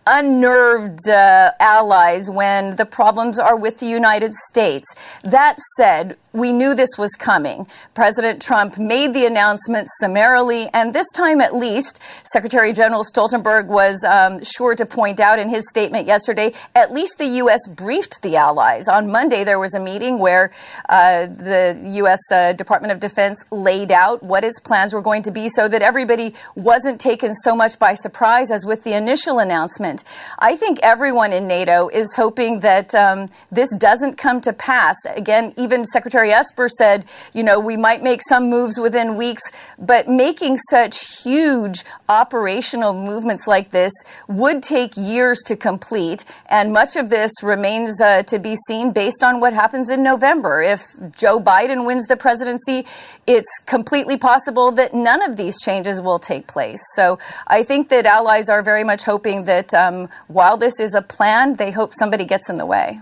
[0.05, 4.93] unnerved uh, allies when the problems are with the United States.
[5.23, 7.67] That said, we knew this was coming.
[7.93, 14.03] President Trump made the announcement summarily, and this time at least, Secretary General Stoltenberg was
[14.03, 17.67] um, sure to point out in his statement yesterday at least the U.S.
[17.67, 18.87] briefed the allies.
[18.87, 20.51] On Monday, there was a meeting where
[20.89, 22.19] uh, the U.S.
[22.31, 25.83] Uh, Department of Defense laid out what his plans were going to be so that
[25.83, 29.92] everybody wasn't taken so much by surprise as with the initial announcement.
[30.39, 34.95] I think everyone in NATO is hoping that um, this doesn't come to pass.
[35.15, 39.43] Again, even Secretary Secretary Esper said, you know, we might make some moves within weeks,
[39.79, 43.91] but making such huge operational movements like this
[44.27, 46.23] would take years to complete.
[46.47, 50.61] And much of this remains uh, to be seen based on what happens in November.
[50.61, 50.81] If
[51.17, 52.85] Joe Biden wins the presidency,
[53.25, 56.83] it's completely possible that none of these changes will take place.
[56.93, 57.17] So
[57.47, 59.82] I think that allies are very much hoping that um,
[60.27, 62.99] while this is a plan, they hope somebody gets in the way.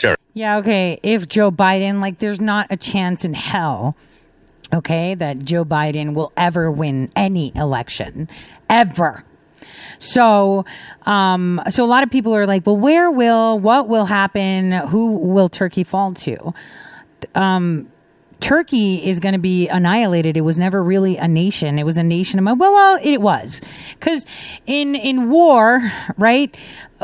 [0.00, 0.16] Sure.
[0.34, 1.00] Yeah, okay.
[1.02, 3.96] If Joe Biden, like, there's not a chance in hell,
[4.72, 8.28] okay, that Joe Biden will ever win any election,
[8.70, 9.24] ever.
[9.98, 10.64] So,
[11.06, 14.72] um, so a lot of people are like, well, where will, what will happen?
[14.72, 16.54] Who will Turkey fall to?
[17.34, 17.90] Um,
[18.40, 20.36] Turkey is going to be annihilated.
[20.36, 21.78] It was never really a nation.
[21.78, 23.60] It was a nation well, well, it was.
[24.00, 24.24] Cause
[24.66, 26.54] in, in war, right?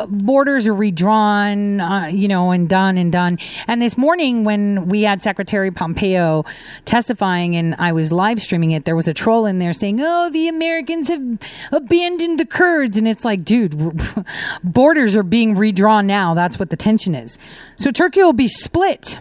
[0.08, 3.38] borders are redrawn, uh, you know, and done and done.
[3.66, 6.44] And this morning, when we had Secretary Pompeo
[6.84, 10.30] testifying and I was live streaming it, there was a troll in there saying, "Oh,
[10.30, 11.38] the Americans have
[11.72, 14.02] abandoned the Kurds," and it's like, dude,
[14.64, 16.34] borders are being redrawn now.
[16.34, 17.38] That's what the tension is.
[17.76, 19.18] So Turkey will be split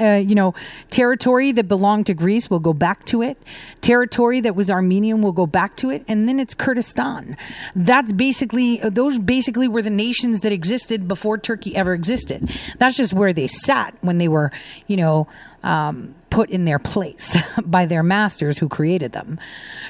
[0.00, 0.54] uh, you know,
[0.90, 3.36] territory that belonged to Greece will go back to it.
[3.80, 7.36] Territory that was Armenian will go back to it, and then it's Kurdistan.
[7.74, 12.50] That's basically uh, those basically were the nations that existed before Turkey ever existed.
[12.78, 14.52] That's just where they sat when they were,
[14.86, 15.26] you know.
[15.66, 17.34] Um, put in their place
[17.64, 19.40] by their masters who created them.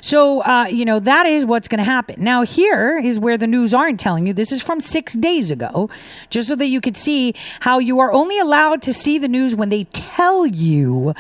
[0.01, 2.23] So, uh, you know, that is what's going to happen.
[2.23, 4.33] Now, here is where the news aren't telling you.
[4.33, 5.91] This is from six days ago,
[6.31, 9.57] just so that you could see how you are only allowed to see the news
[9.57, 11.15] when they tell you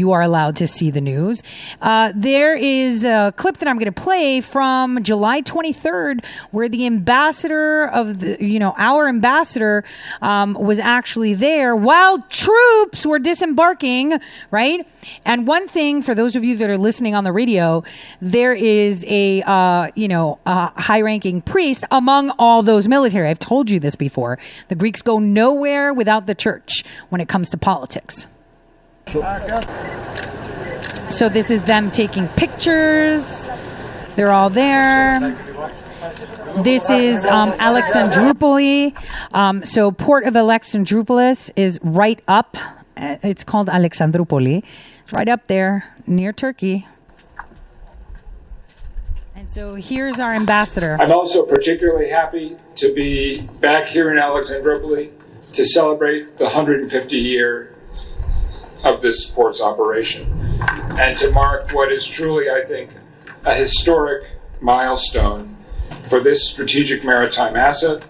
[0.00, 1.42] you are allowed to see the news.
[1.82, 6.86] Uh, there is a clip that I'm going to play from July 23rd, where the
[6.86, 9.84] ambassador of the, you know, our ambassador
[10.22, 14.18] um, was actually there while troops were disembarking,
[14.50, 14.86] right?
[15.26, 17.84] And one thing for those of you that are listening on the radio,
[18.22, 23.28] there is a, uh, you know, high ranking priest among all those military.
[23.28, 24.38] I've told you this before.
[24.68, 28.26] The Greeks go nowhere without the church when it comes to politics.
[31.10, 33.48] So this is them taking pictures.
[34.16, 35.36] They're all there.
[36.58, 38.94] This is um, Alexandroupoli.
[39.34, 42.56] Um, so port of Alexandroupolis is right up.
[42.96, 44.62] Uh, it's called Alexandroupoli.
[45.02, 46.86] It's right up there near Turkey.
[49.34, 50.96] And so here's our ambassador.
[51.00, 55.10] I'm also particularly happy to be back here in Alexandroupoli
[55.52, 57.69] to celebrate the 150 year
[58.84, 60.26] of this sports operation
[60.98, 62.90] and to mark what is truly, I think,
[63.44, 64.24] a historic
[64.60, 65.56] milestone
[66.08, 68.06] for this strategic maritime asset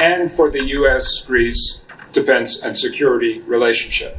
[0.00, 1.20] and for the U.S.
[1.26, 4.16] Greece defense and security relationship.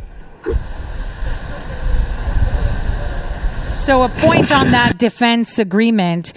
[3.77, 6.33] So, a point on that defense agreement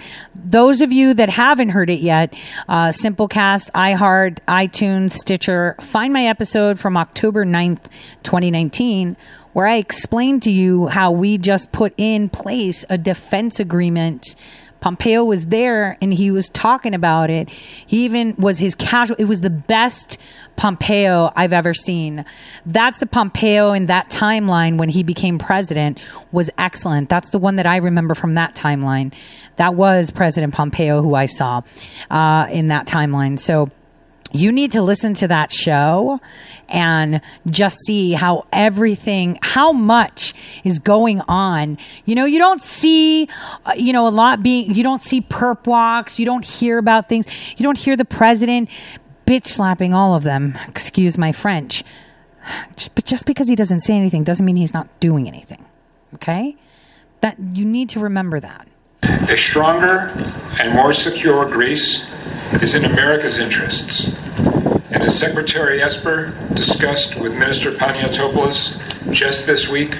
[0.53, 2.33] those of you that haven't heard it yet,
[2.69, 7.85] uh, Simplecast, iHeart, iTunes, Stitcher, find my episode from October 9th,
[8.21, 9.17] 2019,
[9.53, 14.35] where I explained to you how we just put in place a defense agreement.
[14.83, 17.47] Pompeo was there and he was talking about it.
[17.47, 19.15] He even was his casual.
[19.17, 20.17] It was the best
[20.57, 22.25] Pompeo I've ever seen.
[22.65, 25.99] That's the Pompeo in that timeline when he became president
[26.33, 27.07] was excellent.
[27.07, 29.13] That's the one that I remember from that timeline.
[29.55, 31.61] That was President Pompeo who I saw
[32.11, 33.39] uh, in that timeline.
[33.39, 33.71] So
[34.33, 36.19] you need to listen to that show
[36.67, 40.33] and just see how everything, how much
[40.63, 41.77] is going on.
[42.05, 43.29] You know, you don't see,
[43.65, 47.07] uh, you know, a lot being, you don't see perp walks, you don't hear about
[47.07, 47.27] things,
[47.57, 48.69] you don't hear the president
[49.27, 50.57] bitch slapping all of them.
[50.67, 51.83] Excuse my French.
[52.75, 55.63] Just, but just because he doesn't say anything doesn't mean he's not doing anything.
[56.15, 56.57] Okay?
[57.21, 58.67] That you need to remember that.
[59.29, 60.11] A stronger
[60.59, 62.09] and more secure Greece
[62.61, 64.15] is in America's interests.
[64.91, 69.97] And as Secretary Esper discussed with Minister Panagiotopoulos just this week,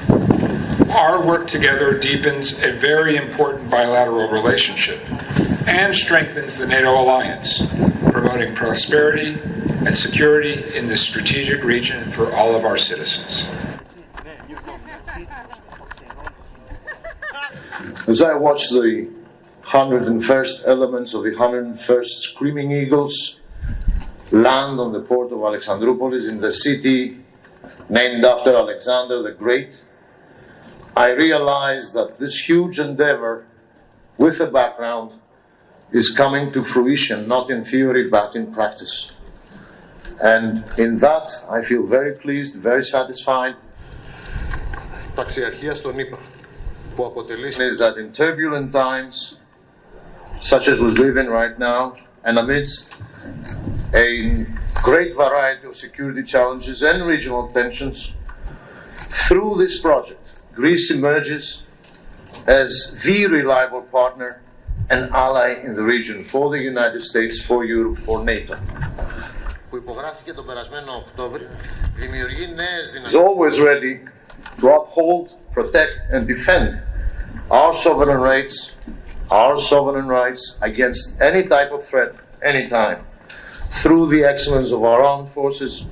[0.92, 5.00] our work together deepens a very important bilateral relationship
[5.68, 7.66] and strengthens the NATO alliance,
[8.12, 9.40] promoting prosperity
[9.86, 13.48] and security in this strategic region for all of our citizens.
[18.09, 19.09] As I watch the
[19.63, 23.41] 101st elements of the 101st Screaming Eagles
[24.33, 27.19] land on the port of Alexandroupolis in the city
[27.89, 29.85] named after Alexander the Great,
[30.97, 33.47] I realize that this huge endeavor
[34.17, 35.13] with a background
[35.93, 39.15] is coming to fruition, not in theory, but in practice.
[40.21, 43.55] And in that, I feel very pleased, very satisfied.
[45.15, 46.19] Ταξιαρχία στον ΗΠΑ
[46.97, 49.39] που αποτελεί is that in turbulent times,
[50.41, 51.81] such as we live in right now,
[52.25, 53.01] and amidst
[53.95, 54.09] a
[54.83, 57.99] great variety of security challenges and regional tensions,
[59.27, 60.25] through this project,
[60.55, 61.45] Greece emerges
[62.47, 62.71] as
[63.05, 64.31] the reliable partner
[64.91, 68.57] and ally in the region for the United States, for Europe, for NATO.
[69.71, 71.49] που υπογράφηκε τον περασμένο Οκτώβριο,
[71.95, 73.13] δημιουργεί νέες δυνατότητες.
[73.13, 74.03] Is always ready
[74.60, 76.82] to uphold, protect and defend
[77.52, 78.76] our sovereign rights,
[79.32, 83.06] our sovereign rights against any type of threat, anytime,
[83.82, 85.86] through the excellence of our armed forces.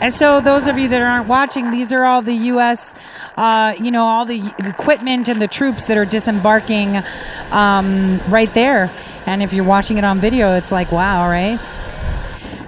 [0.00, 2.94] And so, those of you that aren't watching, these are all the U.S.
[3.36, 7.02] Uh, you know, all the equipment and the troops that are disembarking
[7.50, 8.90] um, right there.
[9.26, 11.60] And if you're watching it on video, it's like, wow, right?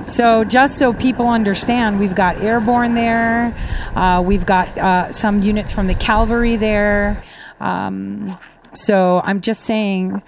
[0.05, 3.55] So, just so people understand, we've got airborne there,
[3.95, 7.23] uh, we've got uh, some units from the cavalry there.
[7.61, 8.39] Um,
[8.73, 10.23] so, I'm just saying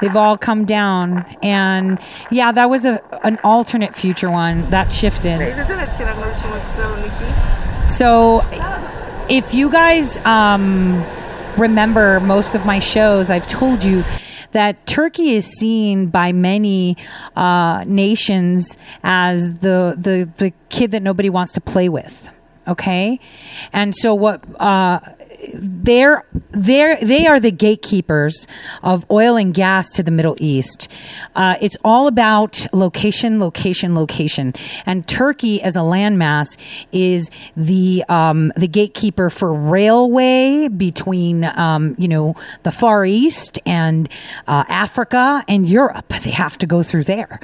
[0.00, 1.24] they've all come down.
[1.42, 1.98] And
[2.30, 5.38] yeah, that was a, an alternate future one that shifted.
[7.86, 8.44] So,
[9.28, 11.04] if you guys um,
[11.56, 14.04] remember most of my shows, I've told you
[14.52, 16.96] that Turkey is seen by many
[17.36, 22.30] uh, nations as the, the the kid that nobody wants to play with.
[22.66, 23.18] Okay,
[23.72, 24.44] and so what?
[24.60, 25.00] Uh,
[25.54, 28.46] they're they're they are the gatekeepers
[28.82, 30.88] of oil and gas to the Middle East.
[31.34, 34.54] Uh, it's all about location, location, location,
[34.86, 36.56] and Turkey as a landmass
[36.92, 44.08] is the um, the gatekeeper for railway between um, you know the Far East and
[44.46, 46.08] uh, Africa and Europe.
[46.22, 47.40] They have to go through there.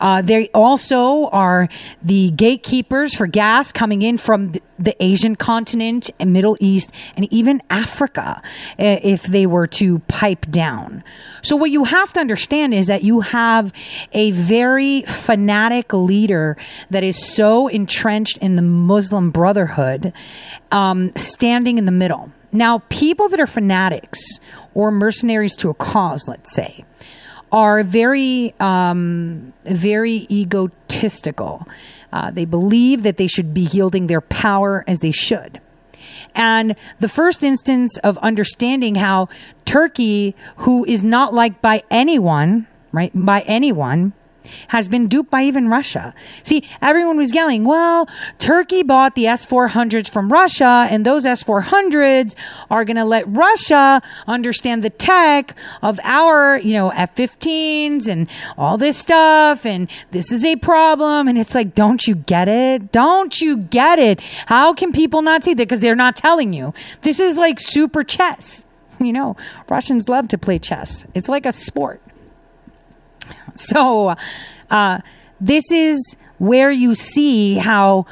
[0.00, 1.68] Uh, they also are
[2.02, 4.62] the gatekeepers for gas coming in from the
[5.00, 8.42] Asian continent and Middle East and even Africa
[8.78, 11.04] if they were to pipe down.
[11.42, 13.72] So what you have to understand is that you have
[14.12, 16.56] a very fanatic leader
[16.90, 20.12] that is so entrenched in the Muslim Brotherhood,
[20.70, 22.32] um, standing in the middle.
[22.52, 24.20] Now, people that are fanatics
[24.74, 26.84] or mercenaries to a cause, let's say,
[27.50, 31.66] are very, um, very egotistical.
[32.12, 35.60] Uh, they believe that they should be yielding their power as they should.
[36.34, 39.28] And the first instance of understanding how
[39.64, 44.12] Turkey, who is not liked by anyone, right, by anyone,
[44.68, 46.14] has been duped by even Russia.
[46.42, 48.08] See, everyone was yelling, well,
[48.38, 52.34] Turkey bought the S 400s from Russia, and those S 400s
[52.70, 58.28] are going to let Russia understand the tech of our, you know, F 15s and
[58.56, 61.28] all this stuff, and this is a problem.
[61.28, 62.92] And it's like, don't you get it?
[62.92, 64.20] Don't you get it?
[64.46, 65.62] How can people not see that?
[65.62, 66.74] Because they're not telling you.
[67.02, 68.66] This is like super chess.
[68.98, 69.36] you know,
[69.68, 71.04] Russians love to play chess.
[71.14, 72.00] It's like a sport.
[73.54, 74.14] So,
[74.70, 75.00] uh,
[75.38, 78.06] this is where you see how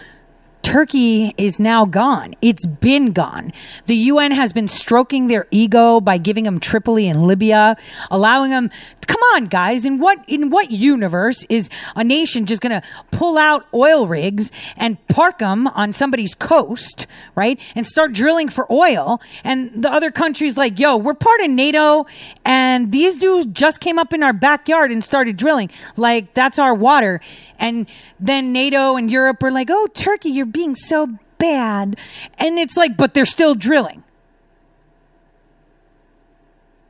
[0.63, 2.35] Turkey is now gone.
[2.43, 3.53] It's been gone.
[3.87, 7.77] The UN has been stroking their ego by giving them Tripoli and Libya,
[8.11, 8.71] allowing them
[9.11, 13.37] come on guys in what in what universe is a nation just going to pull
[13.37, 19.21] out oil rigs and park them on somebody's coast right and start drilling for oil?
[19.43, 22.07] And the other countries like yo we're part of nato
[22.45, 25.71] and these dudes just came up in our backyard and started drilling.
[25.97, 27.21] Like that's our water.
[27.59, 27.87] And
[28.21, 31.09] then nato and europe are like oh turkey you're being so
[31.39, 31.99] bad.
[32.39, 34.05] And it's like but they're still drilling.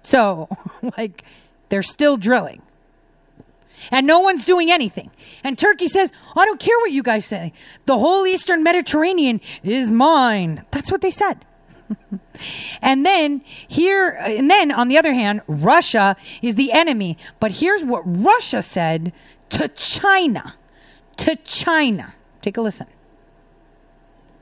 [0.03, 0.49] So
[0.99, 1.25] like
[1.71, 2.63] they're still drilling.
[3.91, 5.11] And no one's doing anything.
[5.43, 7.55] And Turkey says, I don't care what you guys say.
[7.87, 10.67] The whole Eastern Mediterranean is mine.
[10.71, 11.47] That's what they said.
[12.83, 17.17] and then here, and then on the other hand, Russia is the enemy.
[17.41, 19.13] But here's what Russia said
[19.51, 20.57] to China.
[21.19, 22.15] To China.
[22.43, 22.87] Take a listen.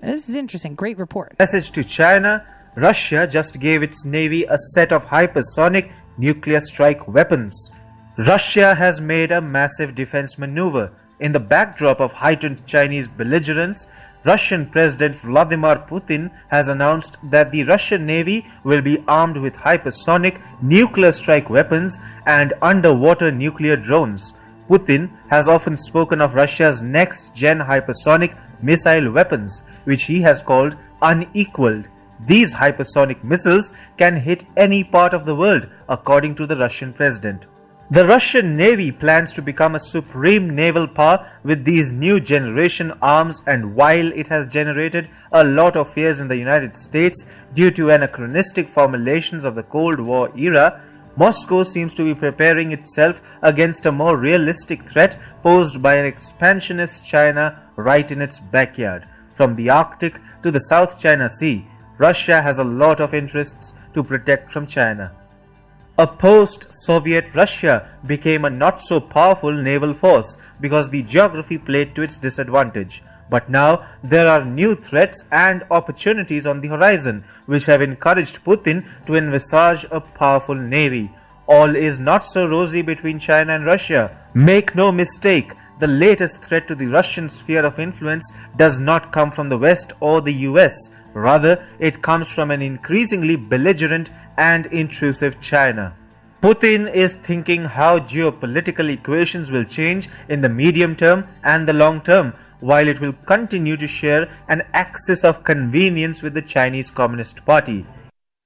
[0.00, 0.74] This is interesting.
[0.74, 1.38] Great report.
[1.38, 2.44] Message to China
[2.78, 7.72] Russia just gave its navy a set of hypersonic nuclear strike weapons.
[8.18, 10.92] Russia has made a massive defense maneuver.
[11.20, 13.86] In the backdrop of heightened Chinese belligerence,
[14.24, 20.40] Russian President Vladimir Putin has announced that the Russian Navy will be armed with hypersonic
[20.60, 24.34] nuclear strike weapons and underwater nuclear drones.
[24.68, 30.76] Putin has often spoken of Russia's next gen hypersonic missile weapons, which he has called
[31.00, 31.88] unequaled.
[32.26, 37.44] These hypersonic missiles can hit any part of the world, according to the Russian president.
[37.90, 43.40] The Russian Navy plans to become a supreme naval power with these new generation arms
[43.46, 47.24] and while it has generated a lot of fears in the United States
[47.54, 50.82] due to anachronistic formulations of the Cold War era,
[51.16, 57.06] Moscow seems to be preparing itself against a more realistic threat posed by an expansionist
[57.06, 59.08] China right in its backyard.
[59.32, 61.66] From the Arctic to the South China Sea,
[61.98, 65.12] Russia has a lot of interests to protect from China.
[65.98, 72.02] A post-Soviet Russia became a not so powerful naval force because the geography played to
[72.02, 73.02] its disadvantage.
[73.28, 78.86] But now there are new threats and opportunities on the horizon which have encouraged Putin
[79.06, 81.10] to envisage a powerful navy.
[81.48, 84.16] All is not so rosy between China and Russia.
[84.34, 89.30] Make no mistake, the latest threat to the Russian sphere of influence does not come
[89.30, 90.90] from the West or the US.
[91.18, 95.94] Rather, it comes from an increasingly belligerent and intrusive China.
[96.40, 102.00] Putin is thinking how geopolitical equations will change in the medium term and the long
[102.00, 107.44] term, while it will continue to share an axis of convenience with the Chinese Communist
[107.44, 107.84] Party.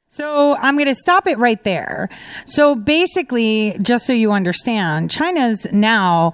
[0.06, 2.08] So I'm going to stop it right there.
[2.46, 6.32] So basically, just so you understand, China's now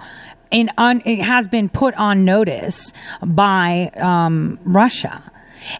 [0.50, 2.92] in un, it has been put on notice
[3.22, 5.30] by um, Russia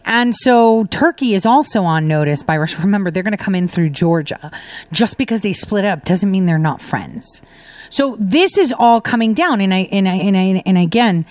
[0.05, 2.77] and so Turkey is also on notice by Russia.
[2.79, 4.51] Remember, they're going to come in through Georgia.
[4.91, 7.41] Just because they split up doesn't mean they're not friends.
[7.89, 9.61] So this is all coming down.
[9.61, 11.25] And I, and I, and I, and again,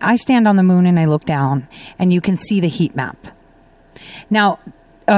[0.00, 1.68] I stand on the moon and I look down
[1.98, 3.28] and you can see the heat map.
[4.28, 4.58] Now,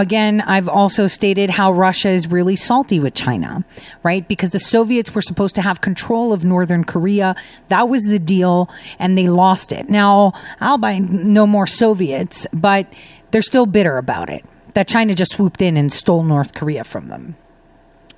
[0.01, 3.65] again, I've also stated how Russia is really salty with China,
[4.03, 4.27] right?
[4.27, 7.37] Because the Soviets were supposed to have control of Northern Korea.
[7.69, 9.89] That was the deal, and they lost it.
[9.91, 12.93] Now, I'll buy no more Soviets, but
[13.31, 14.45] they're still bitter about it
[14.75, 17.37] that China just swooped in and stole North Korea from them.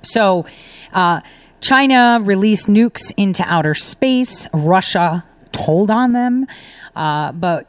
[0.01, 0.45] So,
[0.93, 1.21] uh,
[1.61, 4.47] China released nukes into outer space.
[4.53, 6.47] Russia told on them,
[6.95, 7.67] uh, but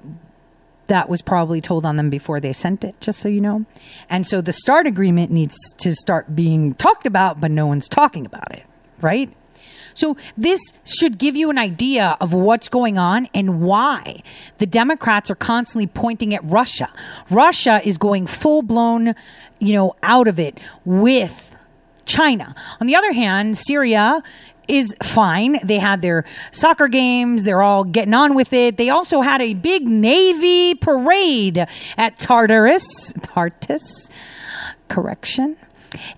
[0.87, 3.65] that was probably told on them before they sent it, just so you know.
[4.09, 8.27] And so the START agreement needs to start being talked about, but no one's talking
[8.27, 8.65] about it,
[9.01, 9.33] right?
[9.95, 14.23] So this should give you an idea of what's going on and why
[14.59, 16.93] the Democrats are constantly pointing at Russia.
[17.31, 19.15] Russia is going full blown,
[19.59, 21.57] you know, out of it with
[22.05, 22.55] China.
[22.81, 24.23] On the other hand, Syria
[24.69, 25.59] is fine.
[25.65, 27.45] They had their soccer games.
[27.45, 28.77] They're all getting on with it.
[28.77, 31.67] They also had a big Navy parade
[31.97, 33.13] at Tartarus.
[33.23, 34.11] Tartus.
[34.89, 35.57] Correction.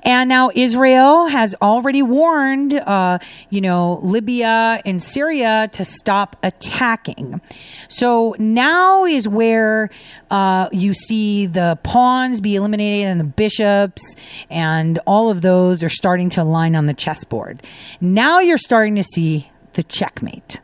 [0.03, 3.19] And now Israel has already warned, uh,
[3.51, 7.41] you know, Libya and Syria to stop attacking.
[7.89, 9.91] So now is where
[10.31, 14.15] uh, you see the pawns be eliminated and the bishops
[14.51, 17.63] and all of those are starting to align on the chessboard.
[18.01, 20.61] Now you're starting to see the checkmate.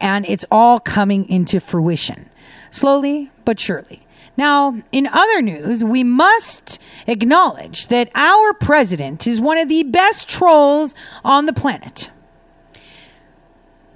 [0.00, 2.28] And it's all coming into fruition
[2.72, 4.02] slowly but surely.
[4.36, 10.28] Now, in other news, we must acknowledge that our president is one of the best
[10.28, 10.94] trolls
[11.24, 12.10] on the planet.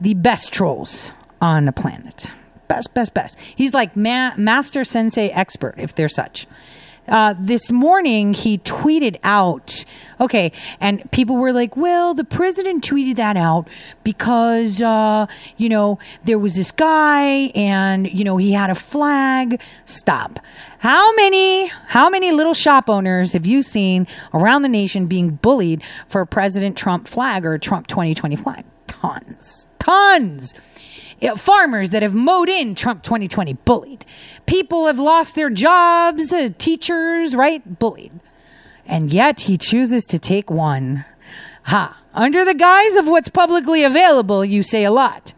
[0.01, 2.27] The best trolls on the planet.
[2.69, 3.39] Best, best, best.
[3.55, 6.47] He's like ma- master sensei expert, if there's such.
[7.09, 9.85] Uh, this morning he tweeted out,
[10.21, 13.69] okay, and people were like, well, the president tweeted that out
[14.05, 15.27] because, uh,
[15.57, 19.61] you know, there was this guy and, you know, he had a flag.
[19.85, 20.41] Stop.
[20.79, 25.83] How many, how many little shop owners have you seen around the nation being bullied
[26.09, 28.65] for a President Trump flag or a Trump 2020 flag?
[28.87, 29.67] Tons.
[29.79, 30.55] Tons.
[31.21, 34.05] Yeah, farmers that have mowed in Trump 2020 bullied.
[34.45, 37.79] People have lost their jobs, uh, teachers, right?
[37.79, 38.21] Bullied.
[38.85, 41.05] And yet he chooses to take one.
[41.65, 42.03] Ha.
[42.13, 45.33] Under the guise of what's publicly available, you say a lot.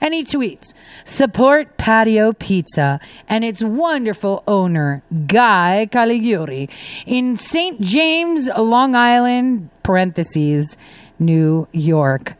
[0.00, 0.72] And he tweets,
[1.04, 6.70] support Patio Pizza and its wonderful owner, Guy Caligiuri,
[7.06, 7.80] in St.
[7.80, 10.76] James, Long Island, parentheses,
[11.18, 12.34] New York.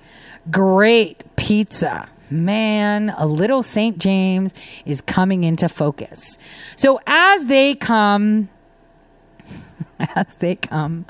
[0.51, 3.99] Great pizza man, a little St.
[3.99, 6.39] James is coming into focus.
[6.77, 8.49] So as they come,
[9.99, 11.07] as they come,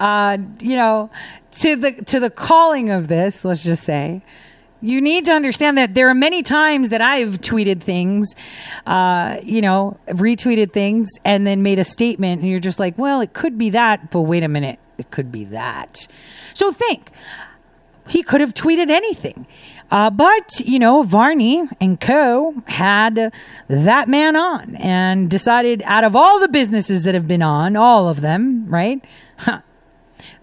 [0.00, 1.10] uh, you know,
[1.52, 4.22] to the to the calling of this, let's just say,
[4.80, 8.34] you need to understand that there are many times that I've tweeted things,
[8.86, 13.20] uh, you know, retweeted things, and then made a statement, and you're just like, well,
[13.20, 16.06] it could be that, but wait a minute, it could be that.
[16.54, 17.10] So think,
[18.08, 19.46] he could have tweeted anything.
[19.90, 23.32] Uh, but, you know, Varney and co had
[23.68, 28.08] that man on and decided out of all the businesses that have been on, all
[28.08, 29.02] of them, right?
[29.38, 29.60] Huh,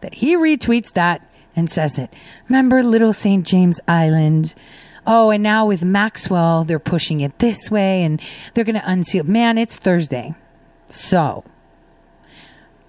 [0.01, 2.11] that he retweets that and says it.
[2.49, 3.45] Remember Little St.
[3.45, 4.55] James Island?
[5.07, 8.19] Oh, and now with Maxwell, they're pushing it this way and
[8.53, 9.23] they're going to unseal.
[9.25, 10.33] Man, it's Thursday.
[10.89, 11.43] So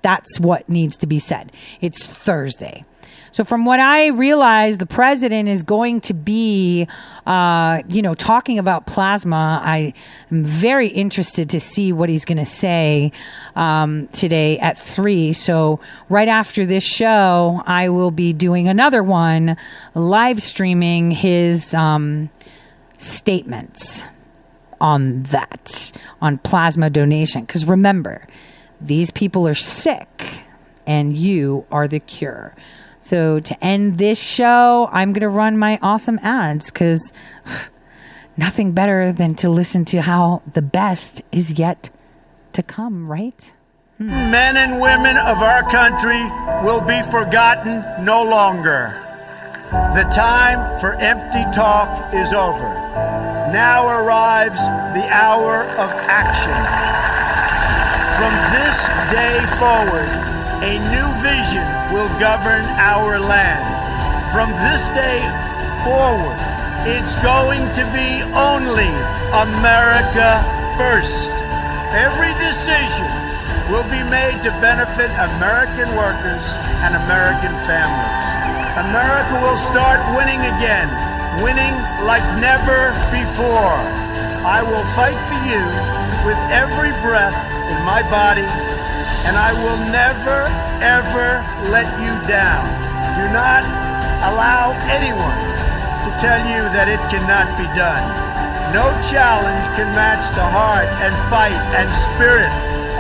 [0.01, 1.53] that's what needs to be said.
[1.81, 2.85] It's Thursday.
[3.33, 6.87] So, from what I realize, the president is going to be,
[7.27, 9.61] uh, you know, talking about plasma.
[9.63, 9.93] I
[10.31, 13.13] am very interested to see what he's going to say
[13.55, 15.33] um, today at three.
[15.33, 19.57] So, right after this show, I will be doing another one,
[19.95, 22.31] live streaming his um,
[22.99, 24.03] statements
[24.81, 27.43] on that, on plasma donation.
[27.43, 28.27] Because remember,
[28.81, 30.43] these people are sick
[30.87, 32.55] and you are the cure.
[33.07, 37.13] So to end this show, I'm going to run my awesome ads because
[38.37, 41.89] nothing better than to listen to how the best is yet
[42.55, 43.53] to come, right?
[43.99, 44.09] Hmm.
[44.09, 46.21] Men and women of our country
[46.67, 49.01] will be forgotten no longer.
[49.71, 52.75] The time for empty talk is over.
[53.55, 54.67] Now arrives
[54.99, 56.59] the hour of action.
[58.19, 58.79] From this
[59.15, 63.65] day forward, a new vision will govern our land.
[64.33, 65.21] From this day
[65.85, 66.41] forward,
[66.89, 68.89] it's going to be only
[69.37, 70.41] America
[70.81, 71.29] first.
[71.93, 73.09] Every decision
[73.69, 76.45] will be made to benefit American workers
[76.89, 78.27] and American families.
[78.81, 80.89] America will start winning again,
[81.45, 81.77] winning
[82.09, 83.77] like never before.
[84.41, 85.61] I will fight for you
[86.25, 87.37] with every breath
[87.69, 88.47] in my body
[89.27, 90.47] and I will never,
[90.79, 91.43] ever
[91.75, 92.63] let you down.
[93.19, 93.67] Do not
[94.23, 95.43] allow anyone
[96.07, 98.07] to tell you that it cannot be done.
[98.73, 102.53] No challenge can match the heart and fight and spirit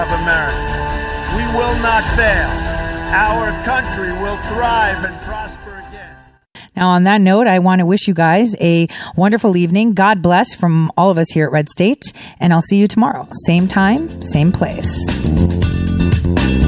[0.03, 0.77] of America.
[1.39, 2.51] We will not fail.
[3.15, 6.16] Our country will thrive and prosper again.
[6.74, 9.94] Now, on that note, I want to wish you guys a wonderful evening.
[9.94, 13.28] God bless from all of us here at Red State, and I'll see you tomorrow.
[13.47, 15.86] Same time, same place.
[16.35, 16.66] Thank you.